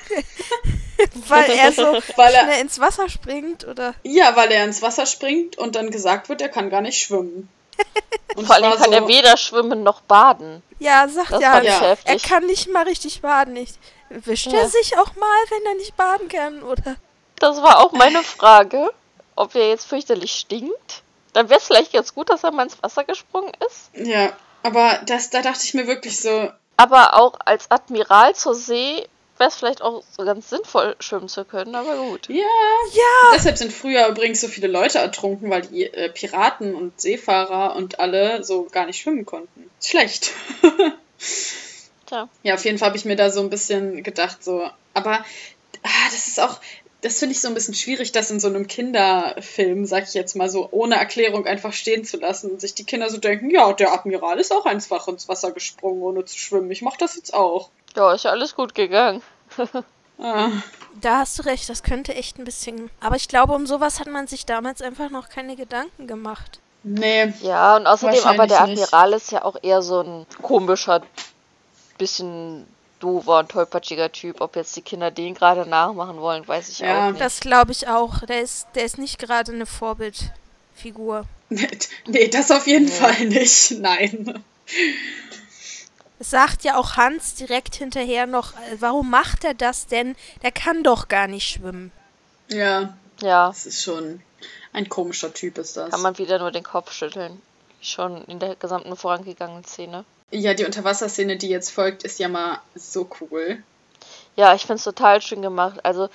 weil 1.28 1.50
er 1.50 1.72
so 1.72 1.82
weil 2.16 2.34
er, 2.34 2.44
schnell 2.44 2.60
ins 2.60 2.78
Wasser 2.78 3.08
springt, 3.08 3.66
oder? 3.66 3.94
Ja, 4.02 4.36
weil 4.36 4.50
er 4.52 4.64
ins 4.64 4.82
Wasser 4.82 5.06
springt 5.06 5.58
und 5.58 5.76
dann 5.76 5.90
gesagt 5.90 6.28
wird, 6.28 6.40
er 6.40 6.48
kann 6.48 6.70
gar 6.70 6.80
nicht 6.80 7.00
schwimmen. 7.00 7.48
Und 8.36 8.46
Vor 8.46 8.56
allem 8.56 8.72
kann 8.72 8.90
so, 8.90 8.90
er 8.90 9.06
weder 9.06 9.36
schwimmen 9.36 9.84
noch 9.84 10.00
baden. 10.00 10.60
Ja, 10.80 11.06
sagt 11.06 11.30
das 11.30 11.40
ja, 11.40 11.62
ja. 11.62 11.96
er 12.04 12.18
kann 12.18 12.46
nicht 12.46 12.68
mal 12.68 12.82
richtig 12.82 13.20
baden. 13.20 13.54
Ich, 13.54 13.74
wischt 14.08 14.50
ja. 14.50 14.58
er 14.58 14.68
sich 14.68 14.98
auch 14.98 15.14
mal, 15.14 15.38
wenn 15.50 15.66
er 15.66 15.74
nicht 15.74 15.96
baden 15.96 16.28
kann, 16.28 16.62
oder? 16.64 16.96
Das 17.36 17.62
war 17.62 17.78
auch 17.78 17.92
meine 17.92 18.24
Frage, 18.24 18.92
ob 19.36 19.54
er 19.54 19.68
jetzt 19.68 19.86
fürchterlich 19.86 20.32
stinkt 20.32 21.03
dann 21.34 21.50
wäre 21.50 21.60
es 21.60 21.66
vielleicht 21.66 21.92
ganz 21.92 22.14
gut, 22.14 22.30
dass 22.30 22.42
er 22.42 22.52
mal 22.52 22.64
ins 22.64 22.82
Wasser 22.82 23.04
gesprungen 23.04 23.52
ist. 23.68 23.90
Ja, 23.94 24.32
aber 24.62 25.00
das, 25.06 25.30
da 25.30 25.42
dachte 25.42 25.60
ich 25.62 25.74
mir 25.74 25.86
wirklich 25.86 26.18
so. 26.20 26.50
Aber 26.76 27.14
auch 27.20 27.34
als 27.44 27.70
Admiral 27.70 28.34
zur 28.34 28.54
See 28.54 29.06
wäre 29.36 29.48
es 29.48 29.56
vielleicht 29.56 29.82
auch 29.82 30.02
so 30.16 30.24
ganz 30.24 30.48
sinnvoll, 30.48 30.96
schwimmen 31.00 31.28
zu 31.28 31.44
können, 31.44 31.74
aber 31.74 31.96
gut. 31.96 32.28
Ja, 32.28 32.36
ja. 32.36 33.32
Deshalb 33.34 33.58
sind 33.58 33.72
früher 33.72 34.06
übrigens 34.08 34.40
so 34.40 34.48
viele 34.48 34.68
Leute 34.68 34.98
ertrunken, 34.98 35.50
weil 35.50 35.62
die 35.62 35.84
äh, 35.84 36.08
Piraten 36.08 36.74
und 36.74 37.00
Seefahrer 37.00 37.76
und 37.76 37.98
alle 37.98 38.44
so 38.44 38.64
gar 38.70 38.86
nicht 38.86 39.00
schwimmen 39.00 39.26
konnten. 39.26 39.70
Schlecht. 39.82 40.30
Tja. 42.06 42.28
Ja, 42.42 42.54
auf 42.54 42.64
jeden 42.64 42.78
Fall 42.78 42.88
habe 42.88 42.96
ich 42.96 43.04
mir 43.04 43.16
da 43.16 43.30
so 43.30 43.40
ein 43.40 43.50
bisschen 43.50 44.02
gedacht, 44.02 44.44
so. 44.44 44.70
Aber 44.94 45.24
ah, 45.82 46.04
das 46.06 46.28
ist 46.28 46.40
auch, 46.40 46.60
das 47.04 47.18
finde 47.18 47.34
ich 47.34 47.42
so 47.42 47.48
ein 47.48 47.54
bisschen 47.54 47.74
schwierig, 47.74 48.12
das 48.12 48.30
in 48.30 48.40
so 48.40 48.48
einem 48.48 48.66
Kinderfilm, 48.66 49.84
sag 49.84 50.04
ich 50.04 50.14
jetzt 50.14 50.36
mal 50.36 50.48
so, 50.48 50.70
ohne 50.70 50.94
Erklärung 50.94 51.46
einfach 51.46 51.74
stehen 51.74 52.02
zu 52.02 52.16
lassen 52.16 52.50
und 52.50 52.62
sich 52.62 52.74
die 52.74 52.84
Kinder 52.84 53.10
so 53.10 53.18
denken, 53.18 53.50
ja, 53.50 53.74
der 53.74 53.92
Admiral 53.92 54.40
ist 54.40 54.54
auch 54.54 54.64
einfach 54.64 55.06
ins 55.06 55.28
Wasser 55.28 55.52
gesprungen, 55.52 56.00
ohne 56.00 56.24
zu 56.24 56.38
schwimmen. 56.38 56.70
Ich 56.70 56.80
mach 56.80 56.96
das 56.96 57.16
jetzt 57.16 57.34
auch. 57.34 57.68
Ja, 57.94 58.14
ist 58.14 58.24
ja 58.24 58.30
alles 58.30 58.54
gut 58.54 58.74
gegangen. 58.74 59.20
ah. 60.18 60.48
Da 60.98 61.18
hast 61.18 61.38
du 61.38 61.42
recht, 61.42 61.68
das 61.68 61.82
könnte 61.82 62.14
echt 62.14 62.38
ein 62.38 62.44
bisschen. 62.44 62.88
Aber 63.00 63.16
ich 63.16 63.28
glaube, 63.28 63.52
um 63.52 63.66
sowas 63.66 64.00
hat 64.00 64.08
man 64.08 64.26
sich 64.26 64.46
damals 64.46 64.80
einfach 64.80 65.10
noch 65.10 65.28
keine 65.28 65.56
Gedanken 65.56 66.06
gemacht. 66.06 66.58
Nee. 66.84 67.34
Ja, 67.42 67.76
und 67.76 67.86
außerdem 67.86 68.24
aber 68.24 68.46
der 68.46 68.62
Admiral 68.62 69.10
nicht. 69.10 69.16
ist 69.24 69.30
ja 69.30 69.44
auch 69.44 69.56
eher 69.60 69.82
so 69.82 70.00
ein 70.00 70.26
komischer, 70.40 71.02
bisschen 71.98 72.66
doofer 73.00 73.40
und 73.40 73.50
tollpatschiger 73.50 74.10
Typ. 74.12 74.40
Ob 74.40 74.56
jetzt 74.56 74.74
die 74.76 74.82
Kinder 74.82 75.10
den 75.10 75.34
gerade 75.34 75.68
nachmachen 75.68 76.18
wollen, 76.18 76.46
weiß 76.46 76.68
ich 76.68 76.80
ja, 76.80 77.06
auch 77.06 77.10
nicht. 77.10 77.20
Das 77.20 77.40
glaube 77.40 77.72
ich 77.72 77.88
auch. 77.88 78.20
Der 78.26 78.40
ist, 78.40 78.66
der 78.74 78.84
ist 78.84 78.98
nicht 78.98 79.18
gerade 79.18 79.52
eine 79.52 79.66
Vorbildfigur. 79.66 81.26
nee, 81.48 82.28
das 82.28 82.50
auf 82.50 82.66
jeden 82.66 82.86
nee. 82.86 82.90
Fall 82.90 83.26
nicht. 83.26 83.72
Nein. 83.72 84.44
Es 86.18 86.30
sagt 86.30 86.64
ja 86.64 86.76
auch 86.78 86.96
Hans 86.96 87.34
direkt 87.34 87.74
hinterher 87.74 88.26
noch, 88.26 88.52
äh, 88.54 88.76
warum 88.80 89.10
macht 89.10 89.44
er 89.44 89.54
das 89.54 89.86
denn? 89.86 90.16
Der 90.42 90.52
kann 90.52 90.82
doch 90.82 91.08
gar 91.08 91.26
nicht 91.26 91.48
schwimmen. 91.48 91.92
Ja. 92.48 92.96
Ja. 93.20 93.48
Das 93.48 93.66
ist 93.66 93.82
schon 93.82 94.22
ein 94.72 94.88
komischer 94.88 95.32
Typ, 95.32 95.58
ist 95.58 95.76
das. 95.76 95.90
Kann 95.90 96.02
man 96.02 96.18
wieder 96.18 96.38
nur 96.38 96.50
den 96.50 96.64
Kopf 96.64 96.92
schütteln. 96.92 97.40
Schon 97.80 98.24
in 98.24 98.38
der 98.38 98.56
gesamten 98.56 98.96
vorangegangenen 98.96 99.64
Szene. 99.64 100.04
Ja, 100.30 100.54
die 100.54 100.64
Unterwasserszene, 100.64 101.36
die 101.36 101.48
jetzt 101.48 101.70
folgt, 101.70 102.02
ist 102.02 102.18
ja 102.18 102.28
mal 102.28 102.60
so 102.74 103.08
cool. 103.20 103.62
Ja, 104.36 104.54
ich 104.54 104.62
finde 104.62 104.74
es 104.74 104.84
total 104.84 105.22
schön 105.22 105.42
gemacht. 105.42 105.84
Also 105.84 106.08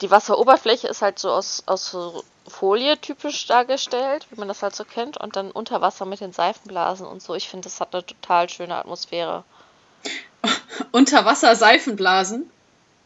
die 0.00 0.10
Wasseroberfläche 0.10 0.88
ist 0.88 1.02
halt 1.02 1.18
so 1.18 1.30
aus, 1.30 1.62
aus 1.66 1.94
Folie 2.48 2.98
typisch 3.00 3.46
dargestellt, 3.46 4.26
wie 4.30 4.38
man 4.38 4.48
das 4.48 4.62
halt 4.62 4.74
so 4.74 4.84
kennt. 4.84 5.18
Und 5.18 5.36
dann 5.36 5.50
unter 5.50 5.80
Wasser 5.80 6.06
mit 6.06 6.20
den 6.20 6.32
Seifenblasen 6.32 7.06
und 7.06 7.22
so. 7.22 7.34
Ich 7.34 7.48
finde, 7.48 7.64
das 7.64 7.80
hat 7.80 7.94
eine 7.94 8.04
total 8.04 8.48
schöne 8.48 8.76
Atmosphäre. 8.76 9.44
Unterwasser 10.92 11.54
Seifenblasen? 11.54 12.50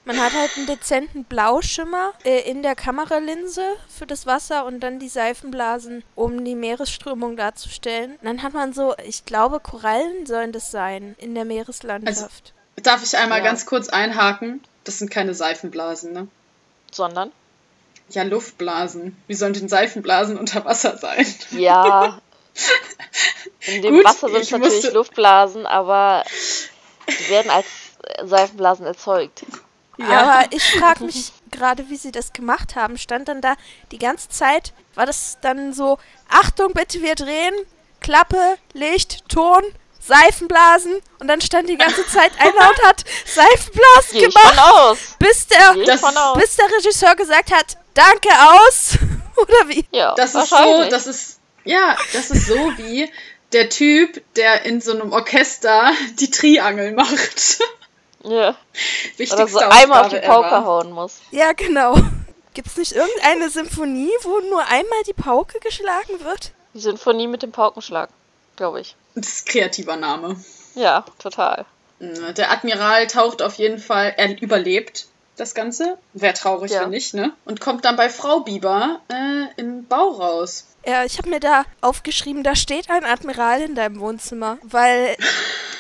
Man 0.07 0.21
hat 0.21 0.35
halt 0.35 0.51
einen 0.57 0.67
dezenten 0.67 1.25
Blauschimmer 1.25 2.13
äh, 2.25 2.41
in 2.51 2.63
der 2.63 2.75
Kameralinse 2.75 3.63
für 3.89 4.07
das 4.07 4.27
Wasser 4.27 4.67
und 4.67 4.81
dann 4.81 4.99
die 4.99 5.09
Seifenblasen, 5.09 6.05
um 6.15 6.45
die 6.45 6.55
Meeresströmung 6.55 7.37
darzustellen. 7.37 8.13
Und 8.13 8.25
dann 8.25 8.43
hat 8.43 8.53
man 8.53 8.75
so, 8.75 8.95
ich 9.07 9.25
glaube, 9.25 9.61
Korallen 9.61 10.27
sollen 10.27 10.53
das 10.53 10.71
sein 10.71 11.17
in 11.19 11.35
der 11.35 11.47
Meereslandschaft. 11.47 12.53
Also, 12.77 12.83
darf 12.83 13.03
ich 13.03 13.17
einmal 13.17 13.39
ja. 13.39 13.45
ganz 13.45 13.65
kurz 13.65 13.89
einhaken? 13.89 14.63
Das 14.85 14.99
sind 14.99 15.11
keine 15.11 15.35
Seifenblasen, 15.35 16.13
ne? 16.13 16.29
Sondern? 16.93 17.33
Ja, 18.11 18.25
Luftblasen. 18.25 19.17
Wie 19.27 19.35
sollen 19.35 19.55
denn 19.55 19.71
Seifenblasen 19.71 20.39
unter 20.39 20.67
Wasser 20.67 20.99
sein? 20.99 21.27
Ja. 21.53 22.21
In 23.67 23.81
dem 23.81 23.95
Gut, 23.95 24.05
Wasser 24.05 24.29
sind 24.29 24.43
es 24.43 24.51
natürlich 24.51 24.75
musste... 24.75 24.91
Luftblasen, 24.91 25.65
aber 25.65 26.25
die 27.09 27.31
werden 27.31 27.51
als 27.51 27.67
Seifenblasen 28.23 28.85
erzeugt. 28.85 29.45
Ja. 29.99 30.21
Aber 30.21 30.53
ich 30.53 30.79
frage 30.79 31.05
mich 31.05 31.33
gerade, 31.51 31.89
wie 31.89 31.97
sie 31.97 32.13
das 32.13 32.33
gemacht 32.33 32.77
haben. 32.77 32.99
Stand 32.99 33.29
dann 33.29 33.41
da 33.41 33.55
die 33.93 33.99
ganze 33.99 34.29
Zeit, 34.29 34.73
war 34.95 35.07
das 35.07 35.39
dann 35.41 35.73
so, 35.73 35.99
Achtung, 36.29 36.73
bitte, 36.73 37.03
wir 37.03 37.15
drehen, 37.15 37.55
Klappe, 38.01 38.57
Licht, 38.73 39.29
Ton, 39.29 39.63
Seifenblasen 40.01 41.01
und 41.19 41.29
dann 41.29 41.41
stand 41.41 41.69
die 41.69 41.79
ganze 41.79 42.07
Zeit 42.07 42.33
einer 42.39 42.71
und 42.71 42.87
hat 42.87 43.05
Seifenblasen 43.25 44.13
Geh 44.13 44.27
gemacht, 44.27 44.59
aus. 44.59 44.99
bis 45.19 45.47
der, 45.47 45.75
das, 45.87 46.03
bis 46.35 46.57
der 46.57 46.67
Regisseur 46.77 47.17
gesagt 47.17 47.53
hat, 47.53 47.79
danke 47.95 48.29
aus 48.29 48.99
oder 49.37 49.69
wie? 49.69 49.87
Ja, 49.93 50.15
das 50.15 50.35
ist 50.35 50.51
so, 50.51 50.85
das 50.91 51.07
ist 51.07 51.41
ja, 51.65 51.97
das 52.13 52.31
ist 52.31 52.47
so 52.47 52.55
wie 52.77 53.11
der 53.53 53.71
Typ, 53.71 54.23
der 54.37 54.67
in 54.67 54.81
so 54.81 54.93
einem 54.93 55.13
Orchester 55.13 55.93
die 56.19 56.31
Triangel 56.31 56.93
macht. 56.93 57.61
Ja. 58.25 58.57
Wichtigste 59.17 59.37
Oder 59.37 59.49
so 59.49 59.59
einmal 59.59 60.05
auf 60.05 60.09
die 60.09 60.19
Pauke 60.19 60.49
ever. 60.49 60.65
hauen 60.65 60.93
muss. 60.93 61.21
Ja, 61.31 61.53
genau. 61.53 61.97
Gibt 62.55 62.69
es 62.69 62.77
nicht 62.77 62.93
irgendeine 62.93 63.51
Symphonie, 63.51 64.13
wo 64.23 64.41
nur 64.49 64.63
einmal 64.63 65.03
die 65.07 65.13
Pauke 65.13 65.59
geschlagen 65.61 66.21
wird? 66.21 66.53
Die 66.73 66.81
Symphonie 66.81 67.27
mit 67.27 67.43
dem 67.43 67.53
Paukenschlag, 67.53 68.11
glaube 68.57 68.81
ich. 68.81 68.97
Das 69.15 69.29
ist 69.29 69.47
kreativer 69.47 69.97
Name. 69.97 70.37
Ja, 70.75 71.05
total. 71.19 71.67
Der 72.01 72.51
Admiral 72.51 73.07
taucht 73.07 73.43
auf 73.43 73.55
jeden 73.55 73.79
Fall, 73.79 74.15
er 74.17 74.41
überlebt 74.41 75.07
das 75.37 75.55
Ganze. 75.55 75.99
Wäre 76.13 76.35
traurig, 76.35 76.73
ja. 76.73 76.83
wenn 76.83 76.91
nicht, 76.91 77.15
ne? 77.15 77.33
Und 77.45 77.61
kommt 77.61 77.85
dann 77.85 77.97
bei 77.97 78.09
Frau 78.09 78.41
Bieber 78.41 79.01
äh, 79.09 79.61
im 79.61 79.87
Bau 79.87 80.11
raus. 80.11 80.67
Ja, 80.87 81.05
ich 81.05 81.19
habe 81.19 81.31
mir 81.31 81.41
da 81.41 81.65
aufgeschrieben, 81.81 82.43
da 82.43 82.55
steht 82.55 82.91
ein 82.91 83.05
Admiral 83.05 83.63
in 83.63 83.75
deinem 83.75 84.01
Wohnzimmer, 84.01 84.59
weil 84.63 85.17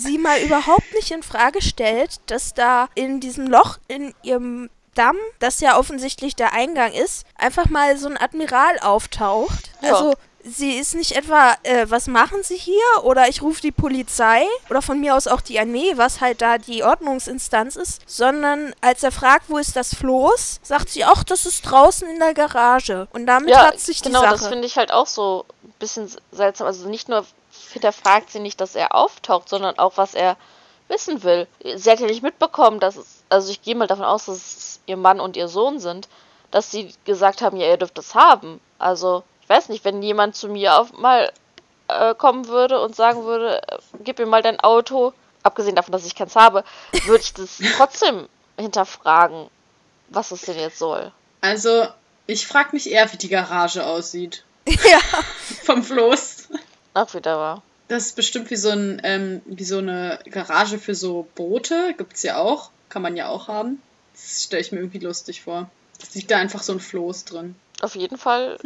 sie 0.00 0.18
mal 0.18 0.40
überhaupt 0.40 0.92
nicht 0.94 1.10
in 1.10 1.22
Frage 1.22 1.62
stellt, 1.62 2.20
dass 2.26 2.54
da 2.54 2.88
in 2.94 3.20
diesem 3.20 3.46
Loch 3.46 3.78
in 3.88 4.14
ihrem 4.22 4.70
Damm, 4.94 5.16
das 5.38 5.60
ja 5.60 5.78
offensichtlich 5.78 6.34
der 6.34 6.52
Eingang 6.52 6.92
ist, 6.92 7.24
einfach 7.36 7.66
mal 7.66 7.96
so 7.96 8.08
ein 8.08 8.18
Admiral 8.18 8.78
auftaucht. 8.80 9.70
Ja. 9.82 9.94
Also 9.94 10.14
sie 10.42 10.78
ist 10.78 10.94
nicht 10.94 11.12
etwa, 11.12 11.54
äh, 11.62 11.86
was 11.88 12.06
machen 12.06 12.42
sie 12.42 12.56
hier? 12.56 13.04
Oder 13.04 13.28
ich 13.28 13.42
rufe 13.42 13.60
die 13.60 13.72
Polizei 13.72 14.44
oder 14.68 14.82
von 14.82 15.00
mir 15.00 15.14
aus 15.14 15.26
auch 15.26 15.40
die 15.40 15.60
Armee, 15.60 15.92
was 15.96 16.20
halt 16.20 16.42
da 16.42 16.58
die 16.58 16.82
Ordnungsinstanz 16.82 17.76
ist, 17.76 18.02
sondern 18.06 18.74
als 18.80 19.02
er 19.02 19.12
fragt, 19.12 19.48
wo 19.48 19.58
ist 19.58 19.76
das 19.76 19.94
Floß, 19.94 20.60
sagt 20.62 20.90
sie, 20.90 21.04
ach, 21.04 21.24
das 21.24 21.46
ist 21.46 21.62
draußen 21.62 22.08
in 22.08 22.18
der 22.18 22.34
Garage. 22.34 23.06
Und 23.12 23.26
damit 23.26 23.50
ja, 23.50 23.68
hat 23.68 23.80
sich 23.80 24.02
genau, 24.02 24.20
die 24.20 24.24
Sache. 24.24 24.34
Genau, 24.34 24.42
das 24.42 24.48
finde 24.48 24.66
ich 24.66 24.76
halt 24.76 24.92
auch 24.92 25.06
so 25.06 25.44
ein 25.62 25.74
bisschen 25.78 26.10
seltsam. 26.32 26.66
Also 26.66 26.88
nicht 26.88 27.08
nur 27.08 27.24
hinterfragt 27.72 28.30
sie 28.30 28.40
nicht, 28.40 28.60
dass 28.60 28.74
er 28.74 28.94
auftaucht, 28.94 29.48
sondern 29.48 29.78
auch, 29.78 29.96
was 29.96 30.14
er 30.14 30.36
wissen 30.88 31.22
will. 31.22 31.46
Sie 31.76 31.90
hat 31.90 32.00
ja 32.00 32.06
nicht 32.06 32.22
mitbekommen, 32.22 32.80
dass 32.80 32.96
es, 32.96 33.22
also 33.28 33.50
ich 33.50 33.62
gehe 33.62 33.74
mal 33.74 33.86
davon 33.86 34.04
aus, 34.04 34.26
dass 34.26 34.36
es 34.36 34.80
ihr 34.86 34.96
Mann 34.96 35.20
und 35.20 35.36
ihr 35.36 35.48
Sohn 35.48 35.78
sind, 35.78 36.08
dass 36.50 36.70
sie 36.70 36.92
gesagt 37.04 37.42
haben, 37.42 37.56
ja, 37.56 37.68
ihr 37.68 37.76
dürft 37.76 37.98
es 37.98 38.14
haben. 38.14 38.60
Also, 38.78 39.22
ich 39.42 39.48
weiß 39.48 39.68
nicht, 39.68 39.84
wenn 39.84 40.02
jemand 40.02 40.34
zu 40.34 40.48
mir 40.48 40.78
auf 40.78 40.92
mal 40.92 41.32
äh, 41.88 42.14
kommen 42.14 42.48
würde 42.48 42.80
und 42.80 42.96
sagen 42.96 43.24
würde, 43.24 43.62
äh, 43.68 43.78
gib 44.00 44.18
mir 44.18 44.26
mal 44.26 44.42
dein 44.42 44.60
Auto, 44.60 45.12
abgesehen 45.42 45.76
davon, 45.76 45.92
dass 45.92 46.06
ich 46.06 46.14
keins 46.14 46.36
habe, 46.36 46.64
würde 47.04 47.22
ich 47.22 47.32
das 47.34 47.58
trotzdem 47.76 48.28
hinterfragen, 48.58 49.48
was 50.08 50.32
es 50.32 50.42
denn 50.42 50.58
jetzt 50.58 50.78
soll. 50.78 51.12
Also, 51.40 51.86
ich 52.26 52.46
frage 52.46 52.70
mich 52.72 52.90
eher, 52.90 53.12
wie 53.12 53.16
die 53.16 53.28
Garage 53.28 53.86
aussieht. 53.86 54.44
Ja. 54.84 55.00
Vom 55.64 55.82
Floß. 55.82 56.39
Ach, 56.94 57.14
wieder 57.14 57.36
war. 57.36 57.62
Das 57.88 58.06
ist 58.06 58.16
bestimmt 58.16 58.50
wie 58.50 58.56
so, 58.56 58.70
ein, 58.70 59.00
ähm, 59.02 59.42
wie 59.46 59.64
so 59.64 59.78
eine 59.78 60.20
Garage 60.30 60.78
für 60.78 60.94
so 60.94 61.26
Boote. 61.34 61.94
Gibt's 61.96 62.22
ja 62.22 62.38
auch. 62.38 62.70
Kann 62.88 63.02
man 63.02 63.16
ja 63.16 63.28
auch 63.28 63.48
haben. 63.48 63.82
Das 64.12 64.44
stelle 64.44 64.62
ich 64.62 64.72
mir 64.72 64.78
irgendwie 64.78 64.98
lustig 64.98 65.42
vor. 65.42 65.70
Es 66.00 66.14
liegt 66.14 66.30
da 66.30 66.38
einfach 66.38 66.62
so 66.62 66.72
ein 66.72 66.80
Floß 66.80 67.24
drin. 67.24 67.56
Auf 67.80 67.94
jeden 67.96 68.16
Fall 68.16 68.58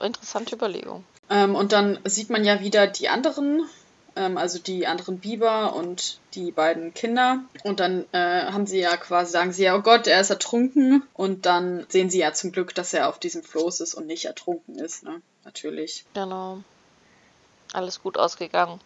interessante 0.00 0.54
Überlegung. 0.54 1.04
Ähm, 1.28 1.54
und 1.54 1.72
dann 1.72 1.98
sieht 2.04 2.30
man 2.30 2.44
ja 2.44 2.60
wieder 2.60 2.86
die 2.86 3.08
anderen, 3.08 3.62
ähm, 4.16 4.36
also 4.36 4.58
die 4.58 4.86
anderen 4.86 5.18
Biber 5.18 5.74
und 5.74 6.18
die 6.34 6.50
beiden 6.50 6.94
Kinder. 6.94 7.40
Und 7.64 7.80
dann 7.80 8.06
äh, 8.12 8.46
haben 8.46 8.66
sie 8.66 8.80
ja 8.80 8.96
quasi, 8.96 9.32
sagen 9.32 9.52
sie 9.52 9.64
ja, 9.64 9.76
oh 9.76 9.82
Gott, 9.82 10.06
er 10.06 10.20
ist 10.20 10.30
ertrunken. 10.30 11.02
Und 11.14 11.46
dann 11.46 11.86
sehen 11.88 12.10
sie 12.10 12.18
ja 12.18 12.32
zum 12.32 12.52
Glück, 12.52 12.74
dass 12.74 12.94
er 12.94 13.08
auf 13.08 13.18
diesem 13.18 13.42
Floß 13.42 13.80
ist 13.80 13.94
und 13.94 14.06
nicht 14.06 14.24
ertrunken 14.24 14.78
ist, 14.78 15.04
ne? 15.04 15.22
Natürlich. 15.44 16.04
Genau. 16.14 16.62
Alles 17.72 18.02
gut 18.02 18.18
ausgegangen. 18.18 18.80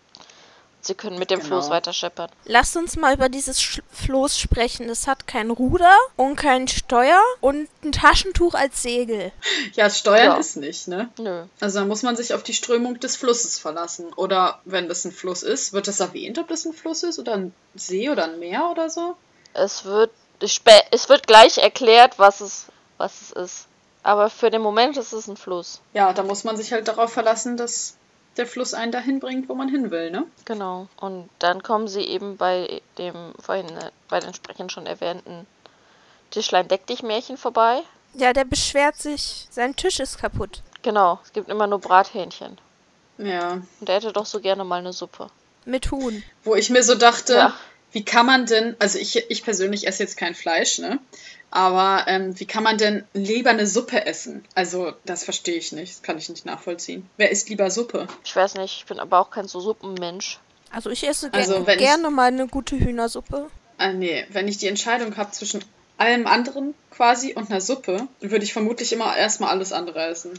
Sie 0.80 0.94
können 0.94 1.18
mit 1.18 1.30
dem 1.30 1.38
Genau. 1.40 1.48
Floß 1.48 1.70
weiter 1.70 1.94
scheppern. 1.94 2.28
Lasst 2.44 2.76
uns 2.76 2.96
mal 2.96 3.14
über 3.14 3.30
dieses 3.30 3.58
Sch 3.62 3.80
Floß 3.90 4.38
sprechen. 4.38 4.90
Es 4.90 5.06
hat 5.06 5.26
kein 5.26 5.50
Ruder 5.50 5.96
und 6.16 6.36
kein 6.36 6.68
Steuer 6.68 7.18
und 7.40 7.70
ein 7.82 7.92
Taschentuch 7.92 8.52
als 8.52 8.82
Segel. 8.82 9.32
Ja, 9.72 9.84
das 9.84 9.98
Steuern 9.98 10.32
Ja. 10.32 10.36
ist 10.36 10.56
nicht, 10.58 10.86
ne? 10.88 11.08
Nö. 11.18 11.44
Also 11.58 11.78
da 11.78 11.86
muss 11.86 12.02
man 12.02 12.16
sich 12.16 12.34
auf 12.34 12.42
die 12.42 12.52
Strömung 12.52 13.00
des 13.00 13.16
Flusses 13.16 13.58
verlassen. 13.58 14.12
Oder 14.12 14.60
wenn 14.66 14.86
das 14.90 15.06
ein 15.06 15.12
Fluss 15.12 15.42
ist, 15.42 15.72
wird 15.72 15.88
das 15.88 16.00
erwähnt, 16.00 16.38
ob 16.38 16.48
das 16.48 16.66
ein 16.66 16.74
Fluss 16.74 17.02
ist 17.02 17.18
oder 17.18 17.32
ein 17.32 17.54
See 17.74 18.10
oder 18.10 18.24
ein 18.24 18.38
Meer 18.38 18.68
oder 18.70 18.90
so? 18.90 19.16
Es 19.54 19.86
wird, 19.86 20.10
es 20.40 21.08
wird 21.08 21.26
gleich 21.26 21.56
erklärt, 21.58 22.18
was 22.18 22.42
es, 22.42 22.66
was 22.98 23.22
es 23.22 23.30
ist. 23.32 23.66
Aber 24.02 24.28
für 24.28 24.50
den 24.50 24.60
Moment 24.60 24.98
ist 24.98 25.14
es 25.14 25.28
ein 25.28 25.38
Fluss. 25.38 25.80
Ja, 25.94 26.12
da 26.12 26.22
muss 26.22 26.44
man 26.44 26.58
sich 26.58 26.72
halt 26.74 26.88
darauf 26.88 27.10
verlassen, 27.10 27.56
dass 27.56 27.96
der 28.36 28.46
Fluss 28.46 28.74
einen 28.74 28.92
dahin 28.92 29.20
bringt, 29.20 29.48
wo 29.48 29.54
man 29.54 29.68
hin 29.68 29.90
will, 29.90 30.10
ne? 30.10 30.24
Genau. 30.44 30.88
Und 30.96 31.28
dann 31.38 31.62
kommen 31.62 31.88
sie 31.88 32.02
eben 32.02 32.36
bei 32.36 32.82
dem 32.98 33.14
vorhin 33.40 33.68
äh, 33.68 33.90
bei 34.08 34.20
den 34.20 34.34
Sprechern 34.34 34.70
schon 34.70 34.86
erwähnten 34.86 35.46
Tischlein 36.30 36.68
deck 36.68 36.86
dich 36.86 37.02
Märchen 37.02 37.36
vorbei. 37.36 37.82
Ja, 38.14 38.32
der 38.32 38.44
beschwert 38.44 38.96
sich, 38.96 39.46
sein 39.50 39.76
Tisch 39.76 40.00
ist 40.00 40.18
kaputt. 40.18 40.62
Genau. 40.82 41.18
Es 41.24 41.32
gibt 41.32 41.48
immer 41.48 41.66
nur 41.66 41.80
Brathähnchen. 41.80 42.58
Ja. 43.18 43.62
Und 43.80 43.88
er 43.88 43.96
hätte 43.96 44.12
doch 44.12 44.26
so 44.26 44.40
gerne 44.40 44.64
mal 44.64 44.80
eine 44.80 44.92
Suppe. 44.92 45.28
Mit 45.64 45.90
Huhn. 45.90 46.22
Wo 46.42 46.54
ich 46.54 46.70
mir 46.70 46.82
so 46.82 46.94
dachte, 46.94 47.34
Ja. 47.34 47.54
Wie 47.94 48.04
kann 48.04 48.26
man 48.26 48.44
denn, 48.44 48.76
also 48.78 48.98
ich, 48.98 49.16
ich 49.30 49.42
persönlich 49.42 49.86
esse 49.86 50.02
jetzt 50.02 50.16
kein 50.18 50.34
Fleisch, 50.34 50.78
ne? 50.78 50.98
Aber 51.50 52.04
ähm, 52.08 52.38
wie 52.38 52.44
kann 52.46 52.64
man 52.64 52.76
denn 52.78 53.04
lieber 53.14 53.50
eine 53.50 53.66
Suppe 53.66 54.04
essen? 54.06 54.44
Also, 54.56 54.92
das 55.04 55.22
verstehe 55.24 55.54
ich 55.54 55.70
nicht. 55.72 55.92
Das 55.94 56.02
kann 56.02 56.18
ich 56.18 56.28
nicht 56.28 56.44
nachvollziehen. 56.44 57.08
Wer 57.16 57.30
isst 57.30 57.48
lieber 57.48 57.70
Suppe? 57.70 58.08
Ich 58.24 58.34
weiß 58.34 58.54
nicht, 58.56 58.78
ich 58.80 58.86
bin 58.86 58.98
aber 58.98 59.20
auch 59.20 59.30
kein 59.30 59.46
so 59.46 59.60
Suppenmensch. 59.60 60.40
Also 60.70 60.90
ich 60.90 61.06
esse 61.06 61.30
ge 61.30 61.40
Also, 61.40 61.64
wenn 61.66 61.78
ich- 61.78 61.84
gerne 61.86 62.10
mal 62.10 62.26
eine 62.26 62.48
gute 62.48 62.76
Hühnersuppe. 62.76 63.48
Ah, 63.78 63.92
nee, 63.92 64.26
wenn 64.30 64.48
ich 64.48 64.58
die 64.58 64.66
Entscheidung 64.66 65.16
habe 65.16 65.30
zwischen 65.30 65.64
allem 65.96 66.26
anderen 66.26 66.74
quasi 66.90 67.34
und 67.34 67.48
einer 67.50 67.60
Suppe, 67.60 68.08
würde 68.20 68.44
ich 68.44 68.52
vermutlich 68.52 68.92
immer 68.92 69.16
erstmal 69.16 69.50
alles 69.50 69.72
andere 69.72 70.04
essen. 70.06 70.32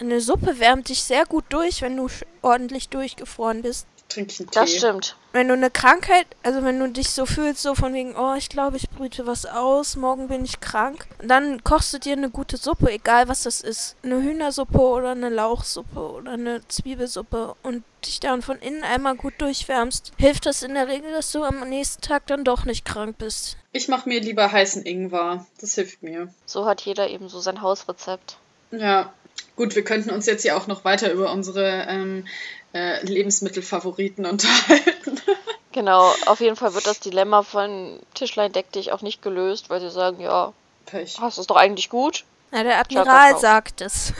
Eine 0.00 0.20
Suppe 0.22 0.58
wärmt 0.58 0.88
dich 0.88 1.02
sehr 1.02 1.26
gut 1.26 1.44
durch, 1.50 1.82
wenn 1.82 1.96
du 1.98 2.08
ordentlich 2.40 2.88
durchgefroren 2.88 3.60
bist. 3.62 3.86
Trinke 4.08 4.32
ich 4.32 4.40
einen 4.40 4.50
Tee. 4.50 4.60
Das 4.60 4.74
stimmt. 4.74 5.16
Wenn 5.32 5.48
du 5.48 5.54
eine 5.54 5.70
Krankheit, 5.70 6.26
also 6.42 6.62
wenn 6.62 6.78
du 6.78 6.88
dich 6.88 7.10
so 7.10 7.26
fühlst, 7.26 7.62
so 7.62 7.74
von 7.74 7.92
wegen, 7.94 8.14
oh, 8.16 8.34
ich 8.34 8.48
glaube, 8.48 8.76
ich 8.76 8.88
brüte 8.88 9.26
was 9.26 9.46
aus, 9.46 9.96
morgen 9.96 10.28
bin 10.28 10.44
ich 10.44 10.60
krank, 10.60 11.06
dann 11.22 11.64
kochst 11.64 11.92
du 11.92 11.98
dir 11.98 12.12
eine 12.12 12.30
gute 12.30 12.56
Suppe, 12.56 12.92
egal 12.92 13.28
was 13.28 13.42
das 13.42 13.60
ist. 13.60 13.96
Eine 14.04 14.22
Hühnersuppe 14.22 14.78
oder 14.78 15.10
eine 15.10 15.30
Lauchsuppe 15.30 15.98
oder 15.98 16.32
eine 16.32 16.60
Zwiebelsuppe 16.68 17.56
und 17.62 17.82
dich 18.06 18.20
dann 18.20 18.42
von 18.42 18.58
innen 18.58 18.84
einmal 18.84 19.16
gut 19.16 19.34
durchwärmst, 19.38 20.12
hilft 20.18 20.46
das 20.46 20.62
in 20.62 20.74
der 20.74 20.88
Regel, 20.88 21.10
dass 21.12 21.32
du 21.32 21.42
am 21.42 21.68
nächsten 21.68 22.02
Tag 22.02 22.26
dann 22.26 22.44
doch 22.44 22.64
nicht 22.64 22.84
krank 22.84 23.18
bist. 23.18 23.56
Ich 23.72 23.88
mache 23.88 24.08
mir 24.08 24.20
lieber 24.20 24.52
heißen 24.52 24.84
Ingwer. 24.84 25.46
Das 25.60 25.74
hilft 25.74 26.02
mir. 26.02 26.32
So 26.46 26.66
hat 26.66 26.82
jeder 26.82 27.08
eben 27.08 27.28
so 27.28 27.40
sein 27.40 27.60
Hausrezept. 27.60 28.38
Ja, 28.70 29.12
gut, 29.56 29.74
wir 29.74 29.84
könnten 29.84 30.10
uns 30.10 30.26
jetzt 30.26 30.44
ja 30.44 30.56
auch 30.56 30.66
noch 30.66 30.84
weiter 30.84 31.12
über 31.12 31.32
unsere 31.32 31.86
ähm, 31.88 32.26
äh, 32.74 33.02
Lebensmittelfavoriten 33.04 34.26
unterhalten. 34.26 35.20
Genau, 35.72 36.14
auf 36.26 36.38
jeden 36.38 36.54
Fall 36.54 36.72
wird 36.74 36.86
das 36.86 37.00
Dilemma 37.00 37.42
von 37.42 37.98
Tischlein 38.14 38.52
deck 38.52 38.70
dich 38.70 38.92
auch 38.92 39.02
nicht 39.02 39.22
gelöst, 39.22 39.70
weil 39.70 39.80
sie 39.80 39.90
sagen, 39.90 40.20
ja, 40.20 40.52
Pech. 40.86 41.16
hast 41.20 41.36
es 41.36 41.48
doch 41.48 41.56
eigentlich 41.56 41.90
gut. 41.90 42.22
Na, 42.52 42.62
der 42.62 42.78
Admiral 42.78 43.36
sagt 43.40 43.80
es. 43.80 44.12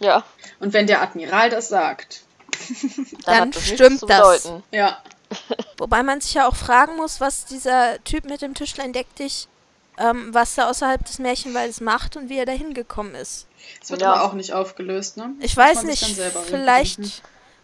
Ja, 0.00 0.24
Und 0.58 0.72
wenn 0.72 0.88
der 0.88 1.02
Admiral 1.02 1.48
das 1.48 1.68
sagt, 1.68 2.22
dann, 3.24 3.38
Dann 3.38 3.50
das 3.52 3.68
stimmt 3.68 4.02
das. 4.10 4.42
bedeuten. 4.42 4.64
ja, 4.72 4.98
Wobei 5.78 6.02
man 6.02 6.20
sich 6.20 6.34
ja 6.34 6.48
auch 6.48 6.56
fragen 6.56 6.96
muss, 6.96 7.20
was 7.20 7.44
dieser 7.44 8.02
Typ 8.02 8.24
mit 8.24 8.42
dem 8.42 8.54
Tischlein 8.54 8.92
deck 8.92 9.06
dich, 9.14 9.46
ähm, 9.98 10.34
was 10.34 10.58
er 10.58 10.68
außerhalb 10.68 11.04
des 11.04 11.20
Märchenwaldes 11.20 11.80
macht 11.80 12.16
und 12.16 12.28
wie 12.30 12.38
er 12.38 12.46
da 12.46 12.52
hingekommen 12.52 13.14
ist. 13.14 13.46
es 13.80 13.90
wird 13.90 14.02
Ja. 14.02 14.12
aber 14.14 14.24
auch 14.24 14.32
nicht 14.32 14.52
aufgelöst, 14.54 15.16
ne? 15.18 15.30
Ich 15.38 15.54
Das 15.54 15.64
weiß 15.64 15.82
nicht, 15.84 16.04
vielleicht, 16.04 16.98
überdenken. 16.98 17.12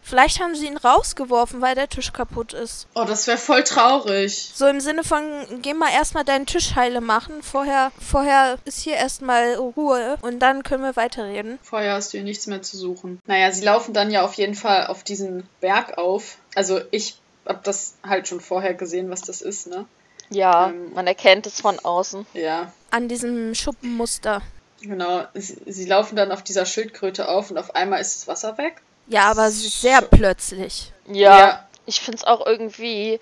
Vielleicht 0.02 0.40
haben 0.40 0.54
sie 0.54 0.66
ihn 0.66 0.76
rausgeworfen, 0.76 1.60
weil 1.60 1.74
der 1.74 1.88
Tisch 1.88 2.12
kaputt 2.12 2.52
ist. 2.52 2.86
Oh, 2.94 3.04
das 3.04 3.26
wäre 3.26 3.38
voll 3.38 3.62
traurig. 3.64 4.50
So 4.54 4.66
im 4.66 4.80
Sinne 4.80 5.04
von, 5.04 5.22
geh 5.62 5.74
mal 5.74 5.90
erstmal 5.92 6.24
deinen 6.24 6.46
Tisch 6.46 6.74
heile 6.74 7.00
machen, 7.00 7.42
vorher, 7.42 7.92
vorher 8.00 8.58
ist 8.64 8.80
hier 8.80 8.94
erstmal 8.96 9.54
Ruhe 9.54 10.18
und 10.22 10.40
dann 10.40 10.62
können 10.62 10.82
wir 10.82 10.96
weiterreden. 10.96 11.58
Vorher 11.62 11.94
hast 11.94 12.12
du 12.12 12.18
hier 12.18 12.24
nichts 12.24 12.46
mehr 12.46 12.62
zu 12.62 12.76
suchen. 12.76 13.20
Naja, 13.26 13.50
sie 13.52 13.64
laufen 13.64 13.94
dann 13.94 14.10
ja 14.10 14.22
auf 14.22 14.34
jeden 14.34 14.54
Fall 14.54 14.86
auf 14.88 15.02
diesen 15.04 15.46
Berg 15.60 15.96
auf. 15.98 16.36
Also 16.54 16.80
ich 16.90 17.18
hab 17.46 17.64
das 17.64 17.94
halt 18.06 18.28
schon 18.28 18.40
vorher 18.40 18.74
gesehen, 18.74 19.10
was 19.10 19.22
das 19.22 19.40
ist, 19.42 19.66
ne? 19.66 19.86
Ja, 20.30 20.68
Ähm. 20.68 20.92
man 20.94 21.06
erkennt 21.06 21.46
es 21.46 21.60
von 21.60 21.78
außen. 21.78 22.24
Ja, 22.34 22.72
An 22.90 23.08
diesem 23.08 23.54
Schuppenmuster. 23.54 24.40
genau. 24.80 25.24
Sie, 25.34 25.58
sie 25.66 25.84
laufen 25.86 26.16
dann 26.16 26.32
auf 26.32 26.42
dieser 26.42 26.64
Schildkröte 26.66 27.28
auf 27.28 27.50
und 27.50 27.58
auf 27.58 27.74
einmal 27.74 28.00
ist 28.00 28.16
das 28.16 28.28
Wasser 28.28 28.56
weg. 28.58 28.82
Ja, 29.06 29.30
aber 29.30 29.50
sehr 29.50 30.00
plötzlich. 30.02 30.92
Ja, 31.06 31.38
Ja. 31.38 31.68
ich 31.86 32.00
finde 32.00 32.18
es 32.18 32.24
auch 32.24 32.46
irgendwie, 32.46 33.20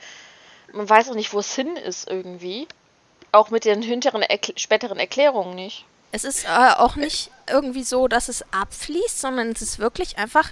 man 0.73 0.89
weiß 0.89 1.11
auch 1.11 1.15
nicht, 1.15 1.33
wo 1.33 1.39
es 1.41 1.55
hin 1.55 1.77
ist 1.77 2.09
irgendwie. 2.09 2.69
Auch 3.33 3.51
mit 3.51 3.65
den 3.65 3.81
hinteren, 3.83 4.23
Erkl 4.23 4.53
späteren 4.59 4.99
Erklärungen 4.99 5.55
nicht. 5.55 5.85
Es 6.13 6.25
ist 6.25 6.45
äh, 6.45 6.49
auch 6.77 6.97
nicht 6.97 7.31
irgendwie 7.49 7.85
so, 7.85 8.09
dass 8.09 8.29
es 8.29 8.45
abfließt, 8.53 9.21
sondern 9.21 9.51
es 9.53 9.63
ist 9.63 9.79
wirklich 9.79 10.19
einfach 10.19 10.51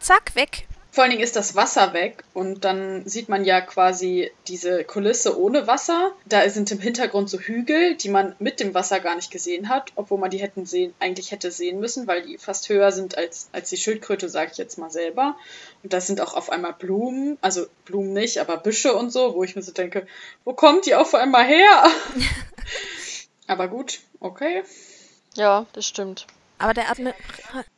zack, 0.00 0.34
weg. 0.34 0.66
Vor 0.96 1.02
allen 1.02 1.10
Dingen 1.10 1.24
ist 1.24 1.36
das 1.36 1.54
Wasser 1.54 1.92
weg 1.92 2.24
und 2.32 2.64
dann 2.64 3.06
sieht 3.06 3.28
man 3.28 3.44
ja 3.44 3.60
quasi 3.60 4.32
diese 4.48 4.82
Kulisse 4.82 5.38
ohne 5.38 5.66
Wasser. 5.66 6.12
Da 6.24 6.48
sind 6.48 6.70
im 6.72 6.78
Hintergrund 6.80 7.28
so 7.28 7.38
Hügel, 7.38 7.96
die 7.96 8.08
man 8.08 8.34
mit 8.38 8.60
dem 8.60 8.72
Wasser 8.72 8.98
gar 9.00 9.14
nicht 9.14 9.30
gesehen 9.30 9.68
hat, 9.68 9.92
obwohl 9.96 10.16
man 10.16 10.30
die 10.30 10.38
hätten 10.38 10.64
sehen, 10.64 10.94
eigentlich 10.98 11.32
hätte 11.32 11.50
sehen 11.50 11.80
müssen, 11.80 12.06
weil 12.06 12.22
die 12.22 12.38
fast 12.38 12.70
höher 12.70 12.92
sind 12.92 13.18
als, 13.18 13.50
als 13.52 13.68
die 13.68 13.76
Schildkröte, 13.76 14.30
sage 14.30 14.52
ich 14.52 14.56
jetzt 14.56 14.78
mal 14.78 14.88
selber. 14.88 15.36
Und 15.82 15.92
da 15.92 16.00
sind 16.00 16.22
auch 16.22 16.32
auf 16.32 16.48
einmal 16.48 16.72
Blumen, 16.72 17.36
also 17.42 17.66
Blumen 17.84 18.14
nicht, 18.14 18.38
aber 18.38 18.56
Büsche 18.56 18.94
und 18.94 19.10
so, 19.10 19.34
wo 19.34 19.44
ich 19.44 19.54
mir 19.54 19.60
so 19.60 19.72
denke, 19.72 20.06
wo 20.46 20.54
kommt 20.54 20.86
die 20.86 20.94
auf 20.94 21.14
einmal 21.14 21.44
her? 21.44 21.90
aber 23.46 23.68
gut, 23.68 24.00
okay. 24.18 24.62
Ja, 25.34 25.66
das 25.74 25.86
stimmt. 25.86 26.26
Aber 26.58 26.72
der 26.72 26.90
Admiral 26.90 27.14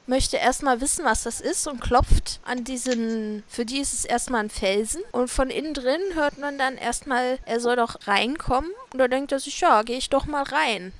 möchte 0.07 0.37
erstmal 0.37 0.81
wissen, 0.81 1.05
was 1.05 1.24
das 1.24 1.41
ist 1.41 1.66
und 1.66 1.81
klopft 1.81 2.41
an 2.45 2.64
diesen. 2.64 3.43
Für 3.49 3.64
die 3.64 3.81
ist 3.81 3.93
es 3.93 4.05
erstmal 4.05 4.45
ein 4.45 4.51
Felsen. 4.51 5.03
Und 5.12 5.29
von 5.29 5.51
innen 5.51 5.74
drin 5.74 6.01
hört 6.14 6.39
man 6.39 6.59
dann 6.59 6.76
erstmal, 6.76 7.39
er 7.45 7.61
soll 7.61 7.76
doch 7.76 8.07
reinkommen. 8.07 8.70
Und 8.93 8.99
da 8.99 9.09
denkt 9.09 9.33
er 9.33 9.41
sich, 9.41 9.61
ja, 9.61 9.83
gehe 9.83 9.99
ich 9.99 10.11
doch 10.11 10.26
mal 10.26 10.45
rein. 10.45 10.93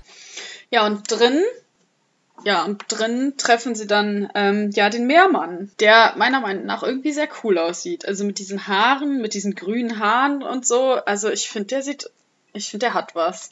Ja, 0.71 0.85
und 0.85 1.09
drin, 1.09 1.43
ja, 2.43 2.63
und 2.63 2.83
drin 2.89 3.35
treffen 3.37 3.75
sie 3.75 3.87
dann 3.87 4.29
ähm, 4.35 4.71
ja 4.73 4.89
den 4.89 5.07
Meermann, 5.07 5.71
der 5.79 6.13
meiner 6.17 6.41
Meinung 6.41 6.65
nach 6.65 6.83
irgendwie 6.83 7.13
sehr 7.13 7.29
cool 7.43 7.57
aussieht. 7.57 8.05
Also 8.05 8.25
mit 8.25 8.39
diesen 8.39 8.67
Haaren, 8.67 9.21
mit 9.21 9.33
diesen 9.33 9.55
grünen 9.55 9.99
Haaren 9.99 10.43
und 10.43 10.67
so. 10.67 10.93
Also 10.93 11.29
ich 11.29 11.49
finde, 11.49 11.67
der 11.67 11.81
sieht, 11.81 12.09
ich 12.53 12.69
finde, 12.69 12.87
der 12.87 12.93
hat 12.93 13.15
was. 13.15 13.51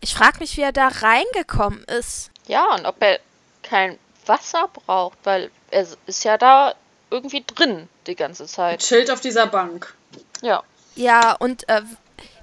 Ich 0.00 0.14
frage 0.14 0.40
mich, 0.40 0.56
wie 0.56 0.62
er 0.62 0.72
da 0.72 0.88
reingekommen 0.88 1.84
ist. 1.84 2.30
Ja, 2.46 2.74
und 2.74 2.84
ob 2.84 3.00
er 3.00 3.20
kein 3.64 3.98
Wasser 4.26 4.68
braucht, 4.72 5.18
weil 5.24 5.50
er 5.70 5.86
ist 6.06 6.24
ja 6.24 6.38
da 6.38 6.74
irgendwie 7.10 7.44
drin 7.46 7.88
die 8.06 8.14
ganze 8.14 8.46
Zeit. 8.46 8.80
Chillt 8.80 9.10
auf 9.10 9.20
dieser 9.20 9.46
Bank. 9.46 9.94
Ja, 10.42 10.62
Ja, 10.96 11.32
und 11.32 11.68
äh, 11.68 11.82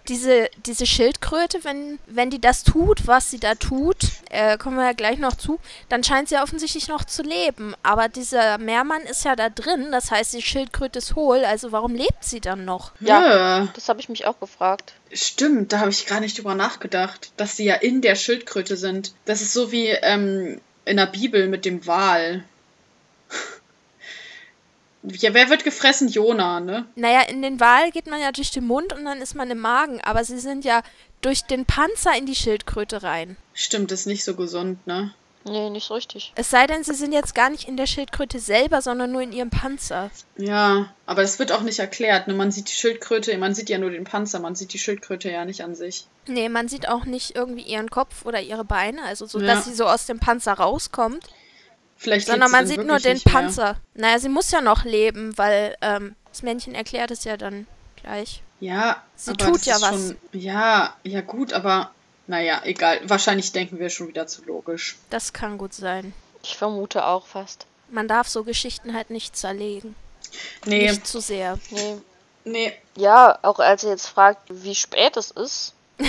diese, 0.07 0.49
diese 0.65 0.85
Schildkröte, 0.85 1.63
wenn, 1.63 1.99
wenn 2.07 2.29
die 2.29 2.41
das 2.41 2.63
tut, 2.63 3.07
was 3.07 3.31
sie 3.31 3.39
da 3.39 3.55
tut, 3.55 3.97
äh, 4.29 4.57
kommen 4.57 4.77
wir 4.77 4.85
ja 4.85 4.93
gleich 4.93 5.19
noch 5.19 5.35
zu, 5.35 5.59
dann 5.89 6.03
scheint 6.03 6.29
sie 6.29 6.37
offensichtlich 6.37 6.87
noch 6.87 7.03
zu 7.03 7.21
leben. 7.21 7.75
Aber 7.83 8.09
dieser 8.09 8.57
Meermann 8.57 9.03
ist 9.03 9.23
ja 9.23 9.35
da 9.35 9.49
drin, 9.49 9.91
das 9.91 10.11
heißt, 10.11 10.33
die 10.33 10.41
Schildkröte 10.41 10.99
ist 10.99 11.15
hohl, 11.15 11.45
also 11.45 11.71
warum 11.71 11.95
lebt 11.95 12.23
sie 12.23 12.41
dann 12.41 12.65
noch? 12.65 12.91
Ja, 12.99 13.67
das 13.73 13.89
habe 13.89 13.99
ich 13.99 14.09
mich 14.09 14.25
auch 14.25 14.39
gefragt. 14.39 14.93
Stimmt, 15.13 15.73
da 15.73 15.79
habe 15.79 15.91
ich 15.91 16.07
gar 16.07 16.19
nicht 16.19 16.37
drüber 16.37 16.55
nachgedacht, 16.55 17.31
dass 17.37 17.55
sie 17.55 17.65
ja 17.65 17.75
in 17.75 18.01
der 18.01 18.15
Schildkröte 18.15 18.77
sind. 18.77 19.13
Das 19.25 19.41
ist 19.41 19.53
so 19.53 19.71
wie 19.71 19.87
ähm, 19.87 20.59
in 20.85 20.97
der 20.97 21.05
Bibel 21.05 21.47
mit 21.47 21.65
dem 21.65 21.85
Wal. 21.87 22.43
Ja, 25.03 25.33
wer 25.33 25.49
wird 25.49 25.63
gefressen? 25.63 26.09
Jona, 26.09 26.59
ne? 26.59 26.85
Naja, 26.95 27.21
in 27.21 27.41
den 27.41 27.59
Wal 27.59 27.91
geht 27.91 28.07
man 28.07 28.21
ja 28.21 28.31
durch 28.31 28.51
den 28.51 28.65
Mund 28.65 28.93
und 28.93 29.05
dann 29.05 29.21
ist 29.21 29.35
man 29.35 29.49
im 29.49 29.59
Magen, 29.59 29.99
aber 30.01 30.23
sie 30.23 30.39
sind 30.39 30.63
ja 30.63 30.83
durch 31.21 31.43
den 31.43 31.65
Panzer 31.65 32.15
in 32.17 32.25
die 32.25 32.35
Schildkröte 32.35 33.01
rein. 33.01 33.35
Stimmt, 33.53 33.91
ist 33.91 34.05
nicht 34.05 34.23
so 34.23 34.35
gesund, 34.35 34.85
ne? 34.85 35.13
Nee, 35.43 35.69
nicht 35.71 35.87
so 35.87 35.95
richtig. 35.95 36.31
Es 36.35 36.49
sei 36.51 36.67
denn, 36.67 36.83
sie 36.83 36.93
sind 36.93 37.13
jetzt 37.13 37.33
gar 37.33 37.49
nicht 37.49 37.67
in 37.67 37.75
der 37.77 37.87
Schildkröte 37.87 38.39
selber, 38.39 38.81
sondern 38.81 39.11
nur 39.11 39.21
in 39.21 39.31
ihrem 39.31 39.49
Panzer. 39.49 40.11
Ja, 40.37 40.93
aber 41.07 41.23
das 41.23 41.39
wird 41.39 41.51
auch 41.51 41.61
nicht 41.61 41.79
erklärt. 41.79 42.27
Ne? 42.27 42.33
Man 42.35 42.51
sieht 42.51 42.67
die 42.69 42.73
Schildkröte, 42.75 43.35
man 43.37 43.55
sieht 43.55 43.69
ja 43.69 43.77
nur 43.79 43.89
den 43.89 44.03
Panzer, 44.03 44.39
man 44.39 44.53
sieht 44.55 44.73
die 44.73 44.79
Schildkröte 44.79 45.31
ja 45.31 45.45
nicht 45.45 45.63
an 45.63 45.73
sich. 45.75 46.05
Nee, 46.27 46.47
man 46.49 46.67
sieht 46.67 46.87
auch 46.87 47.05
nicht 47.05 47.35
irgendwie 47.35 47.63
ihren 47.63 47.89
Kopf 47.89 48.25
oder 48.25 48.39
ihre 48.41 48.63
Beine, 48.65 49.01
also 49.03 49.25
so, 49.25 49.39
Ja. 49.39 49.55
dass 49.55 49.65
sie 49.65 49.73
so 49.73 49.85
aus 49.87 50.05
dem 50.05 50.19
Panzer 50.19 50.53
rauskommt. 50.53 51.25
Vielleicht 51.97 52.27
Sondern 52.27 52.51
man 52.51 52.65
sieht 52.67 52.83
nur 52.83 52.97
den 52.99 53.19
mehr. 53.23 53.33
Panzer. 53.33 53.77
Naja, 53.93 54.19
sie 54.19 54.29
muss 54.29 54.51
ja 54.51 54.61
noch 54.61 54.85
leben, 54.85 55.37
weil 55.37 55.75
ähm, 55.81 56.15
das 56.31 56.41
Männchen 56.43 56.73
erklärt 56.75 57.11
es 57.11 57.23
ja 57.23 57.37
dann 57.37 57.67
gleich. 58.01 58.41
Ja, 58.59 59.03
Sie 59.15 59.31
aber 59.31 59.37
tut 59.45 59.55
das 59.55 59.65
ja 59.65 59.75
ist 59.77 59.81
was. 59.81 59.89
Schon, 59.91 60.17
ja, 60.33 60.95
ja 61.03 61.21
gut, 61.21 61.51
aber 61.53 61.91
naja, 62.31 62.61
egal. 62.63 63.01
Wahrscheinlich 63.09 63.51
denken 63.51 63.77
wir 63.77 63.89
schon 63.89 64.07
wieder 64.07 64.25
zu 64.25 64.41
logisch. 64.45 64.95
Das 65.09 65.33
kann 65.33 65.57
gut 65.57 65.73
sein. 65.73 66.13
Ich 66.43 66.55
vermute 66.55 67.05
auch 67.05 67.27
fast. 67.27 67.65
Man 67.89 68.07
darf 68.07 68.27
so 68.29 68.45
Geschichten 68.45 68.95
halt 68.95 69.09
nicht 69.09 69.35
zerlegen. 69.35 69.95
Nee, 70.65 70.89
Nicht 70.89 71.05
zu 71.05 71.19
sehr. 71.19 71.59
Nee. 71.71 71.97
nee. 72.45 72.73
Ja, 72.95 73.37
auch 73.41 73.59
als 73.59 73.83
er 73.83 73.89
jetzt 73.91 74.07
fragt, 74.07 74.41
wie 74.49 74.75
spät 74.75 75.17
es 75.17 75.31
ist 75.31 75.73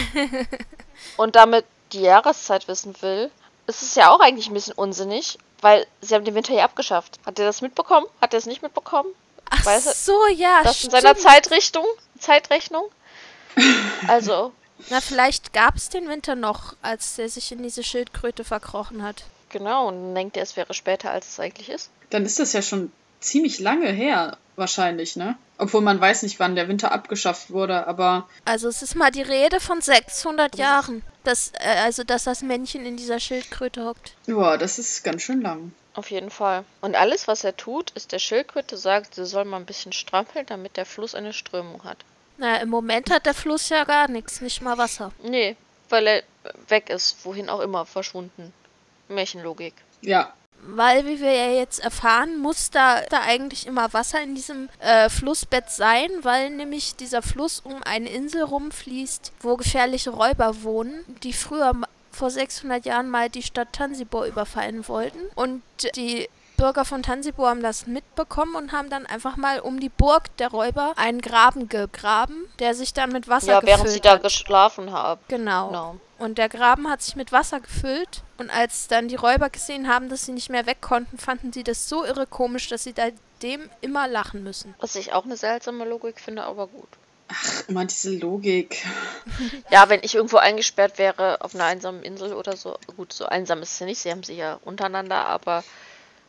und 1.16 1.34
damit 1.34 1.64
die 1.92 2.02
Jahreszeit 2.02 2.68
wissen 2.68 2.94
will, 3.02 3.30
ist 3.66 3.82
es 3.82 3.96
ja 3.96 4.10
auch 4.10 4.20
eigentlich 4.20 4.46
ein 4.46 4.54
bisschen 4.54 4.74
unsinnig, 4.74 5.38
weil 5.60 5.86
sie 6.00 6.14
haben 6.14 6.24
den 6.24 6.36
Winter 6.36 6.54
ja 6.54 6.64
abgeschafft. 6.64 7.18
Hat 7.26 7.38
er 7.40 7.46
das 7.46 7.60
mitbekommen? 7.62 8.06
Hat 8.20 8.32
er 8.32 8.38
es 8.38 8.46
nicht 8.46 8.62
mitbekommen? 8.62 9.08
Ach 9.50 9.66
Weißt 9.66 9.86
du, 9.86 9.92
so, 10.12 10.26
ja, 10.28 10.60
Das 10.62 10.76
in 10.84 10.90
stimmt. 10.90 10.92
seiner 11.02 11.16
Zeitrichtung, 11.16 11.84
Zeitrechnung? 12.18 12.84
Also, 14.08 14.52
Na, 14.90 15.00
vielleicht 15.00 15.52
gab 15.52 15.76
es 15.76 15.88
den 15.88 16.08
Winter 16.08 16.34
noch, 16.34 16.74
als 16.82 17.16
der 17.16 17.28
sich 17.28 17.52
in 17.52 17.62
diese 17.62 17.82
Schildkröte 17.82 18.44
verkrochen 18.44 19.02
hat. 19.02 19.24
genau, 19.50 19.88
und 19.88 19.94
dann 20.02 20.14
denkt 20.14 20.36
er, 20.36 20.42
es 20.42 20.56
wäre 20.56 20.74
später, 20.74 21.10
als 21.10 21.28
es 21.28 21.40
eigentlich 21.40 21.68
ist. 21.68 21.90
Dann 22.10 22.24
ist 22.24 22.38
das 22.38 22.52
ja 22.52 22.62
schon 22.62 22.90
ziemlich 23.20 23.60
lange 23.60 23.88
her, 23.90 24.36
wahrscheinlich, 24.56 25.16
ne? 25.16 25.36
Obwohl 25.58 25.80
man 25.80 26.00
weiß 26.00 26.22
nicht, 26.24 26.40
wann 26.40 26.56
der 26.56 26.68
Winter 26.68 26.92
abgeschafft 26.92 27.50
wurde, 27.50 27.86
aber 27.86 28.28
Also 28.44 28.68
es 28.68 28.82
ist 28.82 28.96
mal 28.96 29.10
die 29.10 29.22
Rede 29.22 29.60
von 29.60 29.80
600 29.80 30.56
Jahren, 30.56 31.02
dass, 31.24 31.52
äh, 31.60 31.78
also 31.84 32.02
dass 32.02 32.24
das 32.24 32.42
Männchen 32.42 32.84
in 32.84 32.96
dieser 32.96 33.20
Schildkröte 33.20 33.84
hockt. 33.84 34.14
ja, 34.26 34.56
das 34.56 34.78
ist 34.78 35.04
ganz 35.04 35.22
schön 35.22 35.40
lang. 35.42 35.72
Auf 35.94 36.10
jeden 36.10 36.30
Fall. 36.30 36.64
Und 36.80 36.96
alles, 36.96 37.28
was 37.28 37.44
er 37.44 37.56
tut, 37.56 37.90
ist 37.90 38.12
der 38.12 38.18
Schildkröte 38.18 38.76
sagt, 38.76 39.14
sie 39.14 39.26
soll 39.26 39.44
mal 39.44 39.58
ein 39.58 39.66
bisschen 39.66 39.92
strampeln, 39.92 40.46
damit 40.46 40.76
der 40.76 40.86
Fluss 40.86 41.14
eine 41.14 41.32
Strömung 41.34 41.84
hat. 41.84 41.98
Naja, 42.38 42.62
im 42.62 42.68
Moment 42.70 43.10
hat 43.10 43.26
der 43.26 43.34
Fluss 43.34 43.68
ja 43.68 43.84
gar 43.84 44.08
nichts, 44.08 44.40
nicht 44.40 44.62
mal 44.62 44.78
Wasser. 44.78 45.12
Nee, 45.22 45.56
weil 45.88 46.06
er 46.06 46.22
weg 46.68 46.90
ist, 46.90 47.24
wohin 47.24 47.48
auch 47.48 47.60
immer, 47.60 47.84
verschwunden. 47.86 48.52
Märchenlogik. 49.08 49.74
Ja, 50.00 50.32
Weil, 50.64 51.06
wie 51.06 51.20
wir 51.20 51.32
ja 51.32 51.50
jetzt 51.50 51.80
erfahren, 51.80 52.38
muss 52.38 52.70
da, 52.70 53.00
da 53.10 53.20
eigentlich 53.22 53.66
immer 53.66 53.92
Wasser 53.92 54.22
in 54.22 54.34
diesem 54.36 54.68
äh, 54.78 55.08
Flussbett 55.08 55.70
sein, 55.70 56.08
weil 56.22 56.50
nämlich 56.50 56.94
dieser 56.96 57.20
Fluss 57.20 57.60
um 57.60 57.82
eine 57.82 58.08
Insel 58.08 58.42
rumfließt, 58.44 59.32
wo 59.40 59.56
gefährliche 59.56 60.10
Räuber 60.10 60.62
wohnen, 60.62 61.04
die 61.24 61.32
früher 61.32 61.72
vor 62.12 62.30
600 62.30 62.84
Jahren 62.86 63.10
mal 63.10 63.28
die 63.28 63.42
Stadt 63.42 63.72
Tansibor 63.72 64.24
überfallen 64.26 64.86
wollten. 64.86 65.18
Und 65.34 65.62
die 65.96 66.28
Bürger 66.62 66.84
von 66.84 67.02
Tansibor 67.02 67.48
haben 67.48 67.60
das 67.60 67.88
mitbekommen 67.88 68.54
und 68.54 68.70
haben 68.70 68.88
dann 68.88 69.04
einfach 69.04 69.36
mal 69.36 69.58
um 69.58 69.80
die 69.80 69.88
Burg 69.88 70.36
der 70.36 70.48
Räuber 70.48 70.92
einen 70.94 71.20
Graben 71.20 71.68
gegraben, 71.68 72.46
der 72.60 72.76
sich 72.76 72.94
dann 72.94 73.10
mit 73.10 73.26
Wasser 73.26 73.48
Ja, 73.48 73.58
gefüllt 73.60 73.78
während 73.78 73.90
sie 73.90 74.00
da 74.00 74.12
hat. 74.12 74.22
geschlafen 74.22 74.92
haben. 74.92 75.20
Genau. 75.26 75.66
Genau. 75.68 75.96
Und 76.18 76.38
der 76.38 76.48
Graben 76.48 76.88
hat 76.88 77.02
sich 77.02 77.16
mit 77.16 77.32
Wasser 77.32 77.58
gefüllt. 77.58 78.22
Und 78.38 78.48
als 78.48 78.86
dann 78.86 79.08
die 79.08 79.16
Räuber 79.16 79.50
gesehen 79.50 79.88
haben, 79.88 80.08
dass 80.08 80.24
sie 80.24 80.30
nicht 80.30 80.50
mehr 80.50 80.64
weg 80.66 80.80
konnten, 80.80 81.18
fanden 81.18 81.52
sie 81.52 81.64
das 81.64 81.88
so 81.88 82.04
irre 82.04 82.28
komisch, 82.28 82.68
dass 82.68 82.84
sie 82.84 82.94
seitdem 82.96 83.68
immer 83.80 84.06
lachen 84.06 84.44
müssen. 84.44 84.76
Was 84.78 84.94
ich 84.94 85.12
auch 85.12 85.24
eine 85.24 85.36
seltsame 85.36 85.84
Logik 85.84 86.20
finde, 86.20 86.44
aber 86.44 86.68
gut. 86.68 86.88
ach, 87.26 87.64
immer 87.66 87.84
diese 87.86 88.10
Logik. 88.16 88.86
Ja, 89.70 89.88
wenn 89.88 90.04
ich 90.04 90.14
irgendwo 90.14 90.36
eingesperrt 90.36 90.98
wäre 90.98 91.40
auf 91.40 91.56
einer 91.56 91.64
einsamen 91.64 92.04
Insel 92.04 92.34
oder 92.34 92.56
so. 92.56 92.76
Gut, 92.96 93.12
so 93.12 93.24
einsam 93.26 93.62
ist 93.62 93.72
es 93.72 93.78
ja 93.80 93.86
nicht, 93.86 93.98
sie 93.98 94.12
haben 94.12 94.22
sich 94.22 94.36
ja 94.38 94.60
untereinander, 94.64 95.26
aber 95.26 95.64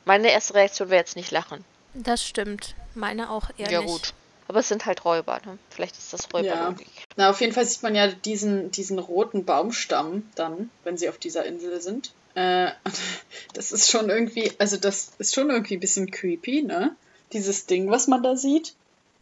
meine 0.05 0.31
erste 0.31 0.55
Reaktion 0.55 0.89
wäre 0.89 0.99
jetzt 0.99 1.15
nicht 1.15 1.31
lachen. 1.31 1.63
Das 1.93 2.23
stimmt. 2.25 2.75
Meine 2.95 3.29
auch 3.29 3.49
eher 3.57 3.71
ja, 3.71 3.81
nicht. 3.81 3.91
gut. 3.91 4.13
Aber 4.47 4.59
es 4.59 4.67
sind 4.67 4.85
halt 4.85 5.05
Räuber, 5.05 5.39
ne? 5.45 5.57
Vielleicht 5.69 5.97
ist 5.97 6.11
das 6.11 6.27
Räuberlogik. 6.33 6.87
Na, 7.15 7.29
auf 7.29 7.39
jeden 7.39 7.53
Fall 7.53 7.65
sieht 7.65 7.81
man 7.81 7.95
ja 7.95 8.07
diesen, 8.07 8.71
diesen 8.71 8.99
roten 8.99 9.45
Baumstamm 9.45 10.29
dann, 10.35 10.69
wenn 10.83 10.97
sie 10.97 11.07
auf 11.09 11.17
dieser 11.17 11.45
Insel 11.45 11.79
sind. 11.81 12.11
Äh, 12.35 12.71
das 13.53 13.71
ist 13.71 13.89
schon 13.89 14.09
irgendwie, 14.09 14.51
also 14.59 14.77
das 14.77 15.13
ist 15.17 15.33
schon 15.33 15.49
irgendwie 15.49 15.77
ein 15.77 15.79
bisschen 15.79 16.11
creepy, 16.11 16.63
ne? 16.63 16.95
Dieses 17.31 17.65
Ding, 17.65 17.89
was 17.89 18.07
man 18.07 18.21
da 18.21 18.35
sieht. 18.35 18.73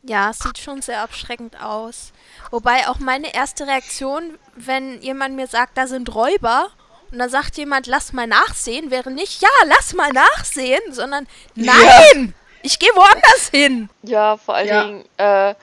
Ja, 0.03 0.31
es 0.31 0.39
sieht 0.39 0.57
schon 0.57 0.81
sehr 0.81 1.01
abschreckend 1.01 1.61
aus. 1.61 2.11
Wobei 2.49 2.87
auch 2.87 2.97
meine 2.99 3.33
erste 3.33 3.67
Reaktion, 3.67 4.37
wenn 4.55 4.99
jemand 5.01 5.35
mir 5.35 5.47
sagt, 5.47 5.77
da 5.77 5.85
sind 5.85 6.13
Räuber, 6.13 6.71
und 7.11 7.19
dann 7.19 7.29
sagt 7.29 7.57
jemand, 7.57 7.87
lass 7.87 8.13
mal 8.13 8.27
nachsehen, 8.27 8.91
wäre 8.91 9.11
nicht, 9.11 9.41
ja, 9.41 9.49
lass 9.65 9.93
mal 9.93 10.11
nachsehen, 10.11 10.81
sondern 10.91 11.27
nein, 11.55 12.33
ich 12.63 12.79
gehe 12.79 12.89
woanders 12.95 13.49
hin. 13.49 13.89
Ja, 14.03 14.37
vor 14.37 14.55
allen 14.55 14.67
Ja. 14.67 14.83
Dingen 14.85 15.05
äh, 15.17 15.55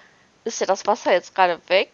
ist 0.44 0.60
ja 0.60 0.66
das 0.66 0.86
Wasser 0.86 1.12
jetzt 1.12 1.34
gerade 1.34 1.60
weg. 1.68 1.90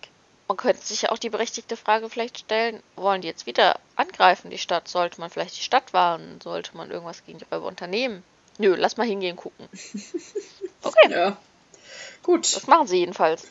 Man 0.49 0.57
könnte 0.59 0.85
sich 0.85 1.03
ja 1.03 1.11
auch 1.11 1.19
die 1.19 1.31
berechtigte 1.31 1.77
Frage 1.77 2.11
vielleicht 2.11 2.39
stellen, 2.39 2.83
wollen 2.97 3.23
die 3.23 3.29
jetzt 3.29 3.47
wieder 3.47 3.79
angreifen, 3.97 4.51
die 4.51 4.59
Stadt? 4.59 4.89
Sollte 4.89 5.19
man 5.21 5.31
vielleicht 5.31 5.57
die 5.57 5.63
Stadt 5.63 5.93
warnen? 5.95 6.39
Sollte 6.43 6.77
man 6.77 6.91
irgendwas 6.91 7.25
gegen 7.25 7.39
die 7.39 7.47
Räuber 7.51 7.67
unternehmen? 7.67 8.23
Nö, 8.59 8.75
lass 8.79 8.97
mal 8.99 9.07
hingehen 9.07 9.37
gucken. 9.37 9.69
Okay, 10.83 11.11
Ja. 11.11 11.37
Gut. 12.23 12.55
das 12.55 12.67
machen 12.67 12.87
sie 12.87 12.99
jedenfalls. 12.99 13.45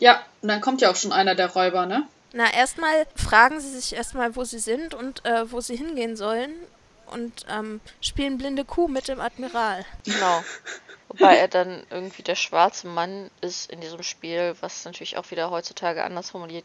Ja, 0.00 0.22
und 0.42 0.48
dann 0.48 0.60
kommt 0.60 0.80
ja 0.82 0.90
auch 0.90 0.96
schon 0.96 1.12
einer 1.12 1.34
der 1.34 1.50
Räuber, 1.52 1.86
ne? 1.86 2.06
Na, 2.32 2.52
erstmal 2.52 3.06
fragen 3.16 3.60
sie 3.60 3.70
sich 3.70 3.94
erstmal, 3.94 4.36
wo 4.36 4.44
sie 4.44 4.58
sind 4.58 4.94
und 4.94 5.24
äh, 5.24 5.50
wo 5.50 5.60
sie 5.60 5.76
hingehen 5.76 6.16
sollen 6.16 6.52
und 7.06 7.46
ähm, 7.48 7.80
spielen 8.00 8.38
blinde 8.38 8.64
Kuh 8.64 8.88
mit 8.88 9.08
dem 9.08 9.20
Admiral. 9.20 9.84
Genau. 10.04 10.44
Wobei 11.08 11.38
er 11.38 11.48
dann 11.48 11.86
irgendwie 11.90 12.22
der 12.22 12.34
schwarze 12.34 12.86
Mann 12.86 13.30
ist 13.40 13.70
in 13.70 13.80
diesem 13.80 14.02
Spiel, 14.02 14.54
was 14.60 14.84
natürlich 14.84 15.16
auch 15.16 15.30
wieder 15.30 15.50
heutzutage 15.50 16.04
anders 16.04 16.30
formuliert 16.30 16.64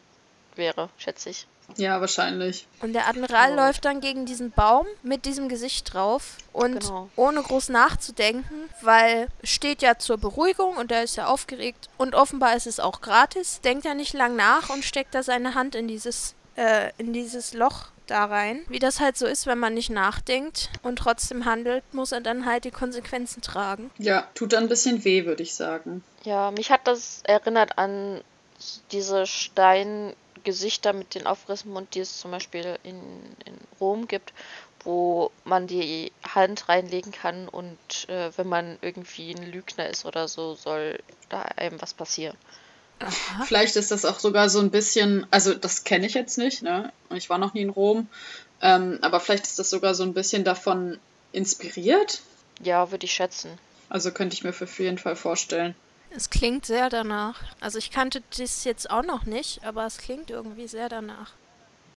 wäre, 0.54 0.90
schätze 0.98 1.30
ich. 1.30 1.46
Ja, 1.76 2.00
wahrscheinlich. 2.00 2.66
Und 2.82 2.92
der 2.92 3.08
Admiral 3.08 3.52
Oh. 3.52 3.56
läuft 3.56 3.84
dann 3.84 4.00
gegen 4.00 4.26
diesen 4.26 4.50
Baum 4.50 4.86
mit 5.02 5.24
diesem 5.24 5.48
Gesicht 5.48 5.92
drauf 5.94 6.36
und 6.52 6.80
Genau. 6.80 7.08
ohne 7.16 7.42
groß 7.42 7.70
nachzudenken, 7.70 8.68
weil 8.82 9.28
steht 9.42 9.82
ja 9.82 9.98
zur 9.98 10.18
Beruhigung 10.18 10.76
und 10.76 10.92
er 10.92 11.02
ist 11.02 11.16
ja 11.16 11.26
aufgeregt 11.26 11.88
und 11.96 12.14
offenbar 12.14 12.54
ist 12.56 12.66
es 12.66 12.80
auch 12.80 13.00
gratis, 13.00 13.60
denkt 13.62 13.86
er 13.86 13.94
nicht 13.94 14.12
lang 14.12 14.36
nach 14.36 14.70
und 14.70 14.84
steckt 14.84 15.14
da 15.14 15.22
seine 15.22 15.54
Hand 15.54 15.74
in 15.74 15.88
dieses, 15.88 16.34
äh, 16.56 16.90
in 16.98 17.12
dieses 17.12 17.54
Loch 17.54 17.86
da 18.06 18.26
rein. 18.26 18.60
Wie 18.68 18.78
das 18.78 19.00
halt 19.00 19.16
so 19.16 19.24
ist, 19.26 19.46
wenn 19.46 19.58
man 19.58 19.72
nicht 19.72 19.88
nachdenkt 19.88 20.68
und 20.82 20.96
trotzdem 20.98 21.46
handelt, 21.46 21.82
muss 21.94 22.12
er 22.12 22.20
dann 22.20 22.44
halt 22.44 22.64
die 22.64 22.70
Konsequenzen 22.70 23.40
tragen. 23.40 23.90
Ja, 23.98 24.28
tut 24.34 24.52
dann 24.52 24.64
ein 24.64 24.68
bisschen 24.68 25.04
weh, 25.04 25.24
würde 25.24 25.42
ich 25.42 25.54
sagen. 25.54 26.04
Ja, 26.24 26.50
mich 26.50 26.70
hat 26.70 26.86
das 26.86 27.20
erinnert 27.24 27.78
an 27.78 28.20
diese 28.92 29.26
Steingesichter 30.44 30.92
mit 30.92 31.14
den 31.14 31.26
aufgerissenen 31.26 31.74
Mund, 31.74 31.94
die 31.94 32.00
es 32.00 32.18
zum 32.18 32.30
Beispiel 32.30 32.78
in, 32.82 33.00
in 33.46 33.56
Rom 33.80 34.06
gibt, 34.06 34.32
wo 34.84 35.30
man 35.44 35.66
die 35.66 36.12
Hand 36.22 36.68
reinlegen 36.68 37.12
kann 37.12 37.48
und 37.48 37.78
äh, 38.08 38.30
wenn 38.36 38.48
man 38.48 38.78
irgendwie 38.82 39.34
ein 39.34 39.50
Lügner 39.50 39.88
ist 39.88 40.04
oder 40.04 40.28
so, 40.28 40.54
soll 40.54 40.98
da 41.30 41.40
einem 41.40 41.80
was 41.80 41.94
passieren. 41.94 42.36
Vielleicht 43.46 43.76
ist 43.76 43.90
das 43.90 44.04
auch 44.04 44.20
sogar 44.20 44.48
so 44.48 44.60
ein 44.60 44.70
bisschen, 44.70 45.26
also 45.30 45.54
das 45.54 45.84
kenne 45.84 46.06
ich 46.06 46.14
jetzt 46.14 46.38
nicht, 46.38 46.62
ne? 46.62 46.92
Und 47.08 47.16
ich 47.16 47.28
war 47.28 47.38
noch 47.38 47.52
nie 47.52 47.62
in 47.62 47.70
Rom. 47.70 48.08
Ähm, 48.60 48.98
aber 49.02 49.20
vielleicht 49.20 49.44
ist 49.44 49.58
das 49.58 49.68
sogar 49.68 49.94
so 49.94 50.04
ein 50.04 50.14
bisschen 50.14 50.44
davon 50.44 50.98
inspiriert. 51.32 52.22
Ja, 52.62 52.90
würde 52.92 53.04
ich 53.04 53.12
schätzen. 53.12 53.58
Also 53.88 54.12
könnte 54.12 54.34
ich 54.34 54.44
mir 54.44 54.52
für 54.52 54.68
jeden 54.82 54.98
Fall 54.98 55.16
vorstellen. 55.16 55.74
Es 56.16 56.30
klingt 56.30 56.64
sehr 56.64 56.90
danach. 56.90 57.42
Also 57.60 57.78
ich 57.78 57.90
kannte 57.90 58.22
das 58.38 58.64
jetzt 58.64 58.90
auch 58.90 59.02
noch 59.02 59.24
nicht, 59.24 59.64
aber 59.64 59.84
es 59.86 59.98
klingt 59.98 60.30
irgendwie 60.30 60.68
sehr 60.68 60.88
danach. 60.88 61.32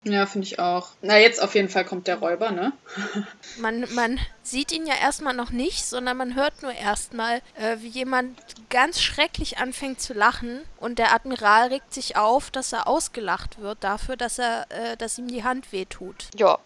Ja, 0.05 0.25
finde 0.27 0.47
ich 0.47 0.61
auch. 0.61 0.91
Na, 1.03 1.19
jetzt 1.19 1.43
auf 1.43 1.57
jeden 1.57 1.69
Fall 1.69 1.85
kommt 1.85 2.07
der 2.07 2.19
Räuber, 2.19 2.53
ne? 2.53 2.73
man, 3.59 3.93
man 3.93 4.21
sieht 4.43 4.71
ihn 4.71 4.87
ja 4.87 4.95
erstmal 4.95 5.35
noch 5.35 5.51
nicht, 5.51 5.85
sondern 5.85 6.17
man 6.17 6.37
hört 6.37 6.62
nur 6.62 6.73
erstmal, 6.73 7.43
äh, 7.57 7.79
wie 7.81 7.89
jemand 7.89 8.39
ganz 8.71 9.03
schrecklich 9.03 9.59
anfängt 9.59 10.01
zu 10.01 10.14
lachen 10.14 10.61
und 10.79 11.01
der 11.01 11.12
Admiral 11.12 11.69
regt 11.69 11.93
sich 11.93 12.17
auf, 12.17 12.53
dass 12.53 12.73
er 12.73 12.87
ausgelacht 12.87 13.61
wird 13.61 13.83
dafür, 13.83 14.17
dass 14.17 14.39
er, 14.39 14.67
äh, 14.71 14.97
dass 14.97 15.19
ihm 15.19 15.27
die 15.27 15.43
Hand 15.43 15.73
wehtut. 15.73 16.29
Ja, 16.37 16.59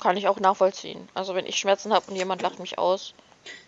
kann 0.00 0.16
ich 0.16 0.26
auch 0.26 0.40
nachvollziehen. 0.40 1.08
Also 1.14 1.36
wenn 1.36 1.46
ich 1.46 1.56
Schmerzen 1.56 1.92
habe 1.92 2.10
und 2.10 2.16
jemand 2.16 2.42
lacht 2.42 2.58
mich 2.58 2.76
aus. 2.76 3.14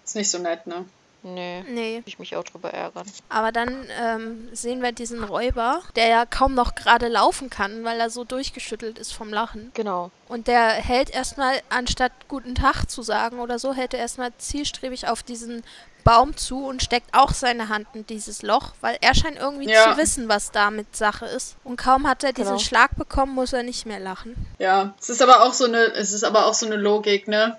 Ist 0.05 0.17
nicht 0.17 0.31
so 0.31 0.39
nett, 0.39 0.67
ne? 0.67 0.85
Nee. 1.23 1.63
Nee. 1.69 2.03
Ich 2.05 2.19
mich 2.19 2.35
auch 2.37 2.45
drüber 2.45 2.71
ärgern. 2.73 3.07
Aber 3.29 3.53
dann 3.53 3.87
ähm, 4.01 4.49
sehen 4.53 4.83
wir 4.83 4.93
diesen 4.93 5.23
Räuber, 5.23 5.83
der 5.97 6.09
ja 6.09 6.27
kaum 6.27 6.55
noch 6.55 6.75
gerade 6.75 7.09
laufen 7.09 7.49
kann, 7.51 7.85
weil 7.85 8.01
er 8.01 8.11
so 8.11 8.25
durchgeschüttelt 8.25 8.99
ist 8.99 9.13
vom 9.13 9.33
Lachen. 9.33 9.71
Genau. 9.75 10.11
Und 10.29 10.49
der 10.49 10.69
hält 10.71 11.11
erstmal, 11.11 11.61
anstatt 11.69 12.13
guten 12.29 12.55
Tag 12.55 12.87
zu 12.91 13.03
sagen 13.03 13.39
oder 13.39 13.59
so, 13.59 13.73
hält 13.73 13.95
er 13.95 14.01
erstmal 14.01 14.33
zielstrebig 14.39 15.09
auf 15.09 15.23
diesen 15.23 15.63
Baum 16.05 16.37
zu 16.37 16.67
und 16.67 16.83
steckt 16.83 17.11
auch 17.15 17.31
seine 17.33 17.69
Hand 17.69 17.87
in 17.95 18.05
dieses 18.05 18.43
Loch, 18.43 18.73
weil 18.81 18.99
er 19.01 19.15
scheint 19.15 19.39
irgendwie 19.39 19.71
Ja. 19.71 19.93
zu 19.93 19.97
wissen, 19.99 20.29
was 20.29 20.51
damit 20.51 20.97
Sache 20.97 21.27
ist. 21.27 21.55
Und 21.63 21.77
kaum 21.77 22.09
hat 22.09 22.25
er 22.25 22.33
diesen 22.33 22.55
Genau. 22.57 22.59
Schlag 22.59 22.97
bekommen, 22.97 23.35
muss 23.35 23.53
er 23.53 23.63
nicht 23.63 23.87
mehr 23.87 24.01
lachen. 24.01 24.35
Ja, 24.59 24.95
es 25.01 25.09
ist 25.11 25.23
aber 25.23 25.45
auch 25.45 25.53
so 25.53 25.67
eine, 25.67 25.79
es 25.95 26.13
ist 26.13 26.25
aber 26.25 26.47
auch 26.47 26.55
so 26.55 26.67
eine 26.67 26.75
Logik, 26.75 27.29
ne? 27.29 27.57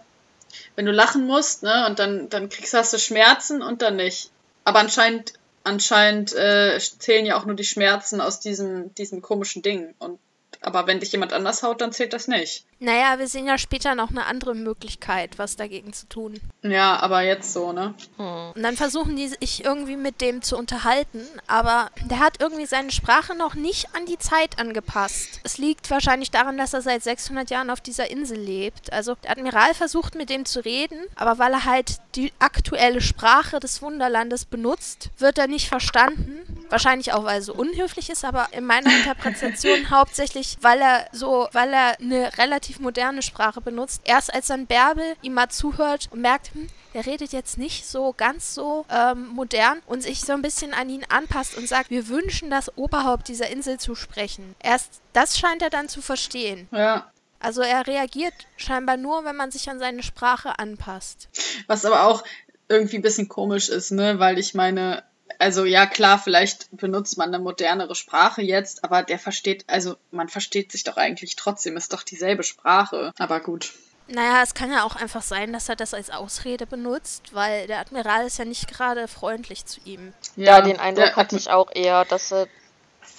Wenn 0.76 0.86
du 0.86 0.92
lachen 0.92 1.26
musst, 1.26 1.64
ne, 1.64 1.86
und 1.88 2.00
dann, 2.00 2.30
dann 2.30 2.50
kriegst 2.50 2.74
hast 2.74 2.94
du 2.94 2.98
Schmerzen 2.98 3.62
und 3.62 3.82
dann 3.82 3.96
nicht. 3.96 4.32
Aber 4.64 4.80
anscheinend, 4.80 5.34
anscheinend 5.64 6.34
äh, 6.34 6.80
zählen 6.80 7.26
ja 7.26 7.38
auch 7.38 7.46
nur 7.46 7.56
die 7.56 7.64
Schmerzen 7.64 8.22
aus 8.22 8.40
diesem, 8.40 8.94
diesem 8.96 9.22
komischen 9.22 9.62
Ding. 9.62 9.94
Und 10.00 10.20
aber 10.64 10.88
wenn 10.88 11.00
dich 11.00 11.12
jemand 11.12 11.34
anders 11.34 11.64
haut, 11.64 11.82
dann 11.82 11.92
zählt 11.92 12.14
das 12.14 12.28
nicht. 12.28 12.66
Naja, 12.80 13.18
wir 13.18 13.28
sehen 13.28 13.48
ja 13.48 13.58
später 13.58 13.96
noch 13.96 14.10
eine 14.10 14.26
andere 14.26 14.56
Möglichkeit, 14.56 15.38
was 15.38 15.56
dagegen 15.56 15.94
zu 15.94 16.08
tun. 16.10 16.42
Ja, 16.64 17.00
aber 17.00 17.22
jetzt 17.22 17.54
so, 17.54 17.72
ne? 17.72 17.94
Hm. 18.18 18.52
Und 18.56 18.62
dann 18.62 18.76
versuchen 18.76 19.16
die 19.16 19.30
sich 19.30 19.64
irgendwie 19.64 19.96
mit 19.96 20.20
dem 20.20 20.42
zu 20.42 20.58
unterhalten, 20.58 21.22
aber 21.48 21.90
der 22.10 22.20
hat 22.20 22.42
irgendwie 22.42 22.66
seine 22.66 22.92
Sprache 22.92 23.36
noch 23.36 23.54
nicht 23.56 23.96
an 23.96 24.06
die 24.06 24.18
Zeit 24.18 24.60
angepasst. 24.60 25.40
Es 25.44 25.58
liegt 25.58 25.90
wahrscheinlich 25.92 26.32
daran, 26.32 26.58
dass 26.58 26.74
er 26.74 26.82
seit 26.82 27.04
600 27.04 27.50
Jahren 27.50 27.70
auf 27.70 27.80
dieser 27.80 28.12
Insel 28.12 28.38
lebt. 28.38 28.92
Also 28.92 29.16
der 29.24 29.32
Admiral 29.32 29.74
versucht 29.74 30.16
mit 30.16 30.30
dem 30.30 30.46
zu 30.46 30.60
reden, 30.60 31.00
aber 31.16 31.40
weil 31.40 31.54
er 31.54 31.66
halt 31.66 32.00
die 32.16 32.34
aktuelle 32.40 33.02
Sprache 33.02 33.60
des 33.60 33.82
Wunderlandes 33.82 34.46
benutzt, 34.46 35.10
wird 35.18 35.38
er 35.38 35.48
nicht 35.48 35.68
verstanden. 35.68 36.66
Wahrscheinlich 36.70 37.14
auch, 37.14 37.24
weil 37.24 37.38
er 37.38 37.42
so 37.42 37.54
unhöflich 37.54 38.10
ist, 38.10 38.26
aber 38.26 38.48
in 38.52 38.66
meiner 38.66 38.94
Interpretation 38.98 39.90
hauptsächlich, 39.90 40.53
weil 40.62 40.82
er 40.82 41.08
so, 41.12 41.48
weil 41.52 41.74
er 41.74 42.00
eine 42.00 42.38
relativ 42.38 42.80
moderne 42.80 43.22
Sprache 43.22 43.62
benutzt. 43.62 44.02
Erst 44.06 44.34
als 44.34 44.48
dann 44.48 44.68
Bärbel 44.68 45.16
ihm 45.22 45.34
mal 45.34 45.50
zuhört 45.50 46.10
und 46.12 46.22
merkt, 46.22 46.54
hm, 46.54 46.68
der 46.94 47.06
redet 47.06 47.34
jetzt 47.34 47.58
nicht 47.58 47.88
so 47.88 48.14
ganz 48.16 48.54
so 48.54 48.86
ähm, 48.90 49.28
modern 49.30 49.82
und 49.88 50.04
sich 50.04 50.22
so 50.22 50.34
ein 50.34 50.42
bisschen 50.42 50.74
an 50.74 50.90
ihn 50.90 51.06
anpasst 51.10 51.58
und 51.58 51.68
sagt, 51.68 51.90
wir 51.90 52.08
wünschen 52.08 52.50
das 52.50 52.78
Oberhaupt 52.78 53.28
dieser 53.28 53.50
Insel 53.50 53.80
zu 53.80 53.96
sprechen. 53.96 54.56
Erst 54.62 55.02
das 55.14 55.38
scheint 55.38 55.62
er 55.62 55.70
dann 55.70 55.90
zu 55.90 56.02
verstehen. 56.02 56.68
Ja. 56.72 57.12
Also 57.40 57.62
er 57.62 57.86
reagiert 57.88 58.34
scheinbar 58.56 58.98
nur, 58.98 59.26
wenn 59.26 59.36
man 59.36 59.52
sich 59.52 59.70
an 59.70 59.80
seine 59.80 60.02
Sprache 60.02 60.60
anpasst. 60.60 61.28
Was 61.68 61.84
aber 61.84 62.04
auch 62.06 62.24
irgendwie 62.70 62.98
ein 62.98 63.02
bisschen 63.02 63.28
komisch 63.28 63.70
ist, 63.70 63.92
ne? 63.92 64.20
Weil 64.20 64.40
ich 64.40 64.54
meine, 64.54 65.04
also 65.40 65.66
ja 65.66 65.86
klar, 65.86 66.20
vielleicht 66.20 66.68
benutzt 66.76 67.18
man 67.18 67.30
eine 67.34 67.44
modernere 67.44 67.96
Sprache 67.96 68.42
jetzt, 68.42 68.84
aber 68.84 69.04
der 69.04 69.20
versteht, 69.20 69.66
also 69.68 69.96
man 70.12 70.30
versteht 70.30 70.72
sich 70.72 70.84
doch 70.84 70.98
eigentlich 70.98 71.36
trotzdem, 71.36 71.78
ist 71.78 71.94
doch 71.94 72.04
dieselbe 72.04 72.44
Sprache. 72.44 73.12
Aber 73.18 73.40
gut. 73.40 73.74
Naja, 74.08 74.42
es 74.44 74.54
kann 74.54 74.72
ja 74.72 74.84
auch 74.84 74.96
einfach 74.98 75.22
sein, 75.22 75.54
dass 75.54 75.70
er 75.70 75.78
das 75.78 75.94
als 75.94 76.10
Ausrede 76.10 76.66
benutzt, 76.68 77.34
weil 77.34 77.68
der 77.68 77.80
Admiral 77.80 78.28
ist 78.28 78.38
ja 78.38 78.46
nicht 78.46 78.68
gerade 78.68 79.08
freundlich 79.08 79.66
zu 79.66 79.80
ihm. 79.86 80.14
Ja, 80.36 80.62
den 80.62 80.80
Eindruck 80.80 81.06
der- 81.06 81.16
hatte 81.16 81.38
ich 81.38 81.50
auch 81.50 81.72
eher, 81.74 82.04
dass 82.06 82.32
er 82.34 82.48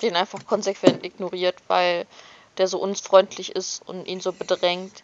den 0.02 0.14
einfach 0.14 0.44
konsequent 0.44 1.04
ignoriert, 1.04 1.56
weil 1.68 2.06
der 2.58 2.68
so 2.68 2.78
unfreundlich 2.78 3.56
ist 3.56 3.80
und 3.86 4.06
ihn 4.06 4.20
so 4.20 4.32
bedrängt. 4.32 5.02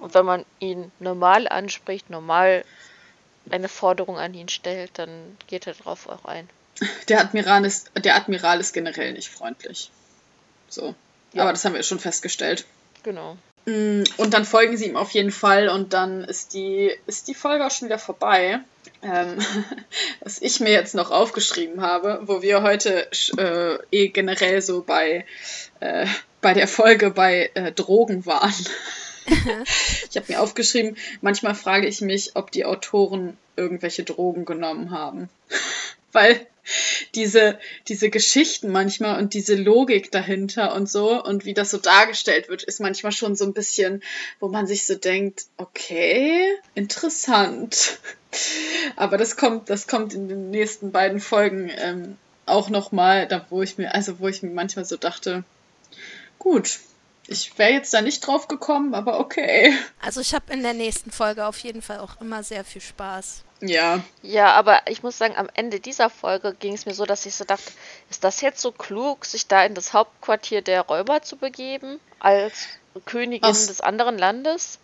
Und 0.00 0.12
wenn 0.14 0.26
man 0.26 0.44
ihn 0.58 0.90
normal 0.98 1.46
anspricht, 1.48 2.10
normal 2.10 2.64
eine 3.50 3.68
Forderung 3.68 4.18
an 4.18 4.34
ihn 4.34 4.48
stellt, 4.48 4.90
dann 4.94 5.36
geht 5.46 5.66
er 5.66 5.74
drauf 5.74 6.08
auch 6.08 6.24
ein. 6.24 6.48
Der 7.08 7.20
Admiral 7.20 7.64
ist, 7.64 7.90
der 7.96 8.16
Admiral 8.16 8.60
ist 8.60 8.72
generell 8.72 9.12
nicht 9.12 9.28
freundlich. 9.28 9.90
So. 10.68 10.94
Ja. 11.32 11.42
Aber 11.42 11.52
das 11.52 11.64
haben 11.64 11.74
wir 11.74 11.82
schon 11.82 12.00
festgestellt. 12.00 12.66
Genau. 13.02 13.36
Mm, 13.66 14.04
Und 14.16 14.34
dann 14.34 14.44
folgen 14.44 14.76
sie 14.76 14.86
ihm 14.86 14.96
auf 14.96 15.10
jeden 15.10 15.30
Fall 15.30 15.68
und 15.68 15.92
dann 15.92 16.24
ist 16.24 16.54
die, 16.54 16.92
ist 17.06 17.28
die 17.28 17.34
Folge 17.34 17.66
auch 17.66 17.70
schon 17.70 17.88
wieder 17.88 17.98
vorbei. 17.98 18.60
Ähm, 19.02 19.38
was 20.20 20.40
ich 20.40 20.60
mir 20.60 20.70
jetzt 20.70 20.94
noch 20.94 21.10
aufgeschrieben 21.10 21.80
habe, 21.80 22.20
wo 22.22 22.42
wir 22.42 22.62
heute 22.62 23.08
äh, 23.38 23.78
eh 23.90 24.08
generell 24.08 24.62
so 24.62 24.82
bei, 24.82 25.24
äh, 25.80 26.06
bei 26.40 26.54
der 26.54 26.68
Folge 26.68 27.10
bei 27.10 27.50
äh, 27.54 27.72
Drogen 27.72 28.26
waren. 28.26 28.54
ich 30.10 30.16
habe 30.16 30.26
mir 30.28 30.40
aufgeschrieben, 30.40 30.96
manchmal 31.20 31.54
frage 31.54 31.86
ich 31.86 32.00
mich, 32.00 32.36
ob 32.36 32.50
die 32.50 32.64
Autoren 32.64 33.36
irgendwelche 33.56 34.04
Drogen 34.04 34.44
genommen 34.44 34.90
haben. 34.90 35.28
Weil 36.12 36.46
diese, 37.14 37.58
diese 37.88 38.10
Geschichten 38.10 38.70
manchmal 38.70 39.20
und 39.20 39.34
diese 39.34 39.54
Logik 39.54 40.10
dahinter 40.10 40.74
und 40.74 40.90
so 40.90 41.22
und 41.22 41.44
wie 41.44 41.54
das 41.54 41.70
so 41.70 41.78
dargestellt 41.78 42.48
wird, 42.48 42.62
ist 42.64 42.80
manchmal 42.80 43.12
schon 43.12 43.36
so 43.36 43.44
ein 43.44 43.52
bisschen, 43.52 44.02
wo 44.40 44.48
man 44.48 44.66
sich 44.66 44.84
so 44.86 44.94
denkt, 44.94 45.46
okay, 45.56 46.56
interessant. 46.74 47.98
Aber 48.96 49.16
das 49.16 49.36
kommt, 49.36 49.70
das 49.70 49.86
kommt 49.86 50.14
in 50.14 50.28
den 50.28 50.50
nächsten 50.50 50.92
beiden 50.92 51.20
Folgen 51.20 51.70
ähm, 51.76 52.16
auch 52.46 52.68
nochmal, 52.70 53.26
da 53.26 53.46
wo 53.50 53.62
ich 53.62 53.78
mir, 53.78 53.94
also 53.94 54.18
wo 54.18 54.28
ich 54.28 54.42
mir 54.42 54.50
manchmal 54.50 54.84
so 54.84 54.96
dachte, 54.96 55.44
gut, 56.38 56.80
ich 57.28 57.56
wäre 57.58 57.72
jetzt 57.72 57.92
da 57.94 58.02
nicht 58.02 58.26
drauf 58.26 58.48
gekommen, 58.48 58.94
aber 58.94 59.18
okay. 59.20 59.74
Also 60.00 60.20
ich 60.20 60.34
habe 60.34 60.52
in 60.52 60.62
der 60.62 60.74
nächsten 60.74 61.10
Folge 61.10 61.46
auf 61.46 61.58
jeden 61.58 61.82
Fall 61.82 61.98
auch 62.00 62.20
immer 62.20 62.42
sehr 62.42 62.64
viel 62.64 62.80
Spaß. 62.80 63.42
Ja, 63.60 64.00
Ja, 64.22 64.52
aber 64.52 64.80
ich 64.86 65.02
muss 65.02 65.16
sagen, 65.16 65.34
am 65.36 65.48
Ende 65.54 65.80
dieser 65.80 66.10
Folge 66.10 66.54
ging 66.58 66.74
es 66.74 66.84
mir 66.84 66.92
so, 66.94 67.06
dass 67.06 67.24
ich 67.24 67.34
so 67.34 67.44
dachte, 67.44 67.72
ist 68.10 68.22
das 68.22 68.42
jetzt 68.42 68.60
so 68.60 68.70
klug, 68.70 69.24
sich 69.24 69.46
da 69.46 69.64
in 69.64 69.74
das 69.74 69.94
Hauptquartier 69.94 70.60
der 70.60 70.82
Räuber 70.82 71.22
zu 71.22 71.36
begeben, 71.36 71.98
als 72.20 72.66
Königin 73.06 73.48
Aus- 73.48 73.66
des 73.66 73.80
anderen 73.80 74.18
Landes? 74.18 74.78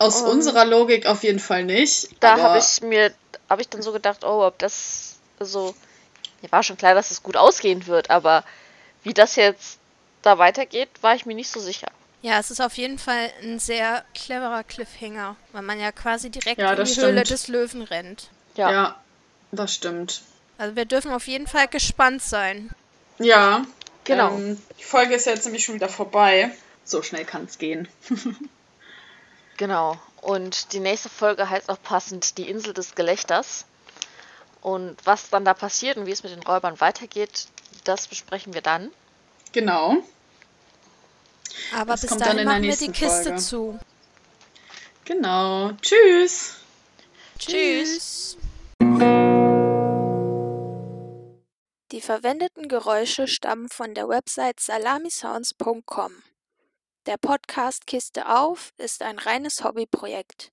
aus 0.00 0.22
Um, 0.22 0.28
unserer 0.30 0.64
Logik 0.64 1.06
auf 1.06 1.24
jeden 1.24 1.40
Fall 1.40 1.64
nicht. 1.64 2.10
Da 2.20 2.38
habe 2.38 2.58
ich 2.58 2.82
mir, 2.82 3.12
habe 3.50 3.62
ich 3.62 3.68
dann 3.68 3.82
so 3.82 3.92
gedacht, 3.92 4.24
oh, 4.24 4.46
ob 4.46 4.56
das 4.58 5.16
so, 5.40 5.74
mir 6.42 6.52
war 6.52 6.62
schon 6.62 6.76
klar, 6.76 6.94
dass 6.94 7.10
es 7.10 7.22
gut 7.24 7.36
ausgehen 7.36 7.86
wird, 7.88 8.10
aber 8.10 8.44
wie 9.02 9.12
das 9.14 9.34
jetzt 9.36 9.78
da 10.22 10.38
weitergeht, 10.38 10.88
war 11.00 11.14
ich 11.14 11.26
mir 11.26 11.34
nicht 11.34 11.50
so 11.50 11.60
sicher. 11.60 11.88
Ja, 12.22 12.38
es 12.40 12.50
ist 12.50 12.60
auf 12.60 12.76
jeden 12.76 12.98
Fall 12.98 13.30
ein 13.42 13.58
sehr 13.60 14.04
cleverer 14.14 14.64
Cliffhanger, 14.64 15.36
weil 15.52 15.62
man 15.62 15.78
ja 15.78 15.92
quasi 15.92 16.30
direkt 16.30 16.58
Ja, 16.60 16.70
in 16.70 16.76
die 16.76 16.82
das 16.82 16.96
Höhle 16.96 17.12
stimmt. 17.24 17.30
des 17.30 17.48
Löwen 17.48 17.82
rennt. 17.82 18.28
Ja, 18.56 18.70
Ja, 18.72 19.02
das 19.52 19.74
stimmt. 19.74 20.22
Also 20.58 20.74
wir 20.74 20.84
dürfen 20.84 21.12
auf 21.12 21.28
jeden 21.28 21.46
Fall 21.46 21.68
gespannt 21.68 22.22
sein. 22.22 22.70
Ja, 23.18 23.64
Genau. 24.04 24.30
Ähm, 24.36 24.60
die 24.78 24.84
Folge 24.84 25.14
ist 25.14 25.26
ja 25.26 25.32
jetzt 25.32 25.44
nämlich 25.44 25.64
schon 25.64 25.74
wieder 25.74 25.88
vorbei. 25.90 26.50
So 26.84 27.02
schnell 27.02 27.26
kann 27.26 27.44
es 27.44 27.58
gehen. 27.58 27.86
genau. 29.56 29.98
Und 30.22 30.72
die 30.72 30.80
nächste 30.80 31.08
Folge 31.08 31.48
heißt 31.48 31.68
auch 31.68 31.80
passend 31.82 32.38
die 32.38 32.48
Insel 32.48 32.72
des 32.74 32.94
Gelächters. 32.94 33.66
Und 34.62 34.96
was 35.04 35.30
dann 35.30 35.44
da 35.44 35.54
passiert 35.54 35.96
und 35.98 36.06
wie 36.06 36.10
es 36.10 36.22
mit 36.22 36.32
den 36.32 36.42
Räubern 36.42 36.80
weitergeht, 36.80 37.46
das 37.84 38.08
besprechen 38.08 38.54
wir 38.54 38.62
dann. 38.62 38.90
Genau. 39.52 39.96
Aber 41.74 41.92
Das 41.92 42.02
bis 42.02 42.10
kommt 42.10 42.20
dann 42.22 42.36
dahin 42.36 42.40
in 42.40 42.44
der 42.46 42.54
machen 42.54 42.62
wir 42.62 42.76
die 42.76 42.88
nächsten 42.88 42.92
Kiste 42.92 43.22
Folge. 43.24 43.36
zu. 43.38 43.78
Genau. 45.04 45.72
Tschüss. 45.82 46.54
Tschüss. 47.38 48.36
Die 51.92 52.00
verwendeten 52.02 52.68
Geräusche 52.68 53.26
stammen 53.26 53.68
von 53.68 53.94
der 53.94 54.08
Website 54.08 54.60
salamisounds.com. 54.60 56.12
Der 57.06 57.16
Podcast 57.16 57.86
Kiste 57.86 58.28
auf 58.28 58.72
ist 58.76 59.02
ein 59.02 59.18
reines 59.18 59.64
Hobbyprojekt. 59.64 60.52